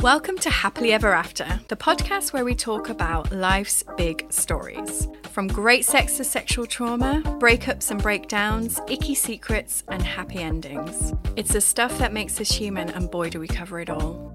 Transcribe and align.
Welcome 0.00 0.36
to 0.38 0.50
Happily 0.50 0.92
Ever 0.92 1.12
After, 1.12 1.58
the 1.68 1.76
podcast 1.76 2.32
where 2.32 2.44
we 2.44 2.54
talk 2.54 2.90
about 2.90 3.32
life's 3.32 3.82
big 3.96 4.26
stories. 4.30 5.08
From 5.32 5.48
great 5.48 5.84
sex 5.84 6.18
to 6.18 6.24
sexual 6.24 6.66
trauma, 6.66 7.22
breakups 7.40 7.90
and 7.90 8.00
breakdowns, 8.00 8.78
icky 8.88 9.14
secrets, 9.14 9.82
and 9.88 10.02
happy 10.02 10.38
endings. 10.38 11.14
It's 11.34 11.52
the 11.52 11.60
stuff 11.60 11.96
that 11.98 12.12
makes 12.12 12.40
us 12.40 12.52
human, 12.52 12.90
and 12.90 13.10
boy, 13.10 13.30
do 13.30 13.40
we 13.40 13.48
cover 13.48 13.80
it 13.80 13.88
all. 13.90 14.34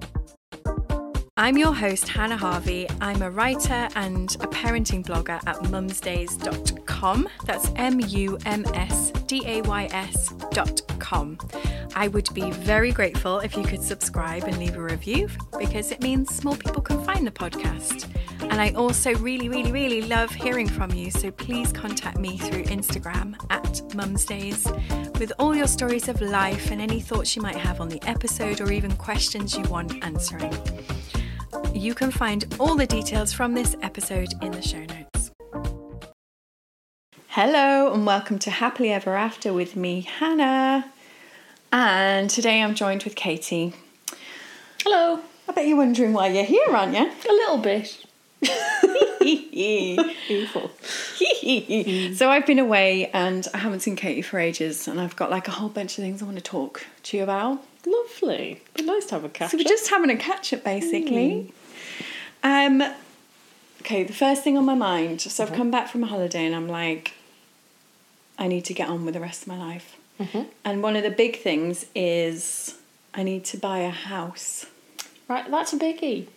I'm 1.37 1.57
your 1.57 1.73
host, 1.73 2.07
Hannah 2.09 2.37
Harvey. 2.37 2.87
I'm 2.99 3.21
a 3.21 3.31
writer 3.31 3.87
and 3.95 4.35
a 4.41 4.47
parenting 4.47 5.05
blogger 5.05 5.41
at 5.47 5.55
mumsdays.com. 5.57 7.29
That's 7.45 7.71
M 7.77 7.99
U 7.99 8.37
M 8.45 8.65
S 8.73 9.11
D 9.27 9.43
A 9.45 9.61
Y 9.61 9.87
S.com. 9.91 11.37
I 11.93 12.07
would 12.07 12.33
be 12.33 12.51
very 12.51 12.91
grateful 12.91 13.39
if 13.39 13.57
you 13.57 13.63
could 13.63 13.83
subscribe 13.83 14.43
and 14.45 14.57
leave 14.57 14.77
a 14.77 14.81
review 14.81 15.27
because 15.59 15.91
it 15.91 16.01
means 16.01 16.43
more 16.43 16.55
people 16.55 16.81
can 16.81 17.03
find 17.03 17.27
the 17.27 17.31
podcast. 17.31 18.07
And 18.41 18.61
I 18.61 18.71
also 18.71 19.13
really, 19.15 19.49
really, 19.49 19.71
really 19.71 20.01
love 20.03 20.31
hearing 20.31 20.67
from 20.67 20.91
you. 20.91 21.11
So 21.11 21.31
please 21.31 21.71
contact 21.73 22.17
me 22.17 22.37
through 22.37 22.63
Instagram 22.63 23.35
at 23.49 23.63
mumsdays 23.89 24.65
with 25.19 25.33
all 25.37 25.55
your 25.55 25.67
stories 25.67 26.07
of 26.07 26.21
life 26.21 26.71
and 26.71 26.81
any 26.81 27.01
thoughts 27.01 27.35
you 27.35 27.41
might 27.41 27.57
have 27.57 27.81
on 27.81 27.89
the 27.89 28.01
episode 28.07 28.61
or 28.61 28.71
even 28.71 28.95
questions 28.95 29.57
you 29.57 29.63
want 29.63 30.03
answering. 30.03 30.55
You 31.73 31.93
can 31.93 32.11
find 32.11 32.53
all 32.59 32.75
the 32.75 32.87
details 32.87 33.33
from 33.33 33.53
this 33.53 33.75
episode 33.81 34.29
in 34.41 34.51
the 34.51 34.61
show 34.61 34.85
notes. 34.85 35.31
Hello, 37.27 37.93
and 37.93 38.05
welcome 38.05 38.39
to 38.39 38.51
Happily 38.51 38.91
Ever 38.91 39.15
After 39.15 39.53
with 39.53 39.75
me, 39.75 40.01
Hannah. 40.01 40.91
And 41.71 42.29
today 42.29 42.61
I'm 42.61 42.75
joined 42.75 43.03
with 43.03 43.15
Katie. 43.15 43.73
Hello. 44.83 45.21
I 45.47 45.53
bet 45.53 45.67
you're 45.67 45.77
wondering 45.77 46.11
why 46.11 46.27
you're 46.27 46.43
here, 46.43 46.67
aren't 46.69 46.93
you? 46.93 47.05
A 47.05 47.31
little 47.31 47.59
bit. 47.59 48.05
Beautiful. 49.21 50.71
so 52.15 52.29
I've 52.29 52.45
been 52.45 52.59
away 52.59 53.09
and 53.13 53.47
I 53.53 53.59
haven't 53.59 53.81
seen 53.81 53.95
Katie 53.95 54.21
for 54.21 54.37
ages, 54.37 54.87
and 54.87 54.99
I've 54.99 55.15
got 55.15 55.31
like 55.31 55.47
a 55.47 55.51
whole 55.51 55.69
bunch 55.69 55.97
of 55.97 56.03
things 56.03 56.21
I 56.21 56.25
want 56.25 56.37
to 56.37 56.43
talk 56.43 56.85
to 57.03 57.17
you 57.17 57.23
about. 57.23 57.63
Lovely. 57.85 58.61
Be 58.75 58.83
nice 58.83 59.05
to 59.05 59.15
have 59.15 59.23
a 59.23 59.29
catch. 59.29 59.51
So 59.51 59.57
we're 59.57 59.63
just 59.63 59.89
having 59.89 60.09
a 60.09 60.17
catch 60.17 60.51
up 60.53 60.65
basically. 60.65 61.53
Um 62.43 62.83
okay, 63.81 64.03
the 64.03 64.13
first 64.13 64.43
thing 64.43 64.57
on 64.57 64.65
my 64.65 64.75
mind, 64.75 65.21
so 65.21 65.43
I've 65.43 65.53
come 65.53 65.71
back 65.71 65.87
from 65.87 66.03
a 66.03 66.07
holiday 66.07 66.45
and 66.45 66.53
I'm 66.53 66.67
like 66.67 67.13
I 68.37 68.47
need 68.47 68.65
to 68.65 68.73
get 68.73 68.89
on 68.89 69.05
with 69.05 69.13
the 69.13 69.21
rest 69.21 69.43
of 69.43 69.47
my 69.47 69.57
life. 69.57 69.95
And 70.63 70.83
one 70.83 70.95
of 70.95 71.03
the 71.03 71.11
big 71.11 71.37
things 71.39 71.85
is 71.95 72.77
I 73.13 73.23
need 73.23 73.45
to 73.45 73.57
buy 73.57 73.79
a 73.79 73.89
house. 73.89 74.65
Right, 75.27 75.49
that's 75.49 75.73
a 75.73 75.77
biggie. 75.77 76.27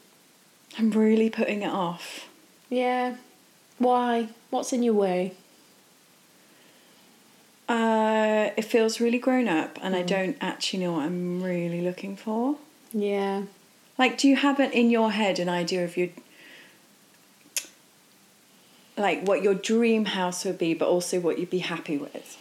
I'm 0.79 0.91
really 0.91 1.31
putting 1.31 1.63
it 1.63 1.71
off. 1.71 2.29
Yeah. 2.71 3.17
Why? 3.79 4.29
What's 4.51 4.73
in 4.73 4.83
your 4.83 4.95
way? 4.95 5.35
Uh, 7.69 8.51
it 8.57 8.65
feels 8.65 9.01
really 9.01 9.19
grown 9.19 9.49
up, 9.49 9.79
and 9.83 9.97
I 9.97 10.03
don't 10.03 10.37
actually 10.41 10.81
know 10.85 10.93
what 10.93 11.03
I'm 11.03 11.43
really 11.43 11.81
looking 11.81 12.17
for. 12.17 12.57
Yeah. 12.93 13.43
Like, 13.97 14.19
do 14.19 14.29
you 14.29 14.37
have 14.37 14.61
it 14.61 14.73
in 14.73 14.91
your 14.91 15.13
head 15.13 15.39
an 15.39 15.49
idea 15.49 15.85
of 15.85 15.97
your 15.97 16.09
like 18.97 19.27
what 19.27 19.43
your 19.43 19.55
dream 19.55 20.05
house 20.05 20.45
would 20.45 20.59
be, 20.59 20.75
but 20.75 20.89
also 20.89 21.19
what 21.21 21.39
you'd 21.39 21.51
be 21.51 21.59
happy 21.59 21.97
with? 21.97 22.37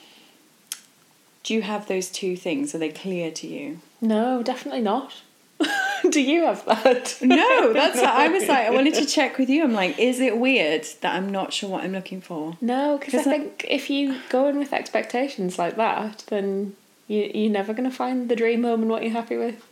Do 1.43 1.53
you 1.53 1.61
have 1.61 1.87
those 1.87 2.09
two 2.09 2.35
things? 2.37 2.73
Are 2.73 2.77
they 2.77 2.89
clear 2.89 3.29
to 3.31 3.47
you? 3.47 3.79
No, 4.01 4.41
definitely 4.43 4.81
not. 4.81 5.21
Do 6.09 6.21
you 6.21 6.45
have 6.45 6.65
that? 6.65 7.17
No, 7.21 7.73
that's 7.73 7.95
what 8.01 8.09
I 8.09 8.27
was 8.29 8.47
like. 8.47 8.67
I 8.67 8.69
wanted 8.69 8.93
to 8.95 9.05
check 9.05 9.37
with 9.37 9.49
you. 9.49 9.63
I'm 9.63 9.73
like, 9.73 9.97
is 9.99 10.19
it 10.19 10.37
weird 10.37 10.85
that 11.01 11.15
I'm 11.15 11.29
not 11.31 11.53
sure 11.53 11.69
what 11.69 11.83
I'm 11.83 11.91
looking 11.91 12.21
for? 12.21 12.57
No, 12.61 12.97
because 12.97 13.13
I 13.15 13.23
think 13.23 13.65
if 13.69 13.89
you 13.89 14.19
go 14.29 14.47
in 14.47 14.57
with 14.57 14.73
expectations 14.73 15.57
like 15.59 15.75
that, 15.77 16.23
then 16.27 16.75
you, 17.07 17.29
you're 17.33 17.51
never 17.51 17.73
going 17.73 17.89
to 17.89 17.95
find 17.95 18.29
the 18.29 18.35
dream 18.35 18.63
home 18.63 18.81
and 18.81 18.89
what 18.89 19.03
you're 19.03 19.11
happy 19.11 19.37
with. 19.37 19.63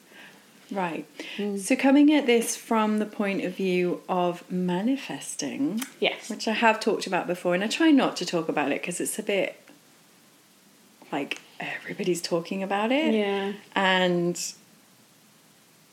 Right. 0.71 1.05
Mm. 1.35 1.59
So, 1.59 1.75
coming 1.75 2.13
at 2.13 2.25
this 2.25 2.55
from 2.55 2.99
the 2.99 3.05
point 3.05 3.43
of 3.43 3.55
view 3.55 4.01
of 4.07 4.49
manifesting, 4.49 5.81
Yes. 5.99 6.29
which 6.29 6.47
I 6.47 6.53
have 6.53 6.79
talked 6.79 7.05
about 7.07 7.27
before, 7.27 7.53
and 7.53 7.63
I 7.63 7.67
try 7.67 7.91
not 7.91 8.15
to 8.17 8.25
talk 8.25 8.47
about 8.47 8.71
it 8.71 8.79
because 8.81 9.01
it's 9.01 9.19
a 9.19 9.23
bit 9.23 9.59
like 11.11 11.41
everybody's 11.61 12.21
talking 12.21 12.63
about 12.63 12.91
it. 12.91 13.13
Yeah. 13.13 13.53
And 13.75 14.39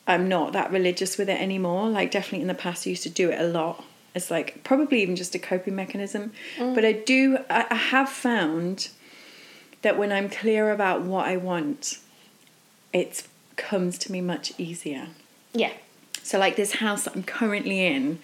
I'm 0.06 0.29
not 0.29 0.53
that 0.55 0.71
religious 0.73 1.19
with 1.19 1.29
it 1.29 1.41
anymore. 1.41 1.89
Like, 1.89 2.11
definitely 2.11 2.43
in 2.43 2.49
the 2.49 2.55
past, 2.55 2.87
I 2.87 2.91
used 2.91 3.03
to 3.05 3.11
do 3.11 3.31
it 3.31 3.41
a 3.41 3.47
lot. 3.47 3.84
It's 4.15 4.31
like 4.31 4.65
probably 4.65 5.03
even 5.03 5.17
just 5.17 5.34
a 5.34 5.39
coping 5.39 5.77
mechanism. 5.77 6.33
Mm. 6.56 6.75
But 6.75 6.84
I 6.84 6.93
do, 6.93 7.39
I, 7.51 7.67
I 7.71 7.75
have 7.75 8.09
found 8.09 8.89
that 9.83 9.99
when 9.99 10.11
I'm 10.11 10.29
clear 10.29 10.71
about 10.71 11.03
what 11.03 11.27
I 11.27 11.37
want, 11.37 11.99
it 12.93 13.23
comes 13.56 13.99
to 13.99 14.12
me 14.12 14.21
much 14.21 14.53
easier. 14.59 15.09
Yeah. 15.53 15.73
So, 16.23 16.39
like 16.39 16.56
this 16.56 16.77
house 16.77 17.05
that 17.05 17.15
I'm 17.15 17.23
currently 17.23 17.87
in, 17.87 18.19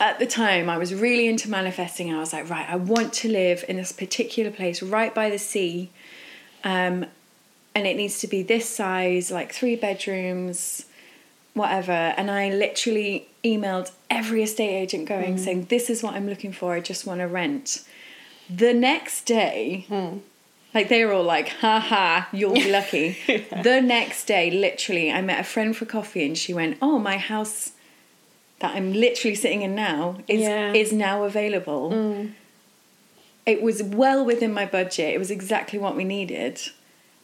at 0.00 0.18
the 0.18 0.26
time 0.26 0.70
I 0.70 0.78
was 0.78 0.94
really 0.94 1.26
into 1.26 1.50
manifesting. 1.50 2.12
I 2.12 2.18
was 2.18 2.32
like, 2.32 2.48
right, 2.48 2.68
I 2.68 2.76
want 2.76 3.12
to 3.14 3.28
live 3.28 3.64
in 3.68 3.76
this 3.76 3.92
particular 3.92 4.50
place 4.50 4.82
right 4.82 5.14
by 5.14 5.28
the 5.30 5.38
sea. 5.38 5.90
Um, 6.64 7.06
and 7.74 7.86
it 7.86 7.96
needs 7.96 8.18
to 8.20 8.26
be 8.26 8.42
this 8.42 8.68
size, 8.68 9.30
like 9.30 9.52
three 9.52 9.76
bedrooms, 9.76 10.86
whatever. 11.54 11.92
And 11.92 12.30
I 12.30 12.50
literally 12.50 13.28
emailed 13.44 13.92
every 14.10 14.42
estate 14.42 14.74
agent 14.74 15.08
going, 15.08 15.36
mm. 15.36 15.38
saying, 15.38 15.66
This 15.66 15.88
is 15.90 16.02
what 16.02 16.14
I'm 16.14 16.28
looking 16.28 16.52
for. 16.52 16.74
I 16.74 16.80
just 16.80 17.06
want 17.06 17.20
to 17.20 17.26
rent. 17.28 17.84
The 18.50 18.72
next 18.72 19.24
day, 19.24 19.84
hmm. 19.88 20.18
like 20.72 20.88
they 20.88 21.04
were 21.04 21.12
all 21.12 21.22
like, 21.22 21.50
ha 21.50 21.80
ha, 21.80 22.28
you'll 22.32 22.54
be 22.54 22.70
lucky. 22.78 23.18
The 23.26 23.82
next 23.82 24.24
day, 24.24 24.50
literally, 24.50 25.12
I 25.12 25.20
met 25.20 25.38
a 25.38 25.44
friend 25.44 25.76
for 25.76 25.84
coffee 25.84 26.24
and 26.24 26.36
she 26.36 26.54
went, 26.54 26.78
Oh, 26.80 26.98
my 26.98 27.18
house 27.18 27.72
that 28.60 28.74
I'm 28.74 28.92
literally 28.92 29.34
sitting 29.34 29.62
in 29.62 29.74
now 29.74 30.18
is 30.26 30.40
Yeah. 30.40 30.72
is 30.72 30.92
now 30.92 31.24
available. 31.24 31.90
Mm. 31.90 32.32
It 33.48 33.62
was 33.62 33.82
well 33.82 34.24
within 34.24 34.52
my 34.52 34.66
budget. 34.66 35.14
It 35.14 35.18
was 35.18 35.30
exactly 35.30 35.78
what 35.78 35.96
we 35.96 36.04
needed. 36.04 36.60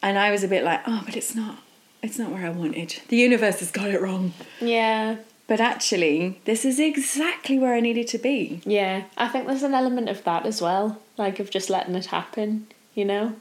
And 0.02 0.18
I 0.18 0.30
was 0.30 0.42
a 0.42 0.48
bit 0.48 0.64
like, 0.64 0.80
oh, 0.86 1.02
but 1.04 1.16
it's 1.16 1.34
not 1.34 1.58
it's 2.04 2.18
not 2.18 2.30
where 2.30 2.44
I 2.44 2.50
wanted. 2.50 3.00
The 3.08 3.16
universe 3.16 3.60
has 3.60 3.70
got 3.70 3.88
it 3.88 4.00
wrong. 4.00 4.34
Yeah. 4.60 5.16
But 5.46 5.60
actually, 5.60 6.40
this 6.44 6.64
is 6.64 6.78
exactly 6.78 7.58
where 7.58 7.74
I 7.74 7.80
needed 7.80 8.08
to 8.08 8.18
be. 8.18 8.60
Yeah. 8.64 9.04
I 9.16 9.28
think 9.28 9.46
there's 9.46 9.62
an 9.62 9.74
element 9.74 10.08
of 10.08 10.22
that 10.24 10.46
as 10.46 10.60
well, 10.60 11.00
like 11.16 11.40
of 11.40 11.50
just 11.50 11.70
letting 11.70 11.94
it 11.94 12.06
happen, 12.06 12.66
you 12.94 13.04
know? 13.04 13.36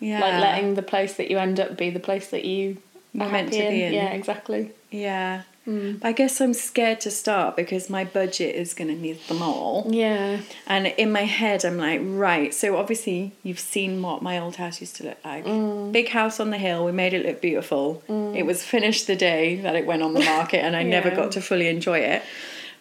Yeah. 0.00 0.20
Like 0.20 0.40
letting 0.40 0.74
the 0.74 0.82
place 0.82 1.14
that 1.14 1.30
you 1.30 1.38
end 1.38 1.58
up 1.58 1.76
be 1.76 1.90
the 1.90 2.00
place 2.00 2.28
that 2.30 2.44
you 2.44 2.78
Were 3.14 3.26
are 3.26 3.32
meant 3.32 3.52
to 3.52 3.58
be 3.58 3.82
in. 3.84 3.92
Yeah, 3.92 4.10
exactly. 4.10 4.72
Yeah. 4.90 5.42
Mm. 5.68 6.00
But 6.00 6.08
I 6.08 6.12
guess 6.12 6.40
I'm 6.40 6.54
scared 6.54 7.00
to 7.02 7.10
start 7.10 7.54
because 7.54 7.90
my 7.90 8.04
budget 8.04 8.54
is 8.54 8.72
going 8.72 8.88
to 8.88 8.96
need 8.96 9.20
them 9.28 9.42
all. 9.42 9.86
Yeah. 9.90 10.40
And 10.66 10.86
in 10.86 11.12
my 11.12 11.24
head, 11.24 11.64
I'm 11.64 11.76
like, 11.76 12.00
right. 12.02 12.54
So 12.54 12.76
obviously, 12.76 13.32
you've 13.42 13.58
seen 13.58 14.00
what 14.00 14.22
my 14.22 14.38
old 14.38 14.56
house 14.56 14.80
used 14.80 14.96
to 14.96 15.04
look 15.04 15.18
like. 15.24 15.44
Mm. 15.44 15.92
Big 15.92 16.08
house 16.08 16.40
on 16.40 16.50
the 16.50 16.58
hill. 16.58 16.84
We 16.84 16.92
made 16.92 17.12
it 17.12 17.26
look 17.26 17.42
beautiful. 17.42 18.02
Mm. 18.08 18.36
It 18.36 18.46
was 18.46 18.64
finished 18.64 19.06
the 19.06 19.16
day 19.16 19.56
that 19.60 19.76
it 19.76 19.84
went 19.84 20.02
on 20.02 20.14
the 20.14 20.24
market, 20.24 20.64
and 20.64 20.74
I 20.74 20.82
never 20.96 21.10
got 21.10 21.32
to 21.32 21.42
fully 21.42 21.68
enjoy 21.68 21.98
it. 21.98 22.22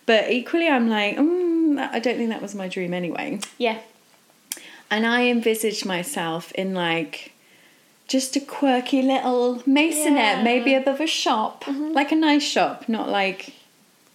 But 0.06 0.31
equally, 0.31 0.69
I'm 0.69 0.90
like, 0.90 1.18
mm, 1.18 1.78
I 1.78 2.00
don't 2.00 2.16
think 2.16 2.30
that 2.30 2.42
was 2.42 2.56
my 2.56 2.69
dream 2.69 2.94
anyway. 2.94 3.42
Yeah. 3.58 3.80
And 4.90 5.06
I 5.06 5.24
envisaged 5.24 5.86
myself 5.86 6.54
in 6.54 6.74
like 6.74 7.34
just 8.07 8.35
a 8.35 8.40
quirky 8.40 9.01
little 9.01 9.57
masonette, 9.68 10.06
Yeah. 10.16 10.35
Mm-hmm. 10.35 10.44
maybe 10.44 10.73
above 10.75 11.00
a 11.01 11.07
shop, 11.07 11.66
like 11.68 12.12
a 12.12 12.16
nice 12.16 12.44
shop, 12.44 12.88
not 12.88 13.09
like 13.09 13.54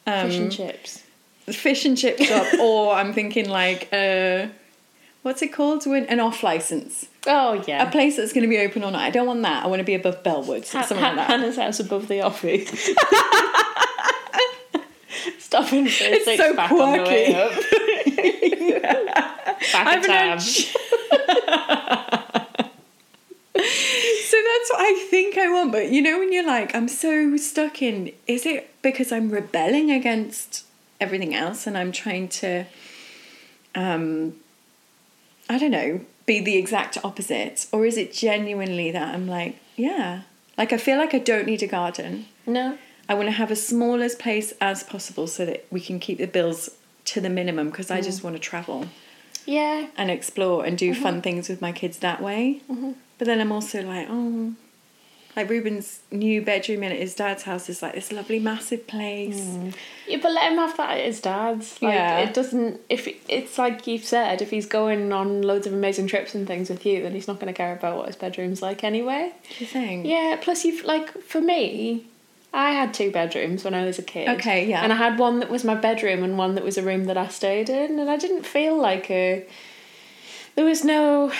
um, 0.06 0.28
Fish 0.28 0.38
and 0.38 0.52
chips. 0.52 1.02
fish 1.46 1.84
and 1.84 1.96
chip 1.98 2.18
shop, 2.18 2.46
or 2.60 2.94
I'm 2.94 3.12
thinking 3.12 3.48
like 3.48 3.88
uh, 3.92 4.46
what's 5.22 5.42
it 5.42 5.52
called? 5.52 5.84
When 5.86 6.06
an 6.06 6.20
off 6.20 6.42
license, 6.42 7.06
Oh 7.26 7.62
yeah, 7.68 7.86
a 7.86 7.90
place 7.90 8.16
that's 8.16 8.32
going 8.32 8.42
to 8.42 8.48
be 8.48 8.58
open 8.58 8.82
all 8.82 8.90
night. 8.90 9.06
I 9.06 9.10
don't 9.10 9.26
want 9.26 9.42
that. 9.42 9.62
I 9.64 9.66
want 9.68 9.80
to 9.80 9.84
be 9.84 9.94
above 9.94 10.22
Bellwoods 10.22 10.74
or 10.74 10.78
Ha- 10.78 10.84
something 10.86 10.98
Ha- 10.98 11.08
like 11.08 11.16
that. 11.16 11.26
Hannah's 11.30 11.56
house 11.56 11.78
above 11.80 12.08
the 12.08 12.22
office. 12.22 12.90
Stopping 15.38 15.86
for 15.86 16.04
a 16.04 16.08
It's 16.12 16.36
so 16.38 16.54
pack 16.56 16.72
on 16.72 16.92
the 16.96 17.02
way 17.04 17.34
up. 17.34 17.52
Back 19.72 19.86
I've 19.86 20.02
an 20.04 20.10
tab. 20.10 20.40
So 23.54 24.36
that's 24.48 24.70
what 24.70 24.71
I 24.84 25.06
think 25.10 25.38
I 25.38 25.48
want. 25.52 25.70
But 25.72 25.90
you 25.92 26.02
know, 26.02 26.18
when 26.18 26.32
you're 26.32 26.46
like, 26.46 26.74
I'm 26.74 26.88
so 26.88 27.36
stuck 27.36 27.80
in, 27.82 28.12
is 28.26 28.44
it 28.46 28.70
because 28.82 29.12
I'm 29.12 29.30
rebelling 29.30 29.90
against 29.90 30.64
everything 31.00 31.34
else 31.34 31.66
and 31.66 31.78
I'm 31.78 31.92
trying 31.92 32.28
to, 32.28 32.64
um, 33.74 34.34
I 35.48 35.58
don't 35.58 35.70
know, 35.70 36.00
be 36.26 36.40
the 36.40 36.56
exact 36.56 36.98
opposite? 37.04 37.66
Or 37.72 37.84
is 37.86 37.96
it 37.96 38.12
genuinely 38.12 38.90
that 38.90 39.14
I'm 39.14 39.26
like, 39.28 39.56
yeah, 39.76 40.22
like 40.58 40.72
I 40.72 40.78
feel 40.78 40.98
like 40.98 41.14
I 41.14 41.18
don't 41.18 41.46
need 41.46 41.62
a 41.62 41.66
garden. 41.66 42.26
No. 42.46 42.78
I 43.08 43.14
want 43.14 43.26
to 43.26 43.32
have 43.32 43.50
as 43.50 43.66
small 43.66 44.02
as 44.02 44.14
place 44.14 44.52
as 44.60 44.82
possible 44.82 45.26
so 45.26 45.44
that 45.44 45.64
we 45.70 45.80
can 45.80 45.98
keep 45.98 46.18
the 46.18 46.26
bills 46.26 46.70
to 47.06 47.20
the 47.20 47.28
minimum 47.30 47.70
because 47.70 47.90
I 47.90 48.00
just 48.00 48.22
want 48.22 48.36
to 48.36 48.40
travel 48.40 48.86
Yeah. 49.44 49.88
and 49.96 50.10
explore 50.10 50.64
and 50.64 50.78
do 50.78 50.92
Mm-hmm. 50.92 51.02
fun 51.02 51.22
things 51.22 51.48
with 51.48 51.60
my 51.60 51.72
kids 51.72 51.98
that 51.98 52.20
way. 52.22 52.60
But 53.18 53.26
then 53.26 53.40
I'm 53.40 53.52
also 53.52 53.82
like, 53.82 54.06
oh, 54.10 54.54
like 55.34 55.48
Ruben's 55.48 56.00
new 56.10 56.42
bedroom 56.42 56.82
in 56.82 56.92
at 56.92 56.98
his 56.98 57.14
dad's 57.14 57.44
house 57.44 57.68
is 57.70 57.80
like 57.80 57.94
this 57.94 58.12
lovely 58.12 58.38
massive 58.38 58.86
place. 58.86 59.40
Mm. 59.40 59.74
Yeah, 60.06 60.18
but 60.22 60.32
let 60.32 60.52
him 60.52 60.58
have 60.58 60.76
that 60.76 60.98
at 60.98 61.04
his 61.04 61.20
dad's. 61.22 61.80
Like, 61.80 61.94
Yeah. 61.94 62.18
It 62.18 62.34
doesn't. 62.34 62.80
If 62.90 63.08
it's 63.28 63.56
like 63.56 63.86
you've 63.86 64.04
said, 64.04 64.42
if 64.42 64.50
he's 64.50 64.66
going 64.66 65.10
on 65.12 65.40
loads 65.42 65.66
of 65.66 65.72
amazing 65.72 66.06
trips 66.06 66.34
and 66.34 66.46
things 66.46 66.68
with 66.68 66.84
you, 66.84 67.02
then 67.02 67.12
he's 67.12 67.28
not 67.28 67.40
going 67.40 67.52
to 67.52 67.56
care 67.56 67.72
about 67.72 67.96
what 67.96 68.06
his 68.08 68.16
bedroom's 68.16 68.60
like 68.60 68.84
anyway. 68.84 69.32
Do 69.56 69.64
you 69.64 69.66
think? 69.66 70.06
Yeah. 70.06 70.36
Plus, 70.40 70.64
you've 70.66 70.84
like 70.84 71.10
for 71.22 71.40
me, 71.40 72.04
I 72.52 72.72
had 72.72 72.92
two 72.92 73.10
bedrooms 73.10 73.64
when 73.64 73.72
I 73.72 73.86
was 73.86 73.98
a 73.98 74.02
kid. 74.02 74.28
Okay, 74.28 74.68
yeah. 74.68 74.82
And 74.82 74.92
I 74.92 74.96
had 74.96 75.18
one 75.18 75.40
that 75.40 75.48
was 75.48 75.64
my 75.64 75.74
bedroom 75.74 76.22
and 76.22 76.36
one 76.36 76.54
that 76.56 76.64
was 76.64 76.76
a 76.76 76.82
room 76.82 77.04
that 77.06 77.16
I 77.16 77.28
stayed 77.28 77.70
in, 77.70 77.98
and 77.98 78.10
I 78.10 78.18
didn't 78.18 78.44
feel 78.44 78.76
like 78.76 79.10
a. 79.10 79.46
There 80.56 80.66
was 80.66 80.84
no 80.84 81.32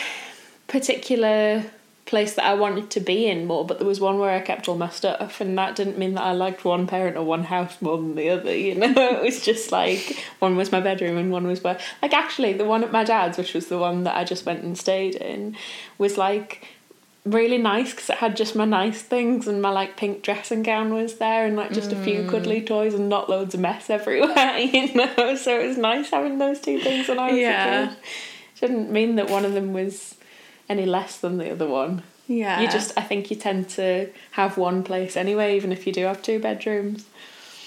particular 0.69 1.65
place 2.04 2.34
that 2.34 2.44
I 2.44 2.54
wanted 2.54 2.90
to 2.90 3.00
be 3.00 3.26
in 3.26 3.46
more, 3.46 3.64
but 3.64 3.78
there 3.78 3.87
was 3.87 4.00
one 4.00 4.19
where 4.19 4.31
I 4.31 4.40
kept 4.40 4.69
all 4.69 4.76
my 4.76 4.88
stuff, 4.88 5.40
and 5.40 5.56
that 5.56 5.76
didn't 5.76 5.99
mean 5.99 6.14
that 6.14 6.25
I 6.25 6.32
liked 6.32 6.64
one 6.64 6.87
parent 6.87 7.16
or 7.16 7.25
one 7.25 7.44
house 7.44 7.81
more 7.81 7.96
than 7.96 8.14
the 8.14 8.28
other. 8.31 8.54
You 8.56 8.75
know, 8.75 8.93
it 8.96 9.22
was 9.22 9.44
just 9.44 9.72
like 9.72 10.25
one 10.38 10.56
was 10.56 10.72
my 10.72 10.81
bedroom 10.81 11.16
and 11.16 11.31
one 11.31 11.46
was 11.46 11.62
where, 11.62 11.78
like, 12.02 12.12
actually, 12.12 12.52
the 12.54 12.64
one 12.64 12.82
at 12.84 12.93
my 12.93 13.04
dad's, 13.04 13.38
which 13.38 13.54
was 13.54 13.69
the 13.69 13.78
one 13.78 14.04
that 14.04 14.16
I 14.16 14.25
just 14.25 14.44
went 14.44 14.62
and 14.62 14.76
stayed 14.76 15.14
in, 15.14 15.56
was 15.99 16.19
like 16.19 16.66
really 17.25 17.58
nice 17.58 17.93
because 17.93 18.10
it 18.10 18.19
had 18.19 18.37
just 18.37 18.56
my 18.56 18.64
nice 18.64 19.00
things 19.00 19.46
and 19.46 19.62
my 19.62 19.70
like 19.70 19.96
pink 19.96 20.22
dressing 20.22 20.60
gown 20.64 20.93
was 20.93 21.19
there 21.19 21.46
and 21.46 21.55
like 21.55 21.72
just 21.72 21.93
a 21.93 21.96
few 22.02 22.22
mm. 22.22 22.28
cuddly 22.28 22.60
toys 22.60 22.94
and 22.94 23.08
not 23.08 23.31
loads 23.31 23.55
of 23.55 23.60
mess 23.60 23.88
everywhere 23.98 24.58
you 24.58 24.93
know 24.93 25.37
so 25.37 25.60
it 25.60 25.69
was 25.69 25.78
nice 25.78 26.10
having 26.10 26.38
those 26.38 26.60
two 26.60 26.81
things 26.81 27.06
when 27.06 27.20
I 27.20 27.31
was 27.31 27.38
Yeah. 27.38 27.84
a 27.84 27.88
kid 27.90 27.96
didn't 28.60 28.90
mean 28.90 29.14
that 29.16 29.31
one 29.31 29.44
of 29.44 29.52
them 29.52 29.72
was 29.72 30.16
any 30.74 30.86
less 30.96 31.12
than 31.22 31.34
the 31.38 31.48
other 31.54 31.69
one 31.82 31.92
Yeah. 32.40 32.60
you 32.60 32.66
just 32.78 32.90
I 33.02 33.02
think 33.10 33.30
you 33.30 33.36
tend 33.48 33.62
to 33.80 33.86
have 34.32 34.52
one 34.69 34.78
place 34.90 35.16
anyway 35.24 35.48
even 35.58 35.70
if 35.76 35.80
you 35.86 35.92
do 35.98 36.02
have 36.10 36.20
two 36.28 36.38
bedrooms 36.48 37.00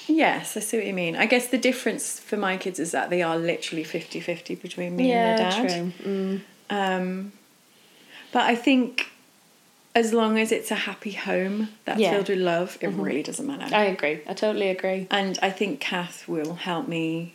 Yes, 0.07 0.55
I 0.55 0.59
see 0.59 0.77
what 0.77 0.85
you 0.85 0.93
mean. 0.93 1.15
I 1.15 1.25
guess 1.25 1.47
the 1.47 1.57
difference 1.69 2.19
for 2.19 2.37
my 2.37 2.57
kids 2.57 2.77
is 2.85 2.91
that 2.91 3.09
they 3.09 3.23
are 3.23 3.37
literally 3.37 3.83
50 3.83 4.19
50 4.19 4.53
between 4.65 4.95
me 4.95 5.11
and 5.11 5.21
their 5.25 5.37
dad. 5.49 5.61
true 5.67 5.85
mm. 6.11 6.41
Um, 6.69 7.31
but 8.31 8.43
I 8.43 8.55
think 8.55 9.07
as 9.95 10.13
long 10.13 10.37
as 10.37 10.51
it's 10.51 10.69
a 10.71 10.75
happy 10.89 11.13
home 11.13 11.69
that's 11.85 11.99
Yeah. 11.99 12.11
filled 12.11 12.29
with 12.29 12.37
love, 12.53 12.77
it 12.81 12.89
really 12.89 13.23
doesn't 13.23 13.47
matter. 13.47 13.73
I 13.75 13.85
agree 13.85 14.19
I 14.31 14.33
totally 14.45 14.69
agree 14.69 15.07
and 15.09 15.39
I 15.41 15.49
think 15.49 15.79
Kath 15.79 16.27
will 16.27 16.53
help 16.69 16.87
me 16.87 17.33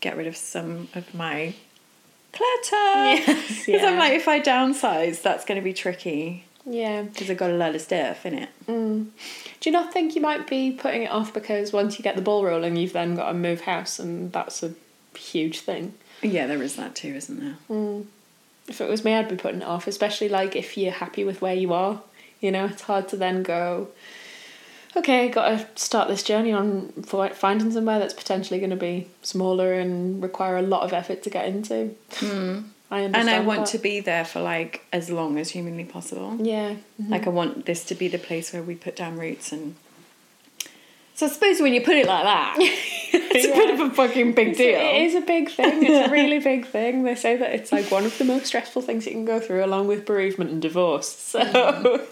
get 0.00 0.16
rid 0.16 0.26
of 0.26 0.36
some 0.36 0.88
of 0.98 1.04
my 1.14 1.54
clutter. 2.32 2.72
Yes, 2.72 3.62
Because 3.66 3.84
I'm 3.84 3.98
like, 3.98 4.12
if 4.12 4.28
I 4.28 4.40
downsize, 4.40 5.22
that's 5.22 5.44
going 5.44 5.60
to 5.60 5.64
be 5.64 5.72
tricky 5.72 6.44
yeah 6.66 7.02
because 7.02 7.30
I've 7.30 7.36
got 7.36 7.50
a 7.50 7.54
lot 7.54 7.74
of 7.74 7.80
stuff 7.80 8.26
in 8.26 8.34
it. 8.34 8.48
Mm. 8.66 9.06
Do 9.60 9.70
you 9.70 9.72
not 9.72 9.92
think 9.92 10.14
you 10.14 10.20
might 10.20 10.46
be 10.46 10.72
putting 10.72 11.02
it 11.02 11.10
off 11.10 11.32
because 11.32 11.72
once 11.72 11.98
you 11.98 12.02
get 12.02 12.16
the 12.16 12.22
ball 12.22 12.44
rolling, 12.44 12.76
you've 12.76 12.92
then 12.92 13.16
got 13.16 13.28
to 13.28 13.34
move 13.34 13.62
house, 13.62 13.98
and 13.98 14.32
that's 14.32 14.62
a 14.62 14.74
huge 15.14 15.60
thing? 15.60 15.94
Yeah, 16.22 16.46
there 16.46 16.62
is 16.62 16.76
that 16.76 16.94
too, 16.94 17.14
isn't 17.14 17.40
there? 17.40 17.56
Mm. 17.68 18.06
If 18.68 18.80
it 18.80 18.88
was 18.88 19.04
me, 19.04 19.14
I'd 19.14 19.28
be 19.28 19.36
putting 19.36 19.62
it 19.62 19.66
off, 19.66 19.86
especially 19.86 20.28
like 20.28 20.54
if 20.54 20.76
you're 20.76 20.92
happy 20.92 21.24
with 21.24 21.42
where 21.42 21.54
you 21.54 21.72
are. 21.72 22.02
You 22.40 22.52
know, 22.52 22.66
it's 22.66 22.82
hard 22.82 23.08
to 23.08 23.16
then 23.16 23.42
go. 23.42 23.88
Okay, 24.96 25.28
got 25.28 25.48
to 25.48 25.80
start 25.80 26.08
this 26.08 26.22
journey 26.22 26.52
on 26.52 26.90
finding 27.32 27.70
somewhere 27.70 27.98
that's 27.98 28.14
potentially 28.14 28.58
going 28.58 28.70
to 28.70 28.76
be 28.76 29.08
smaller 29.22 29.74
and 29.74 30.22
require 30.22 30.56
a 30.56 30.62
lot 30.62 30.82
of 30.82 30.92
effort 30.92 31.22
to 31.22 31.30
get 31.30 31.46
into. 31.46 31.94
Hmm. 32.14 32.60
I 32.90 33.04
understand. 33.04 33.28
And 33.28 33.30
I 33.30 33.46
want 33.46 33.66
that. 33.66 33.68
to 33.68 33.78
be 33.78 34.00
there 34.00 34.24
for 34.24 34.40
like 34.40 34.84
as 34.92 35.10
long 35.10 35.38
as 35.38 35.50
humanly 35.50 35.84
possible. 35.84 36.36
Yeah. 36.40 36.74
Like 36.98 37.22
I 37.22 37.26
mm-hmm. 37.26 37.34
want 37.34 37.66
this 37.66 37.84
to 37.84 37.94
be 37.94 38.08
the 38.08 38.18
place 38.18 38.52
where 38.52 38.62
we 38.62 38.74
put 38.74 38.96
down 38.96 39.16
roots 39.18 39.52
and. 39.52 39.76
So 41.20 41.26
I 41.26 41.28
suppose 41.28 41.60
when 41.60 41.74
you 41.74 41.82
put 41.82 41.96
it 41.96 42.06
like 42.06 42.24
that, 42.24 42.56
it's 42.58 43.44
a 43.44 43.52
bit 43.52 43.68
of 43.78 43.80
a 43.80 43.90
fucking 43.94 44.32
big 44.32 44.56
deal. 44.56 44.80
It 44.80 45.02
is 45.02 45.14
a 45.14 45.20
big 45.20 45.50
thing. 45.50 45.82
It's 45.84 46.08
a 46.08 46.10
really 46.10 46.38
big 46.52 46.64
thing. 46.66 47.02
They 47.02 47.14
say 47.14 47.36
that 47.36 47.52
it's 47.52 47.70
like 47.72 47.90
one 47.90 48.06
of 48.06 48.16
the 48.16 48.24
most 48.24 48.46
stressful 48.46 48.80
things 48.80 49.04
you 49.04 49.12
can 49.12 49.26
go 49.26 49.38
through, 49.38 49.62
along 49.62 49.86
with 49.86 50.06
bereavement 50.06 50.50
and 50.50 50.62
divorce. 50.62 51.08
So 51.10 51.38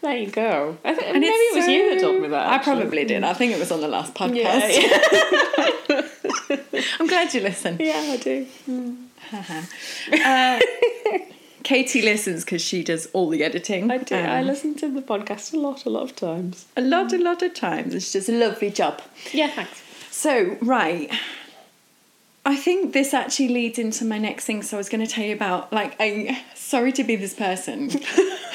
there 0.00 0.16
you 0.16 0.30
go. 0.30 0.78
I 0.84 0.94
think 0.94 1.08
And 1.08 1.20
maybe 1.20 1.34
it 1.34 1.56
was 1.56 1.66
you 1.66 1.90
that 1.90 2.00
so- 2.00 2.06
told 2.12 2.22
me 2.22 2.28
that. 2.28 2.46
I 2.46 2.54
actually. 2.54 2.82
probably 2.82 3.04
did. 3.04 3.24
I 3.24 3.34
think 3.34 3.52
it 3.52 3.58
was 3.58 3.72
on 3.72 3.80
the 3.80 3.88
last 3.88 4.14
podcast. 4.14 4.36
Yeah, 4.38 5.70
yeah, 5.90 6.86
I'm 7.00 7.08
glad 7.08 7.34
you 7.34 7.40
listened. 7.40 7.80
yeah, 7.80 8.14
I 8.14 8.16
do. 8.16 8.46
Uh, 10.24 10.50
Katie 11.64 12.02
listens 12.02 12.44
because 12.44 12.62
she 12.62 12.82
does 12.82 13.06
all 13.12 13.28
the 13.28 13.42
editing. 13.44 13.90
I 13.90 13.98
do. 13.98 14.14
I 14.16 14.40
Um, 14.40 14.46
listen 14.46 14.74
to 14.76 14.88
the 14.88 15.02
podcast 15.02 15.52
a 15.54 15.58
lot, 15.58 15.84
a 15.84 15.90
lot 15.90 16.02
of 16.02 16.16
times. 16.16 16.66
a 16.76 16.80
lot, 16.80 17.12
a 17.12 17.18
lot 17.18 17.42
of 17.42 17.54
times. 17.54 17.94
It's 17.94 18.12
just 18.12 18.28
a 18.28 18.32
lovely 18.32 18.70
job. 18.70 19.00
Yeah, 19.32 19.48
thanks. 19.48 19.82
So, 20.10 20.56
right. 20.60 21.10
I 22.44 22.56
think 22.56 22.92
this 22.92 23.14
actually 23.14 23.48
leads 23.48 23.78
into 23.78 24.04
my 24.04 24.18
next 24.18 24.44
thing. 24.46 24.62
So 24.62 24.76
I 24.76 24.78
was 24.78 24.88
going 24.88 25.04
to 25.06 25.10
tell 25.10 25.24
you 25.24 25.32
about, 25.34 25.72
like, 25.72 25.94
I 26.00 26.42
sorry 26.54 26.90
to 26.92 27.04
be 27.04 27.14
this 27.16 27.34
person. 27.34 27.90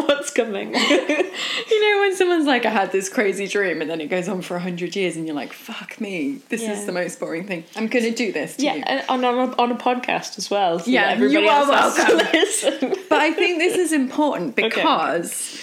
What's 0.06 0.30
coming? 0.30 0.74
you 0.74 1.92
know, 1.94 2.00
when 2.00 2.16
someone's 2.16 2.46
like, 2.46 2.64
I 2.66 2.70
had 2.70 2.92
this 2.92 3.08
crazy 3.08 3.46
dream, 3.46 3.80
and 3.80 3.90
then 3.90 4.00
it 4.00 4.06
goes 4.08 4.28
on 4.28 4.42
for 4.42 4.56
a 4.56 4.60
hundred 4.60 4.96
years, 4.96 5.16
and 5.16 5.26
you're 5.26 5.36
like, 5.36 5.52
fuck 5.52 6.00
me, 6.00 6.40
this 6.48 6.62
Yeah. 6.62 6.72
is 6.72 6.86
the 6.86 6.92
most 6.92 7.18
boring 7.20 7.46
thing. 7.46 7.64
I'm 7.76 7.86
going 7.86 8.04
to 8.04 8.10
do 8.12 8.32
this 8.32 8.56
to 8.56 8.64
yeah, 8.64 8.74
you. 8.76 8.82
and 8.86 9.04
on 9.08 9.24
a, 9.24 9.56
on 9.56 9.72
a 9.72 9.76
podcast 9.76 10.38
as 10.38 10.50
well. 10.50 10.78
So 10.78 10.90
Yeah, 10.90 11.08
everybody 11.10 11.44
you 11.44 11.50
are 11.50 11.72
else 11.72 11.96
has 11.98 12.60
to 12.60 12.86
welcome. 12.86 13.02
But 13.08 13.20
I 13.20 13.32
think 13.32 13.58
this 13.58 13.76
is 13.76 13.92
important 13.92 14.58
Okay. 14.58 14.68
because 14.68 15.60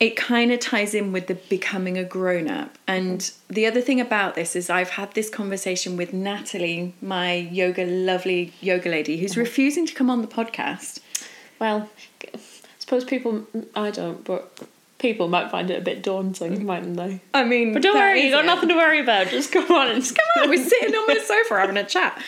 it 0.00 0.16
kind 0.16 0.50
of 0.50 0.58
ties 0.58 0.94
in 0.94 1.12
with 1.12 1.28
the 1.28 1.34
becoming 1.34 1.96
a 1.96 2.02
grown 2.02 2.48
up. 2.50 2.76
And 2.88 3.30
the 3.48 3.66
other 3.66 3.80
thing 3.80 4.00
about 4.00 4.34
this 4.34 4.56
is 4.56 4.68
I've 4.68 4.90
had 4.90 5.12
this 5.14 5.30
conversation 5.30 5.96
with 5.96 6.12
Natalie, 6.12 6.94
my 7.00 7.34
yoga 7.34 7.84
lovely 7.86 8.52
yoga 8.60 8.88
lady, 8.90 9.18
who's 9.18 9.32
uh-huh. 9.32 9.42
refusing 9.42 9.86
to 9.86 9.94
come 9.94 10.10
on 10.10 10.20
the 10.20 10.28
podcast. 10.28 10.98
Well, 11.60 11.88
suppose 12.98 13.04
people, 13.08 13.46
I 13.74 13.90
don't, 13.90 14.22
but 14.24 14.58
people 14.98 15.26
might 15.28 15.50
find 15.50 15.70
it 15.70 15.78
a 15.78 15.80
bit 15.80 16.02
daunting, 16.02 16.64
mightn't 16.66 16.96
they? 16.96 17.20
I 17.34 17.42
mean, 17.44 17.72
But 17.72 17.82
don't 17.82 17.94
worry, 17.96 18.20
you 18.22 18.30
got 18.30 18.44
it. 18.44 18.46
nothing 18.46 18.68
to 18.68 18.74
worry 18.76 19.00
about. 19.00 19.28
Just 19.28 19.50
come 19.50 19.70
on 19.72 19.88
and 19.88 20.02
just 20.02 20.14
come 20.16 20.42
on. 20.44 20.50
We're 20.50 20.62
sitting 20.64 20.94
on 20.94 21.06
my 21.06 21.16
sofa 21.24 21.58
having 21.58 21.76
a 21.78 21.84
chat. 21.84 22.22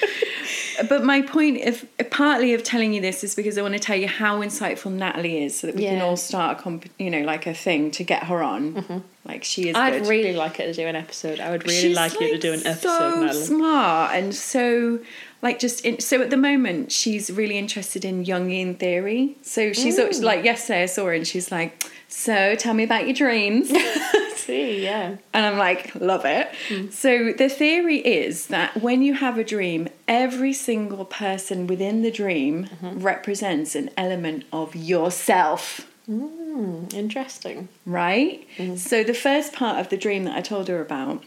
But 0.88 1.04
my 1.04 1.20
point 1.22 1.62
of 1.68 1.84
partly 2.10 2.54
of 2.54 2.64
telling 2.64 2.92
you 2.94 3.00
this 3.00 3.22
is 3.22 3.34
because 3.34 3.58
I 3.58 3.62
want 3.62 3.74
to 3.74 3.80
tell 3.80 3.96
you 3.96 4.08
how 4.08 4.40
insightful 4.40 4.90
Natalie 4.90 5.44
is, 5.44 5.58
so 5.58 5.66
that 5.68 5.76
we 5.76 5.82
can 5.82 6.00
all 6.02 6.16
start 6.16 6.58
a 6.58 6.62
comp- 6.62 6.88
you 6.98 7.10
know, 7.10 7.20
like 7.20 7.46
a 7.46 7.54
thing 7.54 7.90
to 7.92 8.02
get 8.04 8.24
her 8.24 8.42
on. 8.42 8.74
Mm-hmm. 8.74 8.98
Like 9.26 9.44
she 9.44 9.68
is. 9.68 9.76
I'd 9.76 10.00
good. 10.00 10.08
really 10.08 10.32
like 10.34 10.56
her 10.56 10.64
to 10.64 10.72
do 10.74 10.86
an 10.86 10.96
episode. 10.96 11.40
I 11.40 11.50
would 11.50 11.62
really 11.64 11.80
She's, 11.80 11.96
like, 11.96 12.18
you 12.20 12.32
to 12.32 12.38
do 12.38 12.52
an 12.54 12.66
episode, 12.66 12.88
so 12.88 13.10
Madeline. 13.20 13.34
smart 13.34 14.14
and 14.16 14.34
so 14.34 14.98
like 15.44 15.58
just 15.60 15.84
in, 15.84 16.00
so 16.00 16.20
at 16.22 16.30
the 16.30 16.36
moment 16.50 16.90
she's 16.90 17.30
really 17.30 17.56
interested 17.64 18.02
in 18.04 18.24
Jungian 18.24 18.70
theory. 18.84 19.36
So 19.42 19.72
she's 19.72 19.98
Mm. 19.98 20.22
like 20.30 20.42
yesterday 20.44 20.82
I 20.84 20.86
saw 20.86 21.04
her 21.06 21.12
and 21.12 21.26
she's 21.32 21.48
like, 21.52 21.70
"So 22.08 22.54
tell 22.62 22.74
me 22.74 22.82
about 22.90 23.04
your 23.06 23.14
dreams." 23.24 23.70
See, 24.44 24.82
yeah. 24.82 25.16
And 25.32 25.42
I'm 25.46 25.56
like, 25.58 25.94
love 25.94 26.24
it. 26.26 26.46
Hmm. 26.68 26.90
So 26.90 27.32
the 27.32 27.48
theory 27.48 27.98
is 27.98 28.48
that 28.48 28.70
when 28.86 29.00
you 29.06 29.14
have 29.14 29.38
a 29.38 29.44
dream, 29.44 29.88
every 30.06 30.52
single 30.52 31.06
person 31.06 31.66
within 31.66 31.96
the 32.02 32.10
dream 32.10 32.54
Mm-hmm. 32.64 33.00
represents 33.12 33.74
an 33.74 33.88
element 34.04 34.44
of 34.52 34.74
yourself, 34.76 35.88
Mm, 36.10 36.92
interesting. 36.92 37.68
right? 37.86 38.46
Mm-hmm. 38.58 38.76
So 38.76 39.02
the 39.02 39.14
first 39.14 39.52
part 39.54 39.78
of 39.80 39.88
the 39.88 39.96
dream 39.96 40.24
that 40.24 40.36
I 40.36 40.42
told 40.42 40.68
her 40.68 40.80
about, 40.82 41.24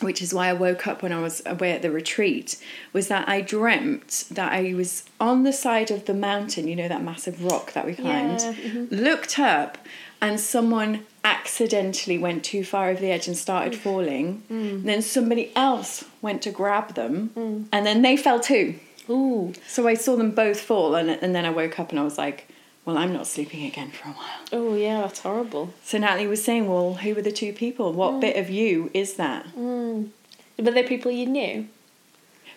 which 0.00 0.20
is 0.22 0.32
why 0.34 0.48
I 0.48 0.52
woke 0.52 0.86
up 0.86 1.02
when 1.02 1.12
I 1.12 1.20
was 1.20 1.42
away 1.46 1.72
at 1.72 1.82
the 1.82 1.90
retreat, 1.90 2.56
was 2.92 3.08
that 3.08 3.28
I 3.28 3.40
dreamt 3.40 4.24
that 4.30 4.52
I 4.52 4.72
was 4.74 5.04
on 5.20 5.42
the 5.42 5.52
side 5.52 5.90
of 5.90 6.06
the 6.06 6.14
mountain, 6.14 6.68
you 6.68 6.76
know, 6.76 6.88
that 6.88 7.02
massive 7.02 7.44
rock 7.44 7.72
that 7.72 7.86
we 7.86 7.94
climbed, 7.94 8.40
Yeah, 8.40 8.52
mhm. 8.54 8.90
looked 8.90 9.38
up, 9.38 9.78
and 10.20 10.38
someone 10.40 11.06
accidentally 11.24 12.18
went 12.18 12.44
too 12.44 12.64
far 12.64 12.88
over 12.90 13.00
the 13.00 13.10
edge 13.10 13.26
and 13.26 13.36
started 13.36 13.74
falling. 13.74 14.42
Then 14.48 15.02
somebody 15.02 15.50
else 15.56 16.04
went 16.22 16.42
to 16.42 16.50
grab 16.50 16.94
them, 16.94 17.30
and 17.72 17.86
then 17.86 18.02
they 18.02 18.16
fell 18.16 18.40
too. 18.40 18.74
Ooh. 19.08 19.52
So 19.66 19.88
I 19.88 19.94
saw 19.94 20.16
them 20.16 20.30
both 20.30 20.60
fall, 20.60 20.94
and, 20.94 21.10
and 21.10 21.34
then 21.34 21.44
I 21.44 21.50
woke 21.50 21.78
up 21.80 21.90
and 21.90 21.98
I 21.98 22.04
was 22.04 22.16
like, 22.18 22.46
well, 22.84 22.96
I'm 22.98 23.12
not 23.12 23.26
sleeping 23.26 23.64
again 23.64 23.90
for 23.90 24.08
a 24.08 24.12
while. 24.12 24.40
Oh, 24.52 24.74
yeah, 24.74 25.00
that's 25.02 25.20
horrible. 25.20 25.72
So 25.84 25.98
Natalie 25.98 26.26
was 26.26 26.42
saying, 26.42 26.66
well, 26.68 26.94
who 26.94 27.14
were 27.14 27.22
the 27.22 27.32
two 27.32 27.52
people? 27.52 27.92
What 27.92 28.20
bit 28.20 28.36
of 28.36 28.50
you 28.50 28.90
is 28.94 29.14
that? 29.14 29.46
Mm. 29.56 30.08
But 30.56 30.74
they're 30.74 30.84
people 30.84 31.10
you 31.10 31.26
knew. 31.26 31.68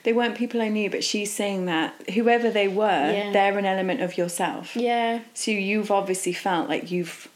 They 0.04 0.12
weren't 0.12 0.36
people 0.36 0.62
I 0.62 0.68
knew, 0.68 0.90
but 0.90 1.04
she's 1.04 1.32
saying 1.32 1.66
that 1.68 1.94
whoever 2.14 2.50
they 2.50 2.68
were, 2.68 3.12
Yeah. 3.12 3.32
they're 3.32 3.58
an 3.58 3.66
element 3.66 4.02
of 4.02 4.18
yourself. 4.18 4.76
Yeah. 4.76 5.20
So 5.34 5.52
you've 5.52 5.92
obviously 5.92 6.34
felt 6.34 6.68
like 6.68 6.92
you've 6.92 7.30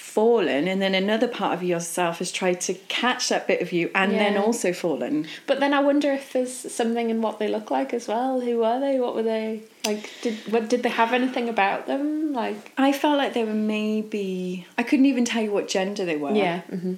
fallen 0.00 0.66
and 0.66 0.80
then 0.82 0.94
another 0.94 1.28
part 1.28 1.52
of 1.54 1.62
yourself 1.62 2.18
has 2.18 2.32
tried 2.32 2.60
to 2.60 2.74
catch 2.88 3.28
that 3.28 3.46
bit 3.46 3.60
of 3.60 3.72
you 3.72 3.90
and 3.94 4.12
then 4.12 4.36
also 4.36 4.72
fallen 4.72 5.26
But 5.46 5.60
then 5.60 5.72
I 5.74 5.80
wonder 5.80 6.10
if 6.12 6.32
there's 6.32 6.52
something 6.52 7.10
in 7.10 7.22
what 7.22 7.38
they 7.38 7.48
look 7.48 7.70
like 7.70 7.94
as 7.94 8.08
well. 8.08 8.40
Who 8.40 8.58
were 8.58 8.80
they? 8.80 8.98
What 8.98 9.14
were 9.14 9.22
they 9.22 9.62
like? 9.84 10.10
Did 10.22 10.34
what 10.52 10.68
did 10.68 10.82
they 10.82 10.88
have 10.88 11.12
anything 11.12 11.48
about 11.48 11.86
them? 11.86 12.32
Like 12.32 12.72
i 12.78 12.92
felt 12.92 13.18
like 13.18 13.34
they 13.34 13.44
were 13.44 13.52
maybe 13.54 14.66
i 14.78 14.82
couldn't 14.82 15.06
even 15.06 15.24
tell 15.24 15.42
you 15.42 15.50
what 15.50 15.68
gender 15.68 16.04
they 16.04 16.16
were 16.16 16.32
yeah, 16.32 16.60
hmm 16.62 16.94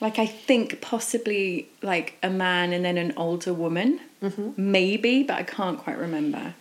like 0.00 0.18
i 0.18 0.24
think 0.26 0.80
possibly 0.80 1.68
like 1.82 2.16
a 2.22 2.30
man 2.30 2.72
and 2.72 2.82
then 2.84 2.96
an 2.96 3.12
older 3.16 3.52
woman 3.52 4.00
maybe 4.56 5.22
but 5.22 5.36
i 5.36 5.42
can't 5.42 5.78
quite 5.78 5.98
remember 5.98 6.54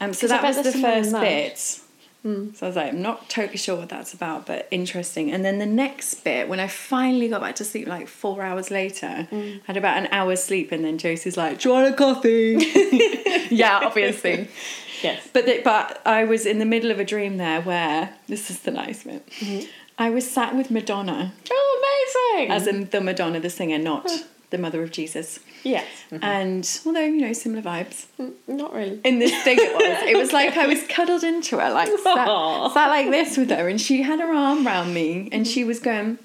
um, 0.00 0.12
so 0.12 0.26
that 0.26 0.42
was 0.42 0.56
the 0.56 0.62
there's 0.62 0.74
someone 0.74 0.92
in 0.92 1.04
first 1.04 1.12
that. 1.12 1.85
Bit 2.26 2.56
So 2.56 2.66
I 2.66 2.68
was 2.68 2.76
like, 2.76 2.92
I'm 2.92 3.02
not 3.02 3.28
totally 3.28 3.58
sure 3.58 3.76
what 3.76 3.88
that's 3.88 4.12
about, 4.14 4.46
but 4.46 4.66
interesting. 4.70 5.30
And 5.32 5.44
then 5.44 5.58
the 5.58 5.66
next 5.66 6.14
bit, 6.24 6.48
when 6.48 6.60
I 6.60 6.66
finally 6.68 7.28
got 7.28 7.40
back 7.40 7.56
to 7.56 7.64
sleep, 7.64 7.86
like 7.88 8.08
four 8.08 8.42
hours 8.42 8.70
later, 8.70 9.28
Mm. 9.30 9.60
had 9.64 9.76
about 9.76 9.96
an 9.98 10.08
hour's 10.12 10.42
sleep, 10.42 10.72
and 10.72 10.84
then 10.84 10.98
Josie's 10.98 11.36
like, 11.36 11.60
"Do 11.60 11.68
you 11.68 11.74
want 11.74 11.92
a 11.92 11.96
coffee?" 11.96 12.56
yeah, 13.50 13.80
obviously. 13.82 14.48
yes. 15.02 15.28
But 15.32 15.46
the, 15.46 15.60
but 15.64 16.00
I 16.06 16.24
was 16.24 16.46
in 16.46 16.58
the 16.58 16.64
middle 16.64 16.90
of 16.90 16.98
a 17.00 17.04
dream 17.04 17.36
there 17.36 17.60
where 17.60 18.10
this 18.28 18.50
is 18.50 18.60
the 18.60 18.70
nice 18.70 19.04
bit. 19.04 19.26
Mm-hmm. 19.40 19.66
I 19.98 20.10
was 20.10 20.30
sat 20.30 20.54
with 20.54 20.70
Madonna, 20.70 21.32
Oh, 21.50 22.34
amazing! 22.36 22.50
as 22.52 22.66
in 22.66 22.88
the 22.90 23.00
Madonna, 23.00 23.40
the 23.40 23.48
singer, 23.50 23.78
not 23.78 24.06
the 24.50 24.58
mother 24.58 24.82
of 24.82 24.90
Jesus. 24.92 25.40
yes, 25.64 25.86
And 26.22 26.68
although 26.86 27.00
you 27.04 27.20
know 27.20 27.32
similar 27.32 27.62
vibes, 27.62 28.06
Mm, 28.20 28.32
not 28.46 28.72
really. 28.74 29.00
in 29.04 29.18
this 29.18 29.34
thing 29.42 29.58
it 29.60 29.74
was. 29.74 30.08
It 30.10 30.16
was 30.16 30.32
like 30.32 30.56
I 30.56 30.66
was 30.66 30.82
cuddled 30.88 31.24
into 31.24 31.58
her, 31.58 31.70
like 31.70 31.88
sat, 31.88 32.26
sat 32.72 32.88
like 32.88 33.10
this 33.10 33.36
with 33.36 33.50
her, 33.50 33.68
and 33.68 33.80
she 33.80 34.02
had 34.02 34.20
her 34.20 34.32
arm 34.32 34.66
around 34.66 34.94
me, 34.94 35.28
and 35.32 35.46
she 35.46 35.64
was 35.64 35.80
going, 35.80 36.18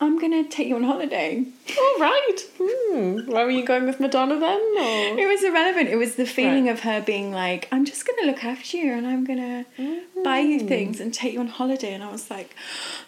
"I'm 0.00 0.18
gonna 0.18 0.44
take 0.44 0.68
you 0.68 0.76
on 0.76 0.84
holiday." 0.84 1.44
All 1.78 1.98
right. 2.00 2.36
Hmm. 2.60 3.30
Where 3.30 3.44
were 3.44 3.50
you 3.50 3.64
going 3.64 3.86
with 3.86 4.00
Madonna 4.00 4.38
then? 4.38 4.60
Or? 4.60 5.18
It 5.18 5.26
was 5.28 5.42
irrelevant. 5.44 5.88
It 5.88 5.96
was 5.96 6.16
the 6.16 6.26
feeling 6.26 6.66
Right. 6.66 6.72
of 6.72 6.80
her 6.80 7.00
being 7.00 7.32
like, 7.32 7.68
"I'm 7.72 7.84
just 7.84 8.06
gonna 8.06 8.26
look 8.30 8.44
after 8.44 8.76
you, 8.76 8.92
and 8.92 9.06
I'm 9.06 9.24
gonna 9.24 9.64
buy 10.24 10.40
you 10.40 10.60
things 10.60 11.00
and 11.00 11.12
take 11.14 11.32
you 11.34 11.40
on 11.40 11.48
holiday," 11.48 11.92
and 11.94 12.02
I 12.02 12.10
was 12.10 12.30
like, 12.30 12.54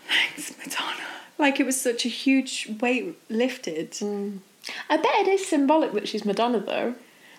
"Thanks, 0.08 0.52
Madonna." 0.58 1.08
Like 1.38 1.60
it 1.60 1.66
was 1.66 1.80
such 1.80 2.04
a 2.04 2.08
huge 2.08 2.70
weight 2.80 3.18
lifted. 3.28 3.92
Mm. 3.92 4.38
I 4.88 4.96
bet 4.96 5.14
it 5.16 5.28
is 5.28 5.46
symbolic 5.46 5.92
that 5.92 6.08
she's 6.08 6.24
Madonna 6.24 6.60
though. 6.60 6.94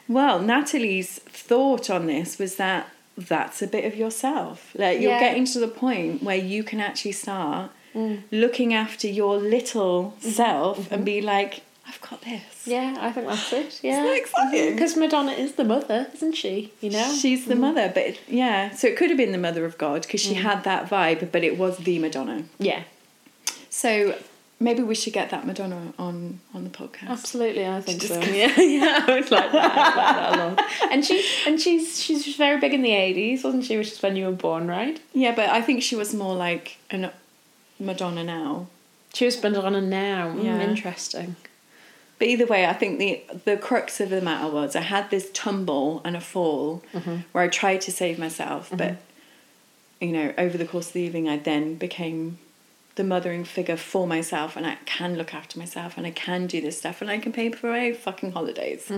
Well, 0.08 0.40
Natalie's 0.40 1.20
thought 1.20 1.90
on 1.90 2.06
this 2.06 2.38
was 2.38 2.58
that 2.58 2.90
that's 3.18 3.62
a 3.62 3.68
bit 3.68 3.86
of 3.86 3.96
yourself. 3.96 4.76
Like 4.76 5.00
you're 5.00 5.20
getting 5.20 5.46
to 5.46 5.60
the 5.60 5.68
point 5.68 6.22
where 6.22 6.36
you 6.36 6.64
can 6.64 6.80
actually 6.80 7.14
start 7.14 7.72
mm. 7.96 8.22
looking 8.32 8.74
after 8.74 9.08
your 9.08 9.38
little 9.38 10.16
mm-hmm. 10.18 10.30
self 10.30 10.78
and 10.78 10.88
mm-hmm. 10.88 11.04
be 11.04 11.22
like, 11.22 11.62
I've 11.88 12.02
got 12.02 12.22
this. 12.22 12.66
Yeah, 12.66 12.98
I 13.00 13.12
think 13.12 13.28
that's 13.28 13.54
it. 13.54 13.80
Yeah. 13.84 14.04
that 14.04 14.18
exciting? 14.18 14.60
Mm-hmm. 14.60 14.76
Because 14.76 14.98
Madonna 14.98 15.32
is 15.32 15.54
the 15.54 15.64
mother, 15.64 16.08
isn't 16.14 16.34
she? 16.34 16.74
You 16.82 16.90
know? 16.90 17.16
She's 17.16 17.46
the 17.46 17.56
mother, 17.56 17.92
but 17.94 18.04
it- 18.04 18.20
yeah, 18.28 18.72
so 18.72 18.88
it 18.88 18.98
could 18.98 19.10
have 19.10 19.18
been 19.18 19.32
the 19.32 19.38
mother 19.38 19.66
of 19.66 19.78
God 19.78 20.02
because 20.02 20.22
she 20.22 20.34
mm. 20.34 20.42
had 20.42 20.64
that 20.64 20.90
vibe, 20.90 21.32
but 21.32 21.44
it 21.44 21.58
was 21.58 21.78
the 21.78 22.00
Madonna. 22.00 22.44
Yeah. 22.60 22.84
So 23.76 24.16
maybe 24.58 24.82
we 24.84 24.96
should 24.96 25.12
get 25.12 25.32
that 25.32 25.46
Madonna 25.46 25.94
on 26.00 26.40
on 26.54 26.64
the 26.64 26.70
podcast. 26.70 27.10
Absolutely, 27.10 27.68
I 27.68 27.82
think 27.82 28.02
so. 28.02 28.20
Yeah, 28.22 28.58
yeah, 28.78 29.04
I 29.08 29.14
would 29.20 29.30
like 29.32 29.52
that. 29.52 29.76
Like 29.76 29.96
that 29.96 30.34
a 30.34 30.38
lot. 30.38 30.62
And 30.92 31.04
she 31.06 31.18
and 31.46 31.60
she's 31.60 32.02
she's 32.02 32.36
very 32.38 32.58
big 32.60 32.74
in 32.74 32.82
the 32.82 32.94
eighties, 32.94 33.44
wasn't 33.44 33.66
she? 33.66 33.76
Which 33.78 33.92
is 33.92 34.02
when 34.02 34.16
you 34.16 34.26
were 34.28 34.32
born, 34.48 34.68
right? 34.68 34.98
Yeah, 35.14 35.36
but 35.36 35.50
I 35.50 35.62
think 35.62 35.84
she 35.84 35.96
was 35.98 36.14
more 36.14 36.36
like 36.36 36.78
an 36.90 37.12
Madonna 37.80 38.24
now. 38.24 38.68
She 39.14 39.26
was 39.26 39.42
Madonna 39.44 39.82
now. 39.82 40.30
Mm, 40.30 40.44
Yeah. 40.46 40.62
interesting. 40.62 41.36
But 42.18 42.30
either 42.30 42.46
way, 42.46 42.66
I 42.66 42.72
think 42.74 42.98
the 42.98 43.12
the 43.44 43.58
crux 43.58 44.00
of 44.00 44.10
the 44.10 44.22
matter 44.22 44.50
was 44.50 44.74
I 44.78 44.82
had 44.96 45.10
this 45.10 45.30
tumble 45.34 46.02
and 46.06 46.16
a 46.16 46.22
fall 46.22 46.82
where 47.34 47.44
I 47.44 47.50
tried 47.50 47.82
to 47.88 47.92
save 47.92 48.18
myself, 48.18 48.70
but 48.82 48.96
you 50.00 50.14
know, 50.18 50.34
over 50.38 50.58
the 50.58 50.66
course 50.66 50.88
of 50.88 50.94
the 50.94 51.02
evening, 51.02 51.28
I 51.28 51.38
then 51.38 51.76
became 51.76 52.38
the 52.96 53.04
mothering 53.04 53.44
figure 53.44 53.78
for 53.78 54.08
myself, 54.08 54.56
and 54.56 54.66
I 54.66 54.78
can 54.86 55.18
look 55.18 55.34
after 55.34 55.60
myself, 55.60 55.98
and 55.98 56.06
I 56.08 56.12
can 56.12 56.48
do 56.48 56.62
this 56.62 56.78
stuff, 56.78 57.02
and 57.02 57.10
I 57.12 57.18
can 57.20 57.32
pay 57.34 57.52
for 57.52 57.68
my 57.68 57.92
fucking 57.94 58.32
holidays. 58.32 58.92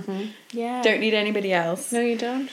Yeah. 0.52 0.82
Don't 0.84 1.00
need 1.00 1.14
anybody 1.14 1.52
else. 1.54 1.92
No, 1.92 2.02
you 2.02 2.18
don't. 2.18 2.50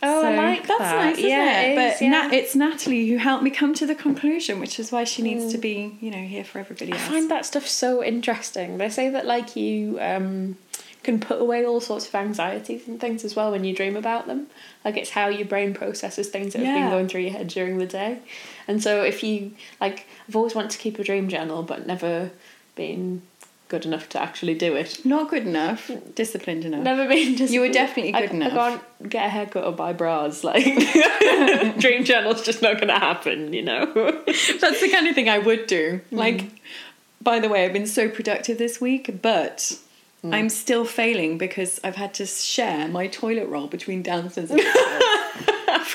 Oh, 0.00 0.22
So 0.22 0.28
I 0.28 0.36
like 0.36 0.66
that's 0.66 0.78
that. 0.80 0.96
nice, 0.96 1.18
isn't 1.18 1.28
yeah, 1.30 1.60
it? 1.60 1.64
it 1.64 1.70
is, 1.70 1.76
but 1.98 2.04
yeah. 2.04 2.10
Nat, 2.10 2.32
it's 2.32 2.54
Natalie 2.54 3.08
who 3.08 3.16
helped 3.16 3.42
me 3.42 3.50
come 3.50 3.74
to 3.74 3.86
the 3.86 3.96
conclusion, 3.96 4.60
which 4.60 4.78
is 4.78 4.92
why 4.92 5.02
she 5.04 5.22
needs 5.22 5.50
to 5.52 5.58
be, 5.58 5.96
you 6.00 6.10
know, 6.12 6.18
here 6.18 6.44
for 6.44 6.60
everybody 6.60 6.92
I 6.92 6.98
find 6.98 7.28
that 7.32 7.44
stuff 7.46 7.66
so 7.66 8.02
interesting. 8.04 8.78
They 8.78 8.90
say 8.90 9.08
that 9.08 9.26
like 9.26 9.56
you 9.56 9.98
um, 10.00 10.56
can 11.02 11.20
put 11.20 11.40
away 11.40 11.64
all 11.64 11.80
sorts 11.80 12.08
of 12.08 12.14
anxieties 12.14 12.86
and 12.88 13.00
things 13.00 13.24
as 13.24 13.36
well 13.36 13.50
when 13.50 13.64
you 13.64 13.74
dream 13.74 13.96
about 13.96 14.26
them. 14.26 14.48
Like 14.84 14.96
it's 14.96 15.10
how 15.10 15.28
your 15.28 15.46
brain 15.46 15.74
processes 15.74 16.28
things 16.28 16.52
that 16.52 16.62
have 16.62 16.74
been 16.74 16.90
going 16.90 17.08
through 17.08 17.22
your 17.22 17.32
head 17.32 17.48
during 17.48 17.78
the 17.78 17.86
day. 17.86 18.18
And 18.66 18.82
so 18.82 19.02
if 19.02 19.22
you 19.22 19.52
like, 19.80 20.06
I've 20.28 20.36
always 20.36 20.54
wanted 20.54 20.72
to 20.72 20.78
keep 20.78 20.98
a 20.98 21.04
dream 21.04 21.28
journal, 21.28 21.62
but 21.62 21.86
never 21.86 22.30
been 22.74 23.22
good 23.68 23.84
enough 23.84 24.08
to 24.10 24.20
actually 24.20 24.54
do 24.54 24.74
it. 24.74 25.04
Not 25.04 25.30
good 25.30 25.46
enough, 25.46 25.90
disciplined 26.14 26.64
enough. 26.64 26.82
Never 26.82 27.06
been. 27.06 27.36
Just, 27.36 27.52
You 27.52 27.60
were 27.60 27.68
definitely 27.68 28.12
good 28.12 28.30
I 28.30 28.34
enough. 28.34 28.52
I 28.52 28.56
can't 28.56 29.10
get 29.10 29.26
a 29.26 29.28
haircut 29.28 29.64
or 29.64 29.72
buy 29.72 29.92
bras. 29.92 30.42
Like 30.42 30.64
dream 31.78 32.04
journal's 32.04 32.42
just 32.42 32.62
not 32.62 32.76
going 32.76 32.88
to 32.88 32.98
happen. 32.98 33.52
You 33.52 33.62
know. 33.62 33.86
That's 34.26 34.80
the 34.80 34.88
kind 34.90 35.06
of 35.06 35.14
thing 35.14 35.28
I 35.28 35.38
would 35.38 35.66
do. 35.66 36.00
Mm. 36.10 36.18
Like, 36.18 36.44
by 37.20 37.38
the 37.38 37.48
way, 37.48 37.64
I've 37.64 37.72
been 37.72 37.86
so 37.86 38.08
productive 38.08 38.58
this 38.58 38.80
week, 38.80 39.20
but 39.22 39.78
Mm. 40.24 40.34
I'm 40.34 40.48
still 40.48 40.84
failing 40.84 41.38
because 41.38 41.78
I've 41.84 41.94
had 41.96 42.12
to 42.14 42.26
share 42.26 42.88
my 42.88 43.06
toilet 43.06 43.46
roll 43.48 43.66
between 43.68 44.02
downstairs 44.02 44.50
and. 44.50 44.60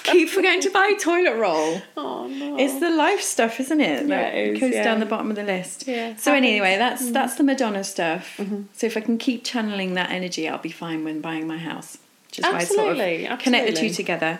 Keep 0.03 0.29
forgetting 0.29 0.61
to 0.61 0.69
buy 0.69 0.93
toilet 0.99 1.35
roll. 1.35 1.81
oh 1.97 2.27
no. 2.27 2.57
It's 2.57 2.79
the 2.79 2.89
life 2.89 3.21
stuff, 3.21 3.59
isn't 3.59 3.81
it? 3.81 4.05
Yeah, 4.07 4.15
Like, 4.21 4.33
it 4.33 4.47
is, 4.55 4.59
goes 4.59 4.73
yeah. 4.73 4.83
down 4.83 4.99
the 4.99 5.05
bottom 5.05 5.29
of 5.29 5.35
the 5.35 5.43
list. 5.43 5.87
Yeah, 5.87 6.15
So 6.17 6.31
happens. 6.31 6.47
anyway, 6.47 6.77
that's 6.77 7.11
that's 7.11 7.35
the 7.35 7.43
Madonna 7.43 7.83
stuff. 7.83 8.35
Mm-hmm. 8.37 8.63
So 8.73 8.85
if 8.87 8.95
I 8.97 9.01
can 9.01 9.17
keep 9.17 9.43
channeling 9.43 9.95
that 9.95 10.11
energy, 10.11 10.47
I'll 10.47 10.57
be 10.59 10.69
fine 10.71 11.03
when 11.03 11.19
buying 11.21 11.47
my 11.47 11.57
house. 11.57 11.97
Which 12.27 12.39
is 12.39 12.45
why 12.45 12.57
I 12.59 12.63
sort 12.63 12.79
Absolutely, 12.91 13.27
of 13.27 13.39
connect 13.39 13.67
the 13.67 13.73
two 13.73 13.89
together. 13.89 14.39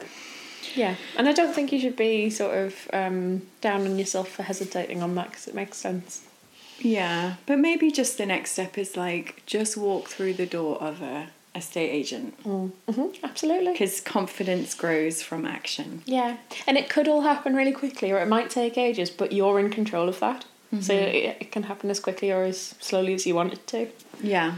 Yeah, 0.76 0.96
and 1.18 1.28
I 1.28 1.34
don't 1.34 1.54
think 1.54 1.72
you 1.72 1.80
should 1.80 1.96
be 1.96 2.30
sort 2.30 2.56
of 2.58 2.88
um, 2.94 3.42
down 3.62 3.82
on 3.82 3.98
yourself 3.98 4.30
for 4.30 4.44
hesitating 4.44 5.02
on 5.02 5.16
that 5.16 5.30
because 5.30 5.48
it 5.48 5.56
makes 5.56 5.78
sense. 5.78 6.24
Yeah, 6.80 7.36
but 7.46 7.60
maybe 7.60 7.92
just 7.92 8.18
the 8.18 8.26
next 8.26 8.52
step 8.52 8.78
is 8.78 8.98
like 8.98 9.44
just 9.46 9.78
walk 9.78 10.08
through 10.10 10.34
the 10.34 10.46
door 10.46 10.78
of 10.82 11.02
a 11.02 11.28
estate 11.56 11.90
agent 11.92 12.34
Mm-hmm, 12.44 13.24
absolutely. 13.24 13.74
because 13.74 14.02
confidence 14.02 14.74
grows 14.74 15.22
from 15.22 15.46
action. 15.46 16.02
Yeah, 16.06 16.38
and 16.68 16.78
it 16.78 16.90
could 16.90 17.08
all 17.08 17.22
happen 17.22 17.56
really 17.56 17.72
quickly, 17.72 18.12
or 18.12 18.18
it 18.20 18.28
might 18.28 18.50
take 18.50 18.78
ages, 18.78 19.10
but 19.12 19.32
you're 19.32 19.60
in 19.60 19.70
control 19.70 20.10
of 20.10 20.20
that. 20.20 20.46
So 20.82 20.92
it, 20.96 21.38
it 21.40 21.52
can 21.52 21.64
happen 21.64 21.92
as 21.92 22.00
quickly 22.00 22.32
or 22.32 22.44
as 22.44 22.74
slowly 22.80 23.14
as 23.14 23.28
you 23.28 23.36
want 23.36 23.54
it 23.54 23.68
to. 23.68 23.90
Yeah. 24.24 24.56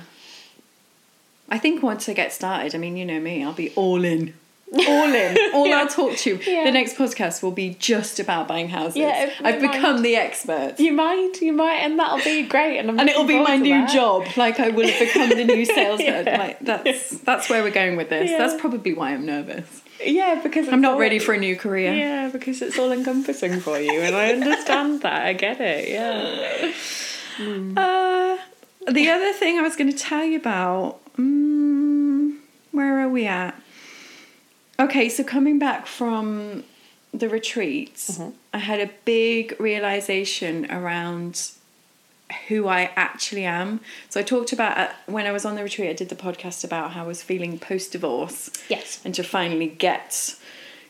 I 1.49 1.57
think 1.59 1.83
once 1.83 2.07
I 2.07 2.13
get 2.13 2.31
started, 2.31 2.73
I 2.73 2.77
mean, 2.77 2.95
you 2.95 3.03
know 3.05 3.19
me, 3.19 3.43
I'll 3.43 3.51
be 3.51 3.71
all 3.75 4.05
in. 4.05 4.33
All 4.73 5.13
in. 5.13 5.37
All 5.53 5.67
Yeah. 5.67 5.75
I'll 5.77 5.87
talk 5.87 6.17
to. 6.17 6.35
Yeah. 6.45 6.63
The 6.65 6.71
next 6.71 6.95
podcast 6.95 7.41
will 7.43 7.51
be 7.51 7.75
just 7.79 8.19
about 8.19 8.47
buying 8.47 8.67
houses. 8.69 8.97
Yeah, 8.97 9.31
I've 9.43 9.61
might. 9.61 9.71
become 9.71 10.01
the 10.01 10.15
expert. 10.15 10.75
You 10.79 10.91
might, 10.91 11.33
you 11.41 11.53
might, 11.53 11.77
and 11.77 11.97
that'll 11.99 12.23
be 12.23 12.43
great. 12.47 12.79
And 12.79 12.89
I'm 12.89 12.99
and 12.99 13.07
it'll 13.09 13.25
be 13.25 13.39
my 13.39 13.55
new 13.57 13.69
that. 13.85 13.93
job. 13.93 14.25
Like 14.35 14.59
I 14.59 14.69
will 14.69 14.87
have 14.87 14.99
become 14.99 15.29
the 15.29 15.45
new 15.45 15.65
salesman. 15.77 16.25
Yeah. 16.25 16.37
Like 16.37 16.59
that's 16.59 17.11
that's 17.19 17.49
where 17.49 17.63
we're 17.63 17.71
going 17.71 17.95
with 17.95 18.09
this. 18.09 18.31
That's 18.31 18.59
probably 18.59 18.93
why 18.93 19.11
I'm 19.13 19.25
nervous. 19.25 19.81
Yeah, 20.03 20.41
because 20.43 20.67
I'm 20.67 20.81
not 20.81 20.97
ready 20.97 21.19
for 21.19 21.33
a 21.33 21.37
new 21.37 21.55
career. 21.55 21.93
Yeah, 21.93 22.29
because 22.29 22.61
it's 22.61 22.77
all 22.77 22.91
encompassing 22.91 23.61
for 23.61 23.79
you, 23.79 24.01
and 24.01 24.13
I 24.15 24.31
understand 24.33 25.01
that. 25.03 25.25
I 25.25 25.33
get 25.33 25.61
it. 25.61 25.87
Yeah. 25.89 26.73
Uh, 27.77 28.37
the 28.91 29.09
other 29.09 29.31
thing 29.33 29.57
I 29.57 29.61
was 29.61 29.75
going 29.75 29.91
to 29.91 29.97
tell 29.97 30.23
you 30.23 30.37
about, 30.37 30.99
mm, 31.15 32.37
where 32.71 32.99
are 32.99 33.09
we 33.09 33.25
at? 33.25 33.59
Okay, 34.79 35.09
so 35.09 35.23
coming 35.23 35.57
back 35.59 35.87
from 35.87 36.63
the 37.13 37.29
retreats, 37.29 38.17
mm-hmm. 38.17 38.31
I 38.53 38.57
had 38.57 38.79
a 38.79 38.89
big 39.05 39.55
realization 39.59 40.69
around 40.69 41.51
who 42.47 42.67
I 42.67 42.91
actually 42.95 43.45
am. 43.45 43.79
So 44.09 44.19
I 44.19 44.23
talked 44.23 44.51
about 44.51 44.77
uh, 44.77 44.89
when 45.05 45.27
I 45.27 45.31
was 45.31 45.45
on 45.45 45.55
the 45.55 45.63
retreat, 45.63 45.89
I 45.89 45.93
did 45.93 46.09
the 46.09 46.15
podcast 46.15 46.63
about 46.63 46.91
how 46.91 47.03
I 47.03 47.07
was 47.07 47.21
feeling 47.21 47.59
post 47.59 47.91
divorce 47.91 48.49
Yes. 48.67 49.01
and 49.05 49.13
to 49.15 49.23
finally 49.23 49.67
get 49.67 50.35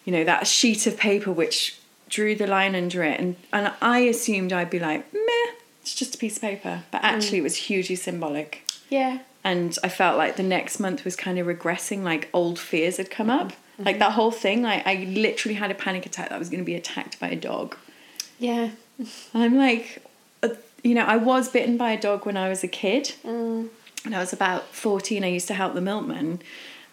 you 0.06 0.14
know 0.14 0.24
that 0.24 0.48
sheet 0.48 0.88
of 0.88 0.98
paper 0.98 1.32
which 1.32 1.78
drew 2.10 2.36
the 2.36 2.48
line 2.48 2.76
under 2.76 3.04
it. 3.04 3.20
And 3.20 3.36
and 3.52 3.74
I 3.82 4.00
assumed 4.00 4.54
I'd 4.54 4.70
be 4.70 4.80
like 4.80 5.14
meh 5.14 5.52
it's 5.82 5.94
just 5.94 6.16
a 6.16 6.18
piece 6.18 6.38
of 6.38 6.42
paper. 6.42 6.84
But 6.90 7.02
mm. 7.02 7.06
actually 7.06 7.40
it 7.40 7.44
was 7.44 7.56
hugely 7.56 7.96
symbolic. 7.96 8.64
Yeah. 8.90 9.20
and 9.44 9.78
I 9.84 9.90
felt 9.90 10.18
like 10.18 10.38
the 10.38 10.44
next 10.44 10.80
month 10.80 11.04
was 11.04 11.16
kind 11.16 11.38
of 11.38 11.48
regressing 11.48 12.04
like 12.04 12.30
old 12.34 12.58
fears 12.60 12.98
had 12.98 13.12
come 13.12 13.28
mm-hmm. 13.28 13.48
up 13.48 13.54
like 13.80 14.00
that 14.00 14.14
whole 14.14 14.32
thing 14.32 14.62
like 14.62 14.86
I 14.86 15.06
literally 15.10 15.56
had 15.56 15.72
a 15.72 15.76
panic 15.76 16.06
attack 16.06 16.30
that 16.30 16.36
I 16.36 16.40
was 16.40 16.50
going 16.50 16.62
to 16.62 16.66
be 16.66 16.76
attacked 16.76 17.20
by 17.20 17.30
a 17.30 17.36
dog 17.36 17.76
Yeah. 18.40 18.72
I'm 19.34 19.58
like, 19.58 20.04
uh, 20.44 20.50
you 20.84 20.96
know, 20.96 21.06
I 21.06 21.18
was 21.18 21.50
bitten 21.50 21.78
by 21.78 21.92
a 21.92 22.00
dog 22.00 22.26
when 22.26 22.38
I 22.38 22.50
was 22.50 22.64
a 22.64 22.68
kid. 22.68 23.14
Mm. 23.24 23.70
When 24.04 24.14
I 24.14 24.20
was 24.20 24.34
about 24.34 24.74
14, 24.74 25.24
I 25.24 25.28
used 25.28 25.48
to 25.48 25.54
help 25.54 25.74
the 25.74 25.82
milkman. 25.82 26.42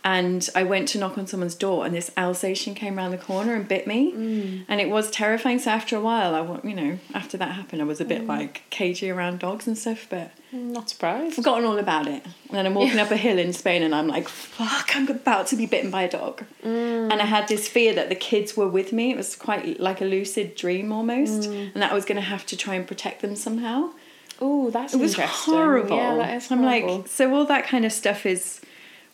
And 0.04 0.48
I 0.56 0.64
went 0.64 0.88
to 0.88 0.98
knock 0.98 1.16
on 1.16 1.28
someone's 1.28 1.54
door, 1.54 1.86
and 1.86 1.94
this 1.94 2.10
Alsatian 2.16 2.74
came 2.74 2.98
around 2.98 3.12
the 3.12 3.18
corner 3.18 3.54
and 3.54 3.68
bit 3.68 3.86
me. 3.86 4.12
Mm. 4.12 4.64
And 4.66 4.80
it 4.80 4.90
was 4.90 5.10
terrifying. 5.12 5.60
So 5.60 5.70
after 5.70 5.94
a 5.94 6.00
while, 6.00 6.34
I, 6.34 6.66
you 6.66 6.74
know, 6.74 6.98
after 7.14 7.36
that 7.36 7.52
happened, 7.52 7.80
I 7.80 7.84
was 7.84 8.00
a 8.00 8.04
Mm. 8.04 8.08
bit 8.08 8.26
like 8.26 8.62
cagey 8.70 9.10
around 9.10 9.38
dogs 9.38 9.68
and 9.68 9.78
stuff. 9.78 10.08
But 10.10 10.32
Not 10.50 10.88
surprised. 10.90 11.36
forgotten 11.36 11.64
all 11.64 11.78
about 11.78 12.08
it. 12.08 12.24
And 12.24 12.50
then 12.58 12.66
I'm 12.66 12.74
walking 12.74 12.98
up 12.98 13.12
a 13.12 13.16
hill 13.16 13.38
in 13.38 13.52
Spain 13.52 13.84
and 13.84 13.94
I'm 13.94 14.08
like, 14.08 14.28
fuck, 14.28 14.96
I'm 14.96 15.08
about 15.08 15.46
to 15.48 15.56
be 15.56 15.66
bitten 15.66 15.92
by 15.92 16.02
a 16.02 16.10
dog. 16.10 16.42
Mm. 16.64 17.12
And 17.12 17.22
I 17.22 17.24
had 17.26 17.46
this 17.46 17.68
fear 17.68 17.94
that 17.94 18.08
the 18.08 18.16
kids 18.16 18.56
were 18.56 18.68
with 18.68 18.92
me. 18.92 19.12
It 19.12 19.16
was 19.16 19.36
quite 19.36 19.78
like 19.78 20.00
a 20.00 20.04
lucid 20.04 20.56
dream 20.56 20.90
almost. 20.90 21.48
Mm. 21.48 21.74
And 21.74 21.82
that 21.82 21.92
I 21.92 21.94
was 21.94 22.04
going 22.04 22.16
to 22.16 22.22
have 22.22 22.44
to 22.46 22.56
try 22.56 22.74
and 22.74 22.88
protect 22.88 23.22
them 23.22 23.36
somehow. 23.36 23.90
Oh, 24.40 24.70
that's 24.70 24.94
It 24.94 24.98
was 25.00 25.14
horrible. 25.14 25.96
Yeah, 25.96 26.16
that 26.16 26.34
is 26.38 26.48
horrible. 26.48 26.68
I'm 26.68 26.98
like, 26.98 27.06
so 27.06 27.32
all 27.32 27.44
that 27.44 27.64
kind 27.64 27.84
of 27.84 27.92
stuff 27.92 28.26
is 28.26 28.60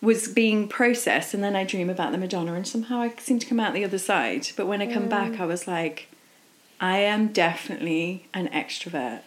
was 0.00 0.28
being 0.28 0.68
processed 0.68 1.34
and 1.34 1.42
then 1.42 1.56
I 1.56 1.64
dream 1.64 1.90
about 1.90 2.12
the 2.12 2.18
Madonna 2.18 2.54
and 2.54 2.66
somehow 2.66 3.00
I 3.00 3.12
seem 3.18 3.38
to 3.40 3.46
come 3.46 3.58
out 3.60 3.74
the 3.74 3.84
other 3.84 3.98
side. 3.98 4.48
But 4.56 4.66
when 4.66 4.80
I 4.80 4.86
come 4.92 5.06
Mm. 5.06 5.10
back 5.10 5.40
I 5.40 5.46
was 5.46 5.66
like, 5.66 6.08
I 6.80 6.98
am 6.98 7.28
definitely 7.28 8.26
an 8.32 8.48
extrovert. 8.48 9.20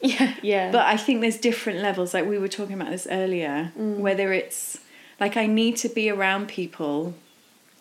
yeah, 0.00 0.34
yeah. 0.42 0.70
But 0.70 0.86
I 0.86 0.96
think 0.96 1.20
there's 1.22 1.38
different 1.38 1.80
levels. 1.80 2.12
Like 2.12 2.26
we 2.26 2.38
were 2.38 2.48
talking 2.48 2.74
about 2.74 2.90
this 2.90 3.06
earlier, 3.10 3.72
Mm. 3.78 3.98
whether 3.98 4.32
it's 4.32 4.78
like 5.18 5.36
I 5.38 5.46
need 5.46 5.76
to 5.78 5.88
be 5.88 6.10
around 6.10 6.48
people 6.48 7.14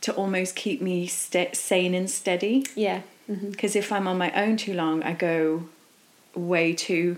to 0.02 0.14
almost 0.14 0.56
keep 0.56 0.82
me 0.82 1.08
st- 1.08 1.56
sane 1.56 1.94
and 1.94 2.10
steady. 2.10 2.66
yeah. 2.76 3.02
Because 3.28 3.76
if 3.76 3.92
I'm 3.92 4.08
on 4.08 4.20
my 4.20 4.32
own 4.34 4.56
too 4.56 4.74
long, 4.76 5.02
I 5.02 5.14
go 5.14 5.64
way 6.36 6.74
too 6.74 7.18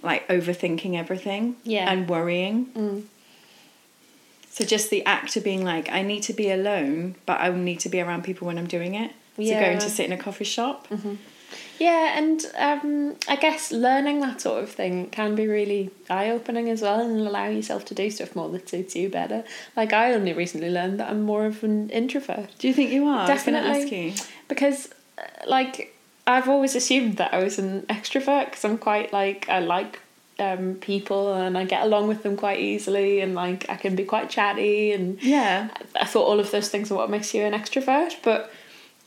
like 0.00 0.26
overthinking 0.28 0.94
everything 0.96 1.56
Yeah. 1.64 1.90
and 1.90 2.08
worrying. 2.08 2.66
Mm. 2.76 3.02
So 4.52 4.66
just 4.66 4.90
the 4.90 5.02
act 5.06 5.34
of 5.36 5.44
being 5.44 5.64
like, 5.64 5.90
I 5.90 6.02
need 6.02 6.22
to 6.24 6.34
be 6.34 6.50
alone, 6.50 7.14
but 7.24 7.40
I 7.40 7.48
need 7.48 7.80
to 7.80 7.88
be 7.88 8.02
around 8.02 8.22
people 8.22 8.46
when 8.46 8.58
I'm 8.58 8.66
doing 8.66 8.94
it. 8.94 9.12
Yeah. 9.38 9.58
So 9.58 9.66
going 9.66 9.78
to 9.78 9.88
sit 9.88 10.04
in 10.04 10.12
a 10.12 10.18
coffee 10.18 10.44
shop. 10.44 10.86
Yeah, 11.78 12.18
and 12.18 12.44
um, 12.58 13.16
I 13.28 13.36
guess 13.36 13.72
learning 13.72 14.20
that 14.20 14.42
sort 14.42 14.62
of 14.62 14.68
thing 14.70 15.08
can 15.08 15.34
be 15.34 15.46
really 15.46 15.90
eye 16.10 16.28
opening 16.28 16.68
as 16.68 16.82
well 16.82 17.00
and 17.00 17.26
allow 17.26 17.48
yourself 17.48 17.86
to 17.86 17.94
do 17.94 18.10
stuff 18.10 18.36
more 18.36 18.50
that 18.50 18.68
suits 18.68 18.94
you 18.94 19.08
better. 19.08 19.42
Like, 19.74 19.94
I 19.94 20.12
only 20.12 20.34
recently 20.34 20.70
learned 20.70 21.00
that 21.00 21.08
I'm 21.08 21.22
more 21.22 21.46
of 21.46 21.64
an 21.64 21.88
introvert 21.88 22.50
Do 22.58 22.68
you 22.68 22.74
think 22.74 22.90
you 22.90 23.06
are? 23.06 23.26
Definitely. 23.26 23.70
I 23.70 23.72
was 23.72 23.84
ask 23.84 23.92
you. 23.92 24.12
because, 24.48 24.90
uh, 25.16 25.22
like, 25.46 25.96
I've 26.26 26.48
always 26.48 26.74
assumed 26.76 27.16
that 27.16 27.32
I 27.32 27.42
was 27.42 27.58
an 27.58 27.82
extrovert 27.82 28.50
because 28.50 28.64
I'm 28.66 28.78
quite 28.78 29.14
like, 29.14 29.48
I 29.48 29.60
like 29.60 29.98
um, 30.42 30.74
people 30.76 31.32
and 31.34 31.56
I 31.56 31.64
get 31.64 31.82
along 31.84 32.08
with 32.08 32.22
them 32.22 32.36
quite 32.36 32.60
easily 32.60 33.20
and 33.20 33.34
like 33.34 33.60
I 33.68 33.76
can 33.76 33.94
be 33.96 34.04
quite 34.04 34.28
chatty 34.30 34.92
and 34.92 35.22
Yeah. 35.22 35.68
I 36.00 36.04
thought 36.04 36.26
all 36.26 36.40
of 36.40 36.50
those 36.50 36.68
things 36.68 36.90
are 36.90 36.96
what 36.96 37.10
makes 37.10 37.32
you 37.34 37.42
an 37.42 37.52
extrovert, 37.52 38.14
but 38.22 38.50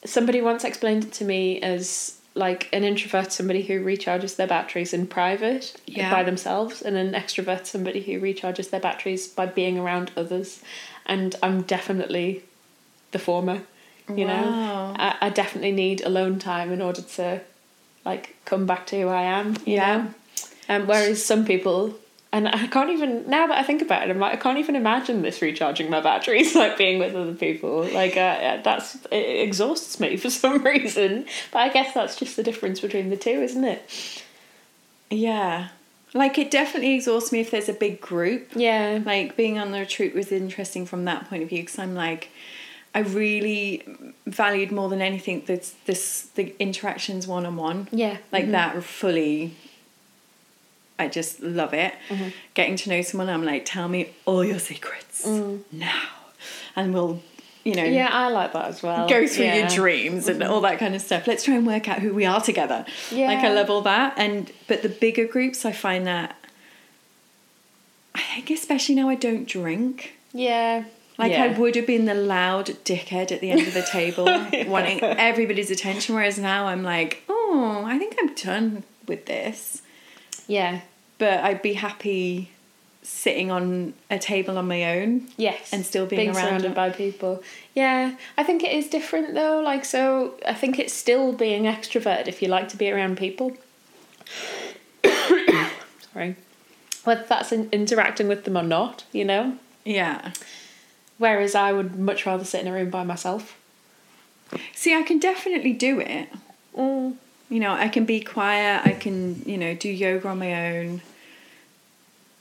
somebody 0.05 0.41
once 0.41 0.63
explained 0.63 1.03
it 1.05 1.13
to 1.13 1.25
me 1.25 1.59
as 1.61 2.17
like 2.35 2.67
an 2.73 2.83
introvert, 2.83 3.31
somebody 3.31 3.61
who 3.63 3.83
recharges 3.83 4.35
their 4.35 4.47
batteries 4.47 4.93
in 4.93 5.07
private 5.07 5.73
Yeah. 5.85 6.11
by 6.11 6.21
themselves, 6.23 6.81
and 6.81 6.97
an 6.97 7.13
extrovert, 7.13 7.65
somebody 7.65 8.01
who 8.01 8.19
recharges 8.19 8.69
their 8.69 8.81
batteries 8.81 9.27
by 9.27 9.45
being 9.45 9.79
around 9.79 10.11
others. 10.17 10.61
And 11.05 11.35
I'm 11.41 11.61
definitely 11.61 12.43
the 13.11 13.19
former. 13.19 13.61
You 14.09 14.25
Wow. 14.25 14.27
know, 14.27 14.95
I, 14.99 15.15
I 15.27 15.29
definitely 15.29 15.71
need 15.71 16.01
alone 16.01 16.37
time 16.39 16.71
in 16.73 16.81
order 16.81 17.01
to 17.01 17.41
like 18.03 18.35
come 18.45 18.65
back 18.65 18.85
to 18.87 19.01
who 19.01 19.07
I 19.07 19.23
am. 19.23 19.55
You 19.65 19.75
Yeah. 19.77 19.97
know? 19.97 20.13
Um, 20.67 20.87
whereas 20.87 21.23
some 21.23 21.45
people, 21.45 21.95
and 22.31 22.47
I 22.47 22.67
can't 22.67 22.89
even 22.89 23.29
now 23.29 23.47
that 23.47 23.57
I 23.57 23.63
think 23.63 23.81
about 23.81 24.03
it, 24.03 24.09
I'm 24.11 24.19
like 24.19 24.33
I 24.33 24.37
can't 24.37 24.57
even 24.57 24.75
imagine 24.75 25.21
this 25.21 25.41
recharging 25.41 25.89
my 25.89 26.01
batteries, 26.01 26.55
like 26.61 26.77
being 26.77 26.99
with 26.99 27.15
other 27.15 27.33
people. 27.35 27.83
Like 27.93 28.17
uh, 28.17 28.61
that's 28.63 28.95
it 29.11 29.41
exhausts 29.47 29.99
me 29.99 30.17
for 30.23 30.29
some 30.29 30.63
reason. 30.63 31.25
But 31.51 31.59
I 31.59 31.69
guess 31.69 31.93
that's 31.93 32.15
just 32.17 32.35
the 32.35 32.43
difference 32.43 32.79
between 32.81 33.09
the 33.09 33.17
two, 33.17 33.29
isn't 33.41 33.63
it? 33.63 34.23
Yeah. 35.09 35.69
Like 36.13 36.37
it 36.37 36.49
definitely 36.49 36.93
exhausts 36.95 37.31
me 37.31 37.41
if 37.41 37.51
there's 37.51 37.69
a 37.69 37.73
big 37.73 37.99
group. 38.01 38.49
Yeah. 38.55 38.99
Like 39.05 39.35
being 39.35 39.59
on 39.59 39.71
the 39.71 39.79
retreat 39.79 40.15
was 40.15 40.31
interesting 40.31 40.85
from 40.85 41.05
that 41.05 41.29
point 41.29 41.43
of 41.43 41.49
view 41.49 41.59
because 41.61 41.77
I'm 41.77 41.93
like, 41.93 42.29
I 42.93 42.99
really 42.99 43.83
valued 44.25 44.71
more 44.71 44.87
than 44.89 45.01
anything 45.01 45.43
this 45.45 45.75
this 45.85 46.23
the 46.35 46.55
interactions 46.59 47.27
one 47.27 47.45
on 47.45 47.57
one. 47.57 47.87
Yeah. 47.91 48.17
Like 48.31 48.45
Mhm. 48.45 48.51
that 48.51 48.83
fully. 48.83 49.53
I 50.97 51.07
just 51.07 51.41
love 51.41 51.73
it. 51.73 51.93
Mhm. 52.09 52.31
Getting 52.53 52.75
to 52.77 52.89
know 52.89 53.01
someone, 53.01 53.29
I'm 53.29 53.43
like, 53.43 53.65
tell 53.65 53.87
me 53.89 54.11
all 54.25 54.43
your 54.45 54.59
secrets 54.59 55.25
Mm. 55.25 55.61
now, 55.71 56.01
and 56.75 56.93
we'll, 56.93 57.21
you 57.65 57.75
know, 57.75 57.83
Yeah, 57.83 58.09
I 58.11 58.29
like 58.29 58.53
that 58.53 58.65
as 58.69 58.81
well. 58.81 59.07
go 59.09 59.27
through 59.27 59.45
Yeah. 59.45 59.55
your 59.59 59.67
dreams 59.67 60.27
and 60.29 60.41
all 60.43 60.61
that 60.61 60.79
kind 60.79 60.95
of 60.95 61.01
stuff. 61.01 61.27
Let's 61.27 61.43
try 61.43 61.55
and 61.55 61.65
work 61.67 61.89
out 61.89 61.99
who 61.99 62.13
we 62.13 62.25
are 62.25 62.39
together. 62.39 62.85
Like 63.11 63.39
I 63.39 63.51
love 63.53 63.69
all 63.69 63.81
that. 63.81 64.13
And 64.17 64.51
but 64.67 64.83
the 64.83 64.89
bigger 64.89 65.25
groups 65.25 65.65
I 65.65 65.71
find 65.73 66.05
that 66.07 66.35
I 68.13 68.21
think 68.21 68.49
especially 68.51 68.95
now 68.95 69.09
I 69.09 69.15
don't 69.15 69.47
drink. 69.47 70.13
Yeah. 70.33 70.85
Like 71.17 71.31
yeah. 71.31 71.43
I 71.45 71.47
would 71.49 71.75
have 71.75 71.87
been 71.87 72.05
the 72.05 72.13
loud 72.13 72.67
dickhead 72.85 73.31
at 73.31 73.39
the 73.41 73.49
end 73.51 73.61
of 73.67 73.73
the 73.73 73.83
table, 73.83 74.25
wanting 74.67 75.01
everybody's 75.01 75.71
attention, 75.71 76.13
whereas 76.15 76.37
now 76.37 76.67
I'm 76.67 76.83
like, 76.83 77.23
oh, 77.29 77.83
I 77.85 77.97
think 77.97 78.15
I'm 78.19 78.33
done 78.33 78.83
with 79.07 79.25
this. 79.25 79.81
Yeah. 80.47 80.81
But 81.17 81.39
I'd 81.39 81.61
be 81.61 81.73
happy 81.73 82.51
sitting 83.01 83.51
on 83.51 83.93
a 84.09 84.17
table 84.17 84.57
on 84.57 84.67
my 84.67 84.99
own. 84.99 85.27
Yes. 85.37 85.71
And 85.71 85.85
still 85.85 86.05
being 86.05 86.29
around 86.29 86.35
surrounded 86.35 86.73
by 86.75 86.89
people. 86.89 87.43
Yeah. 87.73 88.15
I 88.37 88.43
think 88.43 88.63
it 88.63 88.71
is 88.71 88.87
different 88.87 89.33
though. 89.33 89.61
Like 89.61 89.85
so 89.85 90.35
I 90.45 90.53
think 90.53 90.79
it's 90.79 90.93
still 90.93 91.31
being 91.33 91.63
extroverted 91.63 92.27
if 92.27 92.41
you 92.41 92.47
like 92.47 92.69
to 92.69 92.77
be 92.77 92.91
around 92.91 93.17
people. 93.17 93.55
Sorry. 96.13 96.35
Whether 97.03 97.25
that's 97.29 97.51
in- 97.51 97.69
interacting 97.71 98.27
with 98.27 98.45
them 98.45 98.57
or 98.57 98.63
not, 98.63 99.03
you 99.11 99.25
know? 99.25 99.57
Yeah. 99.83 100.31
Whereas 101.17 101.53
I 101.53 101.71
would 101.71 101.95
much 101.97 102.25
rather 102.25 102.43
sit 102.43 102.61
in 102.61 102.67
a 102.67 102.73
room 102.73 102.89
by 102.89 103.03
myself. 103.03 103.57
See, 104.73 104.95
I 104.95 105.03
can 105.03 105.19
definitely 105.19 105.73
do 105.73 105.99
it. 105.99 106.29
Mm. 106.75 107.15
You 107.49 107.59
know, 107.59 107.73
I 107.73 107.89
can 107.89 108.05
be 108.05 108.21
quiet, 108.21 108.81
I 108.85 108.91
can, 108.91 109.43
you 109.45 109.57
know, 109.57 109.75
do 109.75 109.89
yoga 109.89 110.27
on 110.27 110.39
my 110.39 110.77
own. 110.77 111.01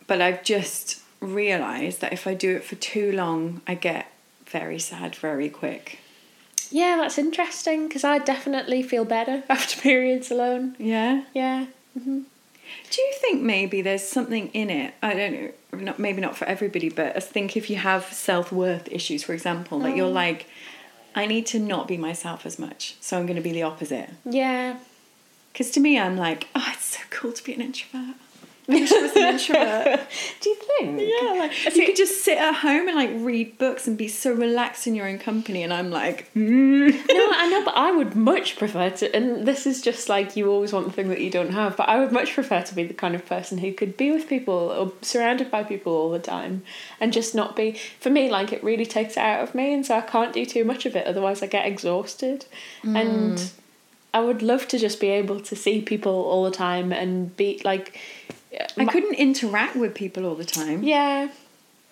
But 0.07 0.21
I've 0.21 0.43
just 0.43 1.01
realised 1.21 2.01
that 2.01 2.12
if 2.12 2.27
I 2.27 2.35
do 2.35 2.57
it 2.57 2.64
for 2.64 2.77
too 2.77 3.12
long, 3.12 3.61
I 3.67 3.75
get 3.75 4.11
very 4.47 4.79
sad 4.79 5.14
very 5.17 5.49
quick. 5.49 5.99
Yeah, 6.71 6.97
that's 6.97 7.19
interesting 7.19 7.88
because 7.88 8.05
I 8.05 8.19
definitely 8.19 8.83
feel 8.83 9.05
better 9.05 9.43
after 9.49 9.81
periods 9.81 10.31
alone. 10.31 10.77
Yeah. 10.79 11.25
Yeah. 11.35 11.67
Mm-hmm. 11.99 12.23
Do 12.90 13.03
you 13.03 13.12
think 13.21 13.43
maybe 13.43 13.83
there's 13.83 14.07
something 14.07 14.49
in 14.49 14.71
it? 14.71 14.95
I 15.03 15.14
don't 15.14 15.33
know, 15.33 15.53
not 15.73 15.99
maybe 15.99 16.21
not 16.21 16.37
for 16.37 16.47
everybody, 16.47 16.88
but 16.88 17.17
I 17.17 17.21
think 17.21 17.57
if 17.57 17.69
you 17.69 17.77
have 17.77 18.05
self 18.12 18.51
worth 18.51 18.88
issues, 18.90 19.23
for 19.23 19.35
example, 19.35 19.79
that 19.81 19.97
you're 19.97 20.09
um. 20.09 20.14
like, 20.14 20.47
I 21.14 21.27
need 21.27 21.47
to 21.47 21.59
not 21.59 21.87
be 21.87 21.97
myself 21.97 22.47
as 22.47 22.59
much, 22.59 22.97
so 23.01 23.19
I'm 23.19 23.27
going 23.27 23.37
to 23.37 23.43
be 23.43 23.53
the 23.53 23.62
opposite. 23.62 24.11
Yeah. 24.25 24.79
Because 25.55 25.71
to 25.71 25.81
me, 25.81 26.01
I'm 26.01 26.17
like, 26.17 26.49
oh, 26.57 26.67
it's 26.73 26.85
so 26.85 27.01
cool 27.11 27.33
to 27.33 27.45
be 27.45 27.55
an 27.55 27.61
introvert. 27.61 28.17
I 28.69 28.73
wish 28.73 28.90
I 28.90 29.03
was 29.03 29.12
an 29.12 29.35
introvert. 29.35 30.01
Do 30.40 30.49
you 30.51 30.57
think? 30.57 31.01
Yeah, 31.01 31.33
like 31.38 31.77
you 31.77 31.87
could 31.87 31.95
just 31.95 32.25
sit 32.25 32.38
at 32.38 32.55
home 32.57 32.88
and 32.88 32.97
like 32.97 33.11
read 33.14 33.57
books 33.57 33.87
and 33.87 33.97
be 33.97 34.09
so 34.09 34.33
relaxed 34.33 34.88
in 34.88 34.97
your 34.97 35.07
own 35.07 35.21
company, 35.21 35.62
and 35.62 35.73
I'm 35.73 35.90
like, 35.90 36.33
mm. 36.35 36.90
no, 37.09 37.31
I 37.33 37.49
know, 37.51 37.64
but 37.64 37.77
I 37.77 37.93
would 37.93 38.17
much 38.17 38.57
prefer 38.57 38.90
to, 38.90 39.14
and 39.14 39.47
this 39.47 39.64
is 39.64 39.81
just 39.81 40.09
like 40.09 40.35
you 40.35 40.51
always 40.51 40.73
want 40.73 40.87
the 40.87 40.93
thing 40.93 41.09
that 41.11 41.21
you 41.21 41.31
don't 41.31 41.53
have, 41.53 41.77
but 41.77 41.88
I 41.88 42.01
would 42.01 42.11
much 42.11 42.35
prefer 42.35 42.62
to 42.62 42.75
be 42.75 42.83
the 42.83 42.95
kind 42.95 43.14
of 43.14 43.25
person 43.25 43.59
who 43.59 43.73
could 43.73 43.97
be 43.97 44.11
with 44.11 44.29
people 44.29 44.55
or 44.55 44.93
surrounded 45.03 45.53
by 45.53 45.62
people 45.62 45.93
all 45.93 46.11
the 46.11 46.19
time 46.19 46.64
and 46.99 47.12
just 47.12 47.33
not 47.33 47.55
be, 47.55 47.79
for 48.01 48.11
me, 48.11 48.29
like 48.29 48.53
it 48.53 48.64
really 48.64 48.87
takes 48.87 49.12
it 49.12 49.21
out 49.21 49.40
of 49.40 49.55
me, 49.55 49.73
and 49.73 49.87
so 49.87 49.99
I 49.99 50.01
can't 50.01 50.33
do 50.33 50.45
too 50.45 50.64
much 50.64 50.85
of 50.85 50.97
it, 50.97 51.07
otherwise 51.07 51.45
I 51.45 51.47
get 51.47 51.64
exhausted. 51.64 52.47
And 52.83 53.53
I 54.14 54.20
would 54.20 54.40
love 54.42 54.66
to 54.68 54.79
just 54.79 54.98
be 55.00 55.09
able 55.09 55.40
to 55.40 55.55
see 55.57 55.83
people 55.83 56.12
all 56.31 56.44
the 56.44 56.50
time 56.68 56.92
and 56.92 57.37
be 57.37 57.61
like, 57.64 57.98
I 58.79 58.85
couldn't 58.87 59.14
interact 59.14 59.74
with 59.77 59.94
people 59.94 60.24
all 60.24 60.37
the 60.37 60.44
time. 60.44 60.85
yeah, 60.85 61.29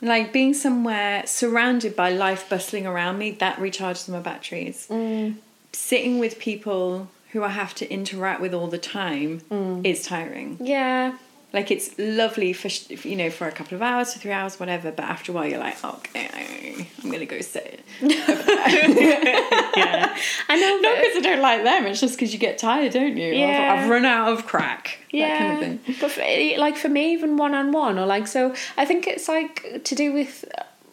Like 0.01 0.33
being 0.33 0.55
somewhere 0.55 1.27
surrounded 1.27 1.97
by 1.97 2.11
life 2.11 2.49
bustling 2.49 2.87
around 2.87 3.19
me, 3.19 3.33
that 3.33 3.57
recharges 3.57 4.09
my 4.09 4.21
batteries. 4.21 4.87
Mm. 4.89 5.37
Sitting 5.73 6.19
with 6.21 6.39
people 6.39 7.09
who 7.33 7.43
I 7.43 7.49
have 7.49 7.75
to 7.77 7.91
interact 7.91 8.41
with 8.41 8.55
all 8.55 8.69
the 8.69 8.79
time 8.79 9.41
is 9.85 10.05
tiring. 10.05 10.59
yeah, 10.61 11.17
Like 11.53 11.71
it's 11.71 11.91
lovely 11.99 12.53
for 12.55 12.69
you 13.07 13.17
know 13.17 13.29
for 13.31 13.47
a 13.47 13.53
couple 13.53 13.75
of 13.75 13.83
hours, 13.83 14.15
for 14.15 14.21
three 14.21 14.33
hours, 14.33 14.59
whatever. 14.59 14.91
But 14.91 15.05
after 15.05 15.33
a 15.33 15.35
while, 15.35 15.47
you're 15.47 15.59
like, 15.59 15.83
okay, 15.85 16.89
I'm 17.03 17.11
gonna 17.11 17.27
go 17.27 17.41
sit. 17.41 17.81
yeah. 18.01 20.17
I 20.49 20.57
know. 20.57 20.79
Not 20.81 20.97
because 20.99 21.17
I 21.17 21.21
don't 21.23 21.41
like 21.43 21.65
them. 21.65 21.87
It's 21.87 22.01
just 22.01 22.15
because 22.17 22.33
you 22.33 22.39
get 22.39 22.59
tired, 22.59 22.93
don't 22.93 23.17
you? 23.17 23.29
I've- 23.29 23.39
Yeah. 23.39 23.77
I've, 23.83 23.89
run 23.91 24.05
out 24.05 24.33
of 24.33 24.47
crack. 24.47 24.99
yeah, 25.11 25.29
That 25.29 25.39
kind 25.39 25.53
of 25.53 25.59
thing. 25.83 25.97
but 26.01 26.11
for, 26.11 26.59
like 26.59 26.77
for 26.77 26.89
me, 26.89 27.13
even 27.13 27.37
one 27.37 27.55
on 27.55 27.73
one, 27.73 27.99
or 27.99 28.07
like 28.07 28.27
so, 28.27 28.55
I 28.77 28.85
think 28.85 29.07
it's 29.07 29.29
like 29.29 29.83
to 29.85 29.95
do 29.95 30.13
with 30.13 30.45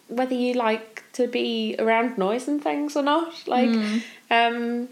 whether 0.08 0.34
you 0.34 0.54
like 0.54 1.02
to 1.14 1.26
be 1.26 1.76
around 1.78 2.18
noise 2.18 2.48
and 2.48 2.62
things 2.62 2.96
or 2.96 3.02
not. 3.02 3.32
Like, 3.46 3.70
Mm. 3.70 4.02
um, 4.30 4.88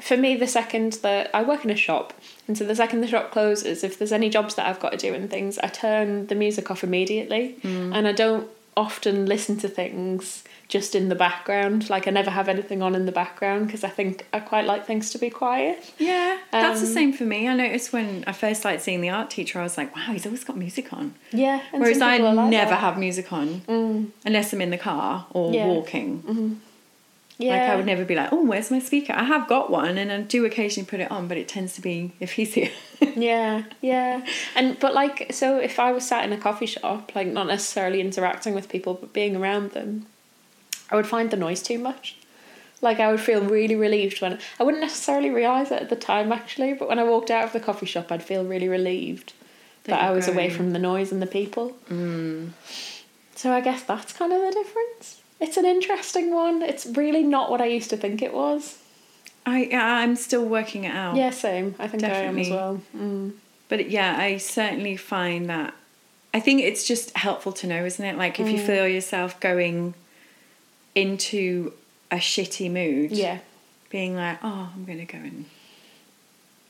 for 0.00 0.16
me, 0.16 0.36
the 0.36 0.46
second 0.46 0.94
that 1.02 1.30
I 1.34 1.42
work 1.42 1.64
in 1.64 1.70
a 1.70 1.76
shop, 1.76 2.12
and 2.48 2.56
so 2.56 2.64
the 2.64 2.74
second 2.76 3.00
the 3.00 3.06
shop 3.08 3.30
closes, 3.30 3.84
if 3.84 3.98
there's 3.98 4.12
any 4.12 4.28
jobs 4.30 4.54
that 4.56 4.66
I've 4.66 4.80
got 4.80 4.90
to 4.92 4.96
do 4.98 5.14
and 5.14 5.28
things, 5.30 5.58
I 5.58 5.68
turn 5.68 6.26
the 6.28 6.34
music 6.34 6.70
off 6.70 6.82
immediately, 6.84 7.56
Mm. 7.62 7.94
and 7.94 8.08
I 8.08 8.12
don't 8.12 8.48
often 8.76 9.26
listen 9.26 9.58
to 9.58 9.68
things 9.68 10.44
just 10.68 10.94
in 10.94 11.08
the 11.08 11.14
background. 11.16 11.90
Like 11.90 12.06
I 12.06 12.12
never 12.12 12.30
have 12.30 12.48
anything 12.48 12.80
on 12.80 12.94
in 12.94 13.04
the 13.04 13.12
background 13.12 13.66
because 13.66 13.82
I 13.82 13.88
think 13.88 14.24
I 14.32 14.38
quite 14.38 14.64
like 14.64 14.86
things 14.86 15.10
to 15.10 15.18
be 15.18 15.28
quiet. 15.28 15.92
Yeah, 15.98 16.38
that's 16.52 16.80
the 16.80 16.86
Um, 16.86 16.92
same 16.92 17.12
for 17.12 17.24
me. 17.24 17.48
I 17.48 17.54
noticed 17.54 17.92
when 17.92 18.22
I 18.28 18.32
first 18.32 18.60
started 18.60 18.80
seeing 18.80 19.00
the 19.00 19.10
art 19.10 19.28
teacher, 19.28 19.58
I 19.58 19.64
was 19.64 19.76
like, 19.76 19.94
wow, 19.96 20.12
he's 20.12 20.24
always 20.24 20.44
got 20.44 20.56
music 20.56 20.92
on. 20.92 21.14
Yeah, 21.32 21.60
Whereas 21.72 22.00
I 22.00 22.18
like 22.18 22.48
never 22.50 22.70
that. 22.70 22.80
have 22.80 22.96
music 22.96 23.32
on 23.32 23.62
Mm. 23.68 24.06
unless 24.24 24.52
I'm 24.52 24.60
in 24.62 24.70
the 24.70 24.78
car 24.78 25.26
or 25.30 25.52
Yeah. 25.52 25.66
walking. 25.66 26.60
Yeah. 27.40 27.52
Like 27.52 27.70
I 27.70 27.76
would 27.76 27.86
never 27.86 28.04
be 28.04 28.14
like, 28.14 28.30
oh, 28.32 28.44
where's 28.44 28.70
my 28.70 28.80
speaker? 28.80 29.14
I 29.14 29.24
have 29.24 29.48
got 29.48 29.70
one, 29.70 29.96
and 29.96 30.12
I 30.12 30.20
do 30.20 30.44
occasionally 30.44 30.86
put 30.86 31.00
it 31.00 31.10
on, 31.10 31.26
but 31.26 31.38
it 31.38 31.48
tends 31.48 31.72
to 31.74 31.80
be 31.80 32.12
if 32.20 32.32
he's 32.32 32.54
here. 32.54 32.70
Yeah, 33.16 33.64
yeah. 33.80 34.26
And 34.54 34.78
but 34.78 34.92
like 34.92 35.32
so 35.32 35.56
if 35.58 35.78
I 35.78 35.90
was 35.90 36.06
sat 36.06 36.22
in 36.22 36.34
a 36.34 36.36
coffee 36.38 36.66
shop, 36.66 37.12
like 37.14 37.26
not 37.26 37.46
necessarily 37.46 38.00
interacting 38.00 38.54
with 38.54 38.68
people 38.68 38.92
but 38.94 39.14
being 39.14 39.34
around 39.36 39.70
them, 39.70 40.04
I 40.90 40.96
would 40.96 41.06
find 41.06 41.30
the 41.30 41.36
noise 41.38 41.62
too 41.62 41.78
much. 41.78 42.16
Like 42.82 43.00
I 43.00 43.10
would 43.10 43.20
feel 43.20 43.42
really 43.42 43.74
relieved 43.74 44.20
when 44.20 44.38
I 44.58 44.64
wouldn't 44.64 44.82
necessarily 44.82 45.30
realise 45.30 45.70
it 45.70 45.80
at 45.80 45.88
the 45.88 45.96
time 45.96 46.30
actually, 46.30 46.74
but 46.74 46.88
when 46.88 46.98
I 46.98 47.04
walked 47.04 47.30
out 47.30 47.44
of 47.44 47.52
the 47.54 47.60
coffee 47.60 47.86
shop 47.86 48.12
I'd 48.12 48.22
feel 48.22 48.44
really 48.44 48.68
relieved 48.68 49.32
that, 49.84 49.92
That 49.92 50.02
I 50.02 50.10
was 50.12 50.28
away 50.28 50.50
from 50.50 50.72
the 50.72 50.78
noise 50.78 51.10
and 51.10 51.22
the 51.22 51.26
people. 51.26 51.76
Mm. 51.90 52.50
So 53.34 53.50
I 53.50 53.62
guess 53.62 53.82
that's 53.82 54.12
kind 54.12 54.32
of 54.32 54.40
the 54.42 54.52
difference. 54.52 55.19
It's 55.40 55.56
an 55.56 55.64
interesting 55.64 56.30
one. 56.32 56.62
It's 56.62 56.84
really 56.86 57.22
not 57.22 57.50
what 57.50 57.60
I 57.60 57.66
used 57.66 57.90
to 57.90 57.96
think 57.96 58.20
it 58.22 58.34
was. 58.34 58.78
I 59.46 59.70
I'm 59.72 60.16
still 60.16 60.44
working 60.44 60.84
it 60.84 60.94
out. 60.94 61.16
Yeah, 61.16 61.30
same. 61.30 61.74
I 61.78 61.88
think 61.88 62.04
I 62.04 62.08
am 62.08 62.38
as 62.38 62.50
well. 62.50 62.82
Mm. 62.96 63.32
But 63.68 63.88
yeah, 63.90 64.16
I 64.18 64.36
certainly 64.36 64.96
find 64.96 65.48
that. 65.48 65.74
I 66.34 66.40
think 66.40 66.60
it's 66.60 66.86
just 66.86 67.16
helpful 67.16 67.52
to 67.54 67.66
know, 67.66 67.84
isn't 67.84 68.04
it? 68.04 68.16
Like 68.18 68.38
if 68.38 68.48
you 68.48 68.58
Mm. 68.58 68.66
feel 68.66 68.86
yourself 68.86 69.40
going 69.40 69.94
into 70.94 71.72
a 72.10 72.16
shitty 72.16 72.70
mood, 72.70 73.12
Yeah. 73.12 73.38
being 73.88 74.16
like, 74.16 74.38
oh, 74.42 74.70
I'm 74.74 74.84
gonna 74.84 75.04
go 75.04 75.18
and 75.18 75.46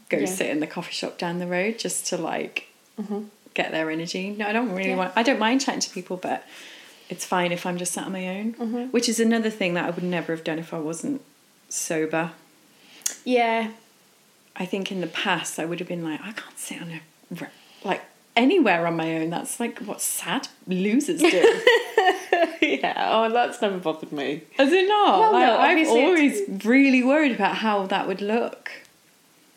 go 0.09 0.19
Yeah. 0.19 0.27
sit 0.27 0.49
in 0.49 0.61
the 0.61 0.67
coffee 0.67 0.93
shop 0.93 1.19
down 1.19 1.39
the 1.39 1.47
road 1.47 1.79
just 1.79 2.07
to 2.09 2.17
like 2.17 2.69
Mhm. 3.01 3.27
get 3.55 3.73
their 3.73 3.91
energy. 3.91 4.31
No, 4.31 4.47
I 4.47 4.53
don't 4.53 4.71
really 4.73 4.91
Yeah. 4.91 4.97
want. 4.97 5.13
I 5.17 5.23
don't 5.23 5.39
mind 5.39 5.61
chatting 5.61 5.81
to 5.81 5.91
people, 5.91 6.17
but 6.17 6.45
it's 7.11 7.25
fine 7.27 7.51
if 7.53 7.67
I'm 7.67 7.77
just 7.77 7.93
sat 7.93 8.07
on 8.07 8.13
my 8.13 8.27
own. 8.29 8.55
Mhm. 8.55 8.93
Which 8.93 9.09
is 9.09 9.21
another 9.21 9.51
thing 9.51 9.75
that 9.75 9.85
I 9.85 9.91
would 9.91 10.05
never 10.05 10.35
have 10.35 10.45
done 10.45 10.59
if 10.59 10.73
I 10.73 10.79
wasn't 10.79 11.21
sober. 11.69 12.31
Yeah. 13.25 13.73
I 14.57 14.65
think 14.65 14.91
in 14.93 15.01
the 15.01 15.07
past 15.07 15.59
I 15.59 15.65
would 15.65 15.81
have 15.81 15.89
been 15.89 16.05
like, 16.05 16.21
I 16.21 16.33
can't 16.33 16.59
sit 16.59 16.81
on 16.81 16.91
a 16.91 17.49
like 17.85 18.03
anywhere 18.37 18.87
on 18.87 18.97
my 18.97 19.17
own. 19.17 19.31
That's 19.31 19.59
like 19.59 19.79
what 19.81 20.01
sad 20.01 20.49
losers 20.67 21.21
do. 21.21 21.29
yeah. 22.63 23.09
Oh, 23.13 23.31
that's 23.33 23.61
never 23.61 23.79
bothered 23.79 24.13
me. 24.13 24.43
Is 24.59 24.73
it 24.73 24.89
not? 24.89 25.21
Well, 25.21 25.33
like, 25.33 25.47
no, 25.47 25.59
I've 25.59 25.89
always 25.89 26.65
really 26.65 27.03
worried 27.03 27.33
about 27.33 27.57
how 27.57 27.87
that 27.87 28.07
would 28.07 28.21
look. 28.21 28.71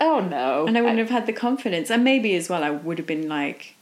Oh 0.01 0.19
no. 0.19 0.65
And 0.65 0.77
I 0.77 0.81
wouldn't 0.81 0.99
have 0.99 1.09
had 1.09 1.27
the 1.27 1.33
confidence. 1.33 1.89
And 1.91 2.03
maybe 2.03 2.35
as 2.35 2.49
well, 2.49 2.63
I 2.63 2.71
would 2.71 2.97
have 2.97 3.07
been 3.07 3.27
like, 3.29 3.72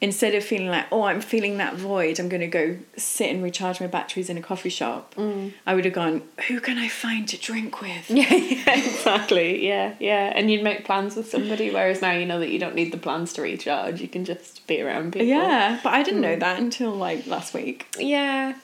instead 0.00 0.34
of 0.34 0.44
feeling 0.44 0.68
like, 0.68 0.86
oh, 0.92 1.04
I'm 1.04 1.20
feeling 1.20 1.56
that 1.56 1.74
void, 1.74 2.20
I'm 2.20 2.28
going 2.28 2.42
to 2.42 2.46
go 2.46 2.76
sit 2.96 3.30
and 3.30 3.42
recharge 3.42 3.80
my 3.80 3.86
batteries 3.86 4.28
in 4.28 4.36
a 4.36 4.42
coffee 4.42 4.68
shop. 4.68 5.14
Mm. 5.14 5.54
I 5.66 5.74
would 5.74 5.84
have 5.86 5.94
gone, 5.94 6.22
who 6.48 6.60
can 6.60 6.76
I 6.76 6.88
find 6.88 7.26
to 7.28 7.38
drink 7.38 7.80
with? 7.80 8.10
Yeah, 8.10 8.32
yeah, 8.34 8.78
exactly. 8.78 9.66
Yeah, 9.66 9.94
yeah. 9.98 10.32
And 10.34 10.50
you'd 10.50 10.62
make 10.62 10.84
plans 10.84 11.16
with 11.16 11.30
somebody, 11.30 11.70
whereas 11.70 12.02
now 12.02 12.12
you 12.12 12.26
know 12.26 12.38
that 12.40 12.50
you 12.50 12.58
don't 12.58 12.74
need 12.74 12.92
the 12.92 12.98
plans 12.98 13.32
to 13.34 13.42
recharge. 13.42 14.00
You 14.00 14.08
can 14.08 14.24
just 14.24 14.66
be 14.66 14.82
around 14.82 15.12
people. 15.12 15.28
Yeah, 15.28 15.80
but 15.82 15.94
I 15.94 16.02
didn't 16.02 16.20
know 16.20 16.36
mm. 16.36 16.40
that 16.40 16.58
until 16.58 16.90
like 16.92 17.26
last 17.26 17.54
week. 17.54 17.86
Yeah. 17.98 18.54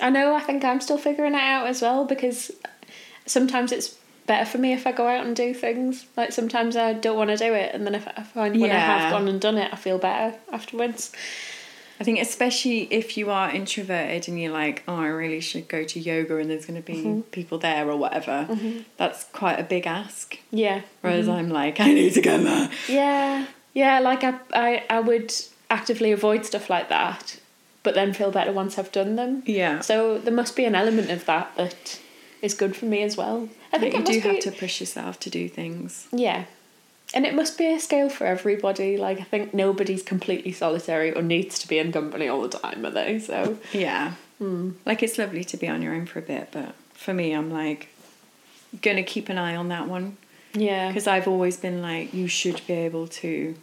I 0.00 0.08
know, 0.08 0.34
I 0.34 0.40
think 0.40 0.64
I'm 0.64 0.80
still 0.80 0.98
figuring 0.98 1.34
it 1.34 1.40
out 1.40 1.66
as 1.66 1.82
well 1.82 2.06
because 2.06 2.50
sometimes 3.26 3.70
it's 3.70 3.98
better 4.26 4.44
for 4.44 4.58
me 4.58 4.72
if 4.72 4.86
I 4.86 4.92
go 4.92 5.06
out 5.06 5.26
and 5.26 5.34
do 5.34 5.54
things. 5.54 6.06
Like 6.16 6.32
sometimes 6.32 6.76
I 6.76 6.92
don't 6.92 7.16
want 7.16 7.30
to 7.30 7.36
do 7.36 7.52
it, 7.52 7.74
and 7.74 7.86
then 7.86 7.94
if 7.94 8.06
I 8.08 8.22
find 8.22 8.60
when 8.60 8.70
I 8.70 8.78
have 8.78 9.12
gone 9.12 9.28
and 9.28 9.40
done 9.40 9.58
it, 9.58 9.72
I 9.72 9.76
feel 9.76 9.98
better 9.98 10.36
afterwards. 10.52 11.12
I 12.00 12.04
think 12.04 12.18
especially 12.18 12.92
if 12.92 13.16
you 13.16 13.30
are 13.30 13.48
introverted 13.48 14.26
and 14.26 14.40
you're 14.40 14.52
like, 14.52 14.82
oh, 14.88 14.96
I 14.96 15.06
really 15.06 15.40
should 15.40 15.68
go 15.68 15.84
to 15.84 16.00
yoga 16.00 16.36
and 16.38 16.50
there's 16.50 16.66
going 16.66 16.82
to 16.82 16.84
be 16.84 16.98
mm-hmm. 16.98 17.20
people 17.30 17.58
there 17.58 17.88
or 17.88 17.96
whatever. 17.96 18.48
Mm-hmm. 18.50 18.80
That's 18.96 19.22
quite 19.24 19.60
a 19.60 19.62
big 19.62 19.86
ask. 19.86 20.36
Yeah. 20.50 20.82
Whereas 21.02 21.26
mm-hmm. 21.26 21.36
I'm 21.36 21.50
like, 21.50 21.78
I 21.78 21.92
need 21.92 22.14
to 22.14 22.20
go 22.20 22.38
there. 22.38 22.70
Yeah, 22.88 23.46
yeah. 23.72 24.00
Like 24.00 24.24
I, 24.24 24.34
I, 24.52 24.84
I 24.90 24.98
would 24.98 25.32
actively 25.70 26.10
avoid 26.10 26.44
stuff 26.44 26.68
like 26.68 26.88
that, 26.88 27.38
but 27.84 27.94
then 27.94 28.12
feel 28.12 28.32
better 28.32 28.50
once 28.50 28.80
I've 28.80 28.90
done 28.90 29.14
them. 29.14 29.44
Yeah. 29.46 29.78
So 29.78 30.18
there 30.18 30.34
must 30.34 30.56
be 30.56 30.64
an 30.64 30.74
element 30.74 31.08
of 31.08 31.24
that 31.26 31.54
that 31.56 32.00
is 32.42 32.54
good 32.54 32.76
for 32.76 32.84
me 32.84 33.02
as 33.02 33.16
well. 33.16 33.48
I 33.72 33.78
think 33.78 33.94
you 33.94 34.04
do 34.04 34.20
have 34.20 34.36
be, 34.36 34.40
to 34.42 34.52
push 34.52 34.80
yourself 34.80 35.18
to 35.20 35.30
do 35.30 35.48
things. 35.48 36.08
Yeah, 36.12 36.44
and 37.14 37.24
it 37.24 37.34
must 37.34 37.56
be 37.56 37.72
a 37.72 37.80
scale 37.80 38.10
for 38.10 38.26
everybody. 38.26 38.98
Like 38.98 39.20
I 39.20 39.24
think 39.24 39.54
nobody's 39.54 40.02
completely 40.02 40.52
solitary 40.52 41.14
or 41.14 41.22
needs 41.22 41.58
to 41.60 41.68
be 41.68 41.78
in 41.78 41.92
company 41.92 42.28
all 42.28 42.42
the 42.42 42.58
time, 42.58 42.84
are 42.84 42.90
they? 42.90 43.18
So 43.18 43.58
Yeah. 43.72 44.14
Hmm. 44.38 44.72
Like 44.84 45.02
it's 45.02 45.16
lovely 45.16 45.44
to 45.44 45.56
be 45.56 45.68
on 45.68 45.80
your 45.80 45.94
own 45.94 46.06
for 46.06 46.18
a 46.18 46.22
bit, 46.22 46.48
but 46.52 46.74
for 46.92 47.14
me, 47.14 47.32
I'm 47.32 47.50
like, 47.50 47.88
gonna 48.82 49.02
keep 49.02 49.28
an 49.28 49.38
eye 49.38 49.56
on 49.56 49.68
that 49.68 49.88
one 49.88 50.16
yeah, 50.54 50.88
because 50.88 51.06
I've 51.06 51.28
always 51.28 51.56
been 51.56 51.80
like, 51.80 52.12
you 52.12 52.28
should 52.28 52.60
be 52.66 52.74
able 52.74 53.08
to 53.08 53.54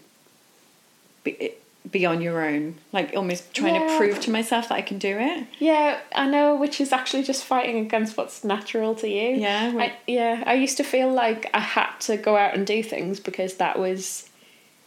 be 1.24 1.52
be 1.90 2.06
on 2.06 2.22
your 2.22 2.46
own, 2.46 2.76
like 2.92 3.16
almost 3.16 3.54
trying 3.54 3.76
Yeah. 3.76 3.88
to 3.88 3.98
prove 3.98 4.20
to 4.22 4.32
myself 4.32 4.70
that 4.70 4.76
I 4.76 4.82
can 4.82 4.98
do 4.98 5.18
it. 5.18 5.48
yeah. 5.60 6.00
I 6.14 6.28
know, 6.28 6.56
which 6.56 6.80
is 6.82 6.92
actually 6.92 7.24
just 7.24 7.44
fighting 7.46 7.78
against 7.80 8.18
what's 8.18 8.44
natural 8.44 8.96
to 8.96 9.08
you. 9.08 9.36
Yeah, 9.38 9.74
I, 9.78 9.94
yeah. 10.06 10.44
I 10.46 10.54
used 10.56 10.78
to 10.78 10.84
feel 10.84 11.12
like 11.12 11.50
I 11.54 11.60
had 11.60 11.92
to 12.02 12.18
go 12.18 12.36
out 12.38 12.54
and 12.56 12.68
do 12.68 12.84
things 12.84 13.20
because 13.20 13.56
that 13.56 13.80
was 13.80 14.30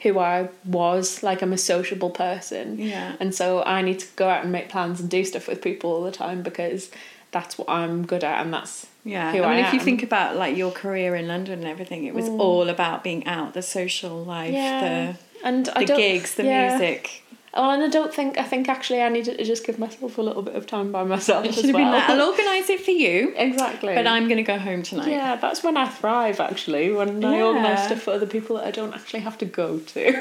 who 0.00 0.18
I 0.18 0.48
was. 0.64 1.22
Like 1.22 1.42
I'm 1.42 1.52
a 1.52 1.58
sociable 1.58 2.10
person. 2.10 2.78
Yeah. 2.78 3.16
And 3.20 3.34
so 3.34 3.62
I 3.64 3.82
need 3.82 4.00
to 4.00 4.06
go 4.16 4.28
out 4.28 4.42
and 4.42 4.52
make 4.52 4.68
plans 4.68 5.00
and 5.00 5.08
do 5.08 5.24
stuff 5.24 5.48
with 5.48 5.62
people 5.62 5.90
all 5.92 6.04
the 6.04 6.12
time 6.12 6.42
because 6.42 6.90
that's 7.30 7.56
what 7.56 7.68
I'm 7.68 8.04
good 8.04 8.22
at 8.22 8.42
and 8.44 8.52
that's 8.52 8.86
Yeah, 9.04 9.32
who 9.32 9.42
I 9.42 9.56
mean, 9.56 9.64
I 9.64 9.68
if 9.68 9.72
you 9.74 9.80
think 9.80 10.02
about 10.02 10.36
like 10.36 10.56
your 10.56 10.70
career 10.70 11.16
in 11.16 11.26
London 11.26 11.60
and 11.60 11.68
everything, 11.68 12.04
it 12.04 12.14
was 12.14 12.26
mm. 12.26 12.38
all 12.38 12.68
about 12.68 13.02
being 13.02 13.26
out, 13.26 13.54
the 13.54 13.62
social 13.62 14.22
life, 14.22 14.52
Yeah. 14.52 15.14
And 15.42 15.66
the 15.66 15.78
I 15.78 15.84
don't, 15.84 15.96
gigs, 15.96 16.34
the 16.34 16.44
yeah. 16.44 16.70
music. 16.70 17.22
Well, 17.54 17.70
and 17.70 17.82
I 17.82 17.88
don't 17.88 18.14
think 18.14 18.38
I 18.38 18.44
think 18.44 18.68
actually 18.68 19.02
I 19.02 19.10
needed 19.10 19.36
to 19.36 19.44
just 19.44 19.66
give 19.66 19.78
myself 19.78 20.16
a 20.16 20.22
little 20.22 20.40
bit 20.40 20.54
of 20.54 20.66
time 20.66 20.90
by 20.90 21.04
myself 21.04 21.44
It 21.44 21.50
as 21.50 21.54
should 21.56 21.66
have 21.66 21.74
well. 21.74 21.84
been 21.84 21.92
like, 21.92 22.08
I'll 22.08 22.30
organise 22.30 22.70
it 22.70 22.80
for 22.80 22.92
you, 22.92 23.34
exactly. 23.36 23.94
but 23.94 24.06
I'm 24.06 24.24
going 24.24 24.38
to 24.38 24.42
go 24.42 24.58
home 24.58 24.82
tonight. 24.82 25.08
yeah, 25.08 25.36
that's 25.36 25.62
when 25.62 25.76
I 25.76 25.86
thrive 25.88 26.40
actually 26.40 26.92
when 26.92 27.22
I 27.22 27.42
organise 27.42 27.84
stuff 27.84 28.02
for 28.02 28.12
other 28.12 28.26
people 28.26 28.56
that 28.56 28.66
I 28.66 28.70
don't 28.70 28.94
actually 28.94 29.20
have 29.20 29.36
to 29.38 29.44
go 29.44 29.78
to. 29.78 30.12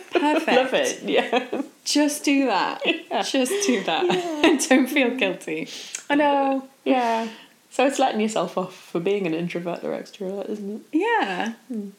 Perfect. 0.12 0.48
Love 0.48 0.74
it. 0.74 1.02
Yeah, 1.02 1.62
Just 1.84 2.24
do 2.24 2.46
that. 2.46 2.82
Just 3.24 3.66
do 3.66 3.82
that. 3.84 4.66
Don't 4.68 4.86
feel 4.86 5.10
guilty. 5.16 5.66
I 6.10 6.14
know. 6.16 6.68
Yeah. 6.84 7.28
So 7.70 7.86
it's 7.86 7.98
letting 7.98 8.20
yourself 8.20 8.58
off 8.58 8.74
for 8.76 9.00
being 9.00 9.26
an 9.26 9.32
introvert 9.32 9.82
or 9.82 9.92
extrovert, 9.92 10.50
isn't 10.50 10.70
it? 10.70 10.82
Yeah, 10.92 11.52
hmm. 11.68 11.90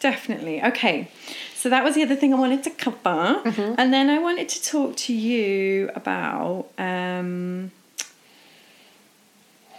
definitely. 0.00 0.62
Okay, 0.64 1.10
so 1.58 1.68
that 1.68 1.82
was 1.82 1.96
the 1.96 2.02
other 2.04 2.14
thing 2.14 2.32
I 2.32 2.38
wanted 2.38 2.62
to 2.64 2.70
cover, 2.70 3.42
and 3.76 3.92
then 3.92 4.08
I 4.10 4.18
wanted 4.20 4.48
to 4.50 4.62
talk 4.62 4.94
to 4.96 5.12
you 5.12 5.90
about. 5.92 6.66
Um, 6.78 7.72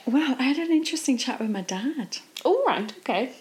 well, 0.05 0.35
I 0.37 0.43
had 0.43 0.57
an 0.57 0.71
interesting 0.71 1.17
chat 1.17 1.39
with 1.39 1.49
my 1.49 1.61
dad. 1.61 2.17
All 2.43 2.61
right. 2.67 2.91
Okay. 2.99 3.31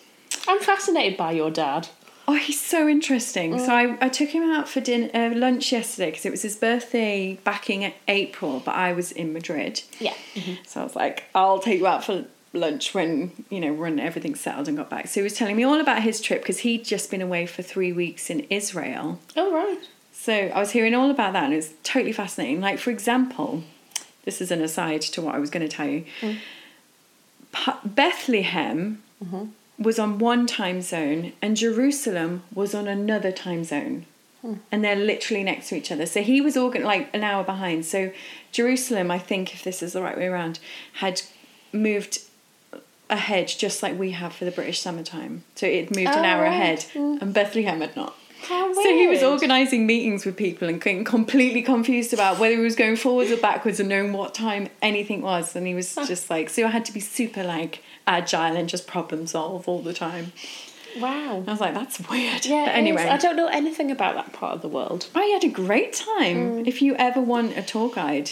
I'm 0.46 0.60
fascinated 0.60 1.16
by 1.16 1.32
your 1.32 1.50
dad. 1.50 1.88
Oh, 2.28 2.34
he's 2.34 2.60
so 2.60 2.86
interesting. 2.86 3.58
So 3.58 3.72
I, 3.74 3.96
I 4.02 4.08
took 4.08 4.28
him 4.28 4.44
out 4.44 4.68
for 4.68 4.80
dinner, 4.80 5.10
uh, 5.14 5.34
lunch 5.34 5.72
yesterday 5.72 6.10
because 6.10 6.26
it 6.26 6.30
was 6.30 6.42
his 6.42 6.56
birthday 6.56 7.34
back 7.42 7.70
in 7.70 7.92
April, 8.06 8.60
but 8.64 8.74
I 8.74 8.92
was 8.92 9.10
in 9.10 9.32
Madrid. 9.32 9.82
Yeah. 9.98 10.14
So 10.66 10.82
I 10.82 10.84
was 10.84 10.94
like, 10.94 11.24
I'll 11.34 11.58
take 11.58 11.80
you 11.80 11.86
out 11.86 12.04
for 12.04 12.26
lunch 12.52 12.94
when 12.94 13.44
you 13.50 13.60
know 13.60 13.72
when 13.72 14.00
everything 14.00 14.34
settled 14.34 14.68
and 14.68 14.76
got 14.76 14.90
back. 14.90 15.08
So 15.08 15.20
he 15.20 15.24
was 15.24 15.34
telling 15.34 15.56
me 15.56 15.64
all 15.64 15.80
about 15.80 16.02
his 16.02 16.20
trip 16.20 16.42
because 16.42 16.60
he'd 16.60 16.84
just 16.84 17.10
been 17.10 17.22
away 17.22 17.46
for 17.46 17.62
three 17.62 17.92
weeks 17.92 18.30
in 18.30 18.40
Israel. 18.50 19.20
Oh 19.36 19.52
right. 19.52 19.80
So 20.12 20.32
I 20.32 20.58
was 20.58 20.72
hearing 20.72 20.94
all 20.94 21.10
about 21.10 21.32
that 21.34 21.44
and 21.44 21.52
it 21.52 21.56
was 21.56 21.72
totally 21.82 22.12
fascinating. 22.12 22.60
Like 22.60 22.78
for 22.78 22.90
example, 22.90 23.64
this 24.24 24.40
is 24.40 24.50
an 24.50 24.62
aside 24.62 25.02
to 25.02 25.22
what 25.22 25.34
I 25.34 25.38
was 25.38 25.50
going 25.50 25.66
to 25.66 25.74
tell 25.74 25.88
you. 25.88 26.04
Mm. 26.20 26.38
Pa- 27.52 27.80
Bethlehem 27.84 29.02
mm-hmm. 29.24 29.46
was 29.82 29.98
on 29.98 30.18
one 30.18 30.46
time 30.46 30.82
zone 30.82 31.32
and 31.40 31.56
Jerusalem 31.56 32.42
was 32.54 32.74
on 32.74 32.88
another 32.88 33.32
time 33.32 33.64
zone. 33.64 34.06
Hmm. 34.42 34.54
And 34.70 34.84
they're 34.84 34.94
literally 34.94 35.42
next 35.42 35.68
to 35.70 35.76
each 35.76 35.90
other. 35.90 36.06
So 36.06 36.22
he 36.22 36.40
was 36.40 36.56
organ- 36.56 36.84
like 36.84 37.08
an 37.12 37.24
hour 37.24 37.42
behind. 37.42 37.84
So 37.84 38.12
Jerusalem, 38.52 39.10
I 39.10 39.18
think, 39.18 39.52
if 39.52 39.64
this 39.64 39.82
is 39.82 39.94
the 39.94 40.02
right 40.02 40.16
way 40.16 40.26
around, 40.26 40.60
had 40.94 41.22
moved 41.72 42.20
ahead 43.10 43.48
just 43.48 43.82
like 43.82 43.98
we 43.98 44.10
have 44.12 44.32
for 44.34 44.44
the 44.44 44.50
British 44.50 44.80
summertime. 44.80 45.44
So 45.54 45.66
it 45.66 45.94
moved 45.94 46.08
an 46.08 46.24
Oh, 46.24 46.28
hour 46.28 46.42
right. 46.42 46.52
ahead, 46.52 46.84
and 46.94 47.32
Bethlehem 47.32 47.80
had 47.80 47.96
not. 47.96 48.14
How 48.42 48.72
So 48.72 48.82
he 48.82 49.08
was 49.08 49.22
organising 49.22 49.84
meetings 49.86 50.24
with 50.24 50.36
people 50.36 50.68
and 50.68 50.80
getting 50.80 51.02
completely 51.04 51.60
confused 51.60 52.12
about 52.14 52.38
whether 52.38 52.54
he 52.54 52.60
was 52.60 52.76
going 52.76 52.94
forwards 52.96 53.32
or 53.32 53.36
backwards 53.36 53.80
and 53.80 53.88
knowing 53.88 54.12
what 54.12 54.32
time 54.32 54.68
anything 54.80 55.22
was. 55.22 55.56
And 55.56 55.66
he 55.66 55.74
was 55.74 55.92
just 56.06 56.30
like, 56.30 56.48
so 56.48 56.64
I 56.64 56.68
had 56.68 56.84
to 56.84 56.92
be 56.92 57.00
super 57.00 57.42
like 57.42 57.82
agile 58.06 58.56
and 58.56 58.68
just 58.68 58.86
problem 58.86 59.26
solve 59.26 59.66
all 59.68 59.82
the 59.82 59.92
time. 59.92 60.32
Wow. 60.98 61.44
I 61.46 61.50
was 61.50 61.60
like, 61.60 61.74
that's 61.74 61.98
weird. 62.08 62.46
Yeah. 62.46 62.66
but 62.66 62.74
anyway. 62.76 63.08
I 63.08 63.16
don't 63.18 63.36
know 63.36 63.48
anything 63.48 63.90
about 63.90 64.14
that 64.14 64.32
part 64.32 64.54
of 64.54 64.62
the 64.62 64.68
world. 64.68 65.08
I 65.14 65.24
had 65.24 65.42
a 65.44 65.48
great 65.48 65.92
time. 65.92 66.36
Mm. 66.64 66.66
If 66.68 66.80
you 66.80 66.94
ever 66.94 67.20
want 67.20 67.56
a 67.58 67.62
tour 67.62 67.90
guide, 67.90 68.30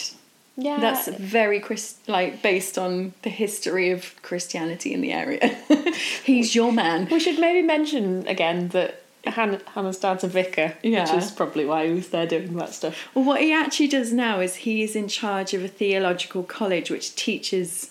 Yeah. 0.59 0.81
that's 0.81 1.09
very 1.09 1.61
Chris 1.61 1.97
like 2.07 2.41
based 2.43 2.79
on 2.79 3.13
the 3.23 3.31
history 3.31 3.91
of 3.91 4.15
Christianity 4.23 4.93
in 4.95 5.01
the 5.03 5.13
area. 5.13 5.55
He's 6.25 6.55
your 6.55 6.73
man. 6.73 7.09
We 7.11 7.21
should 7.21 7.39
maybe 7.39 7.61
mention 7.67 8.27
again 8.27 8.69
that 8.69 9.03
Hannah, 9.25 9.61
Hannah's 9.75 9.99
dad's 9.99 10.25
a 10.25 10.29
vicar, 10.29 10.75
Yeah. 10.83 11.03
which 11.13 11.23
is 11.25 11.31
probably 11.31 11.65
why 11.67 11.89
he 11.89 11.93
was 11.95 12.09
there 12.09 12.27
doing 12.27 12.55
that 12.57 12.73
stuff. 12.73 13.09
Well, 13.15 13.25
what 13.25 13.41
he 13.41 13.53
actually 13.53 13.89
does 13.89 14.13
now 14.13 14.41
is 14.41 14.55
he 14.57 14.83
is 14.83 14.95
in 14.97 15.09
charge 15.09 15.53
of 15.53 15.63
a 15.65 15.69
theological 15.69 16.43
college 16.45 16.91
which 16.91 17.15
teaches, 17.17 17.91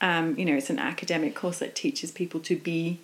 um, 0.00 0.38
you 0.38 0.44
know, 0.44 0.54
it's 0.54 0.70
an 0.70 0.78
academic 0.78 1.34
course 1.34 1.58
that 1.58 1.74
teaches 1.74 2.10
people 2.12 2.40
to 2.40 2.56
be 2.56 2.98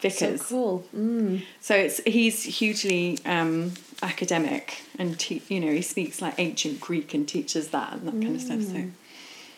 vicars. 0.00 0.40
So 0.42 0.46
cool. 0.48 0.84
Mm. 0.96 1.42
So 1.60 1.74
it's 1.74 2.02
he's 2.04 2.42
hugely 2.42 3.18
um, 3.24 3.72
academic 4.02 4.82
and 4.98 5.18
te- 5.18 5.42
you 5.48 5.60
know 5.60 5.72
he 5.72 5.82
speaks 5.82 6.20
like 6.22 6.34
ancient 6.38 6.80
Greek 6.80 7.14
and 7.14 7.26
teaches 7.28 7.68
that 7.68 7.92
and 7.92 8.06
that 8.08 8.12
kind 8.12 8.34
of 8.36 8.40
stuff. 8.40 8.62
So 8.62 8.84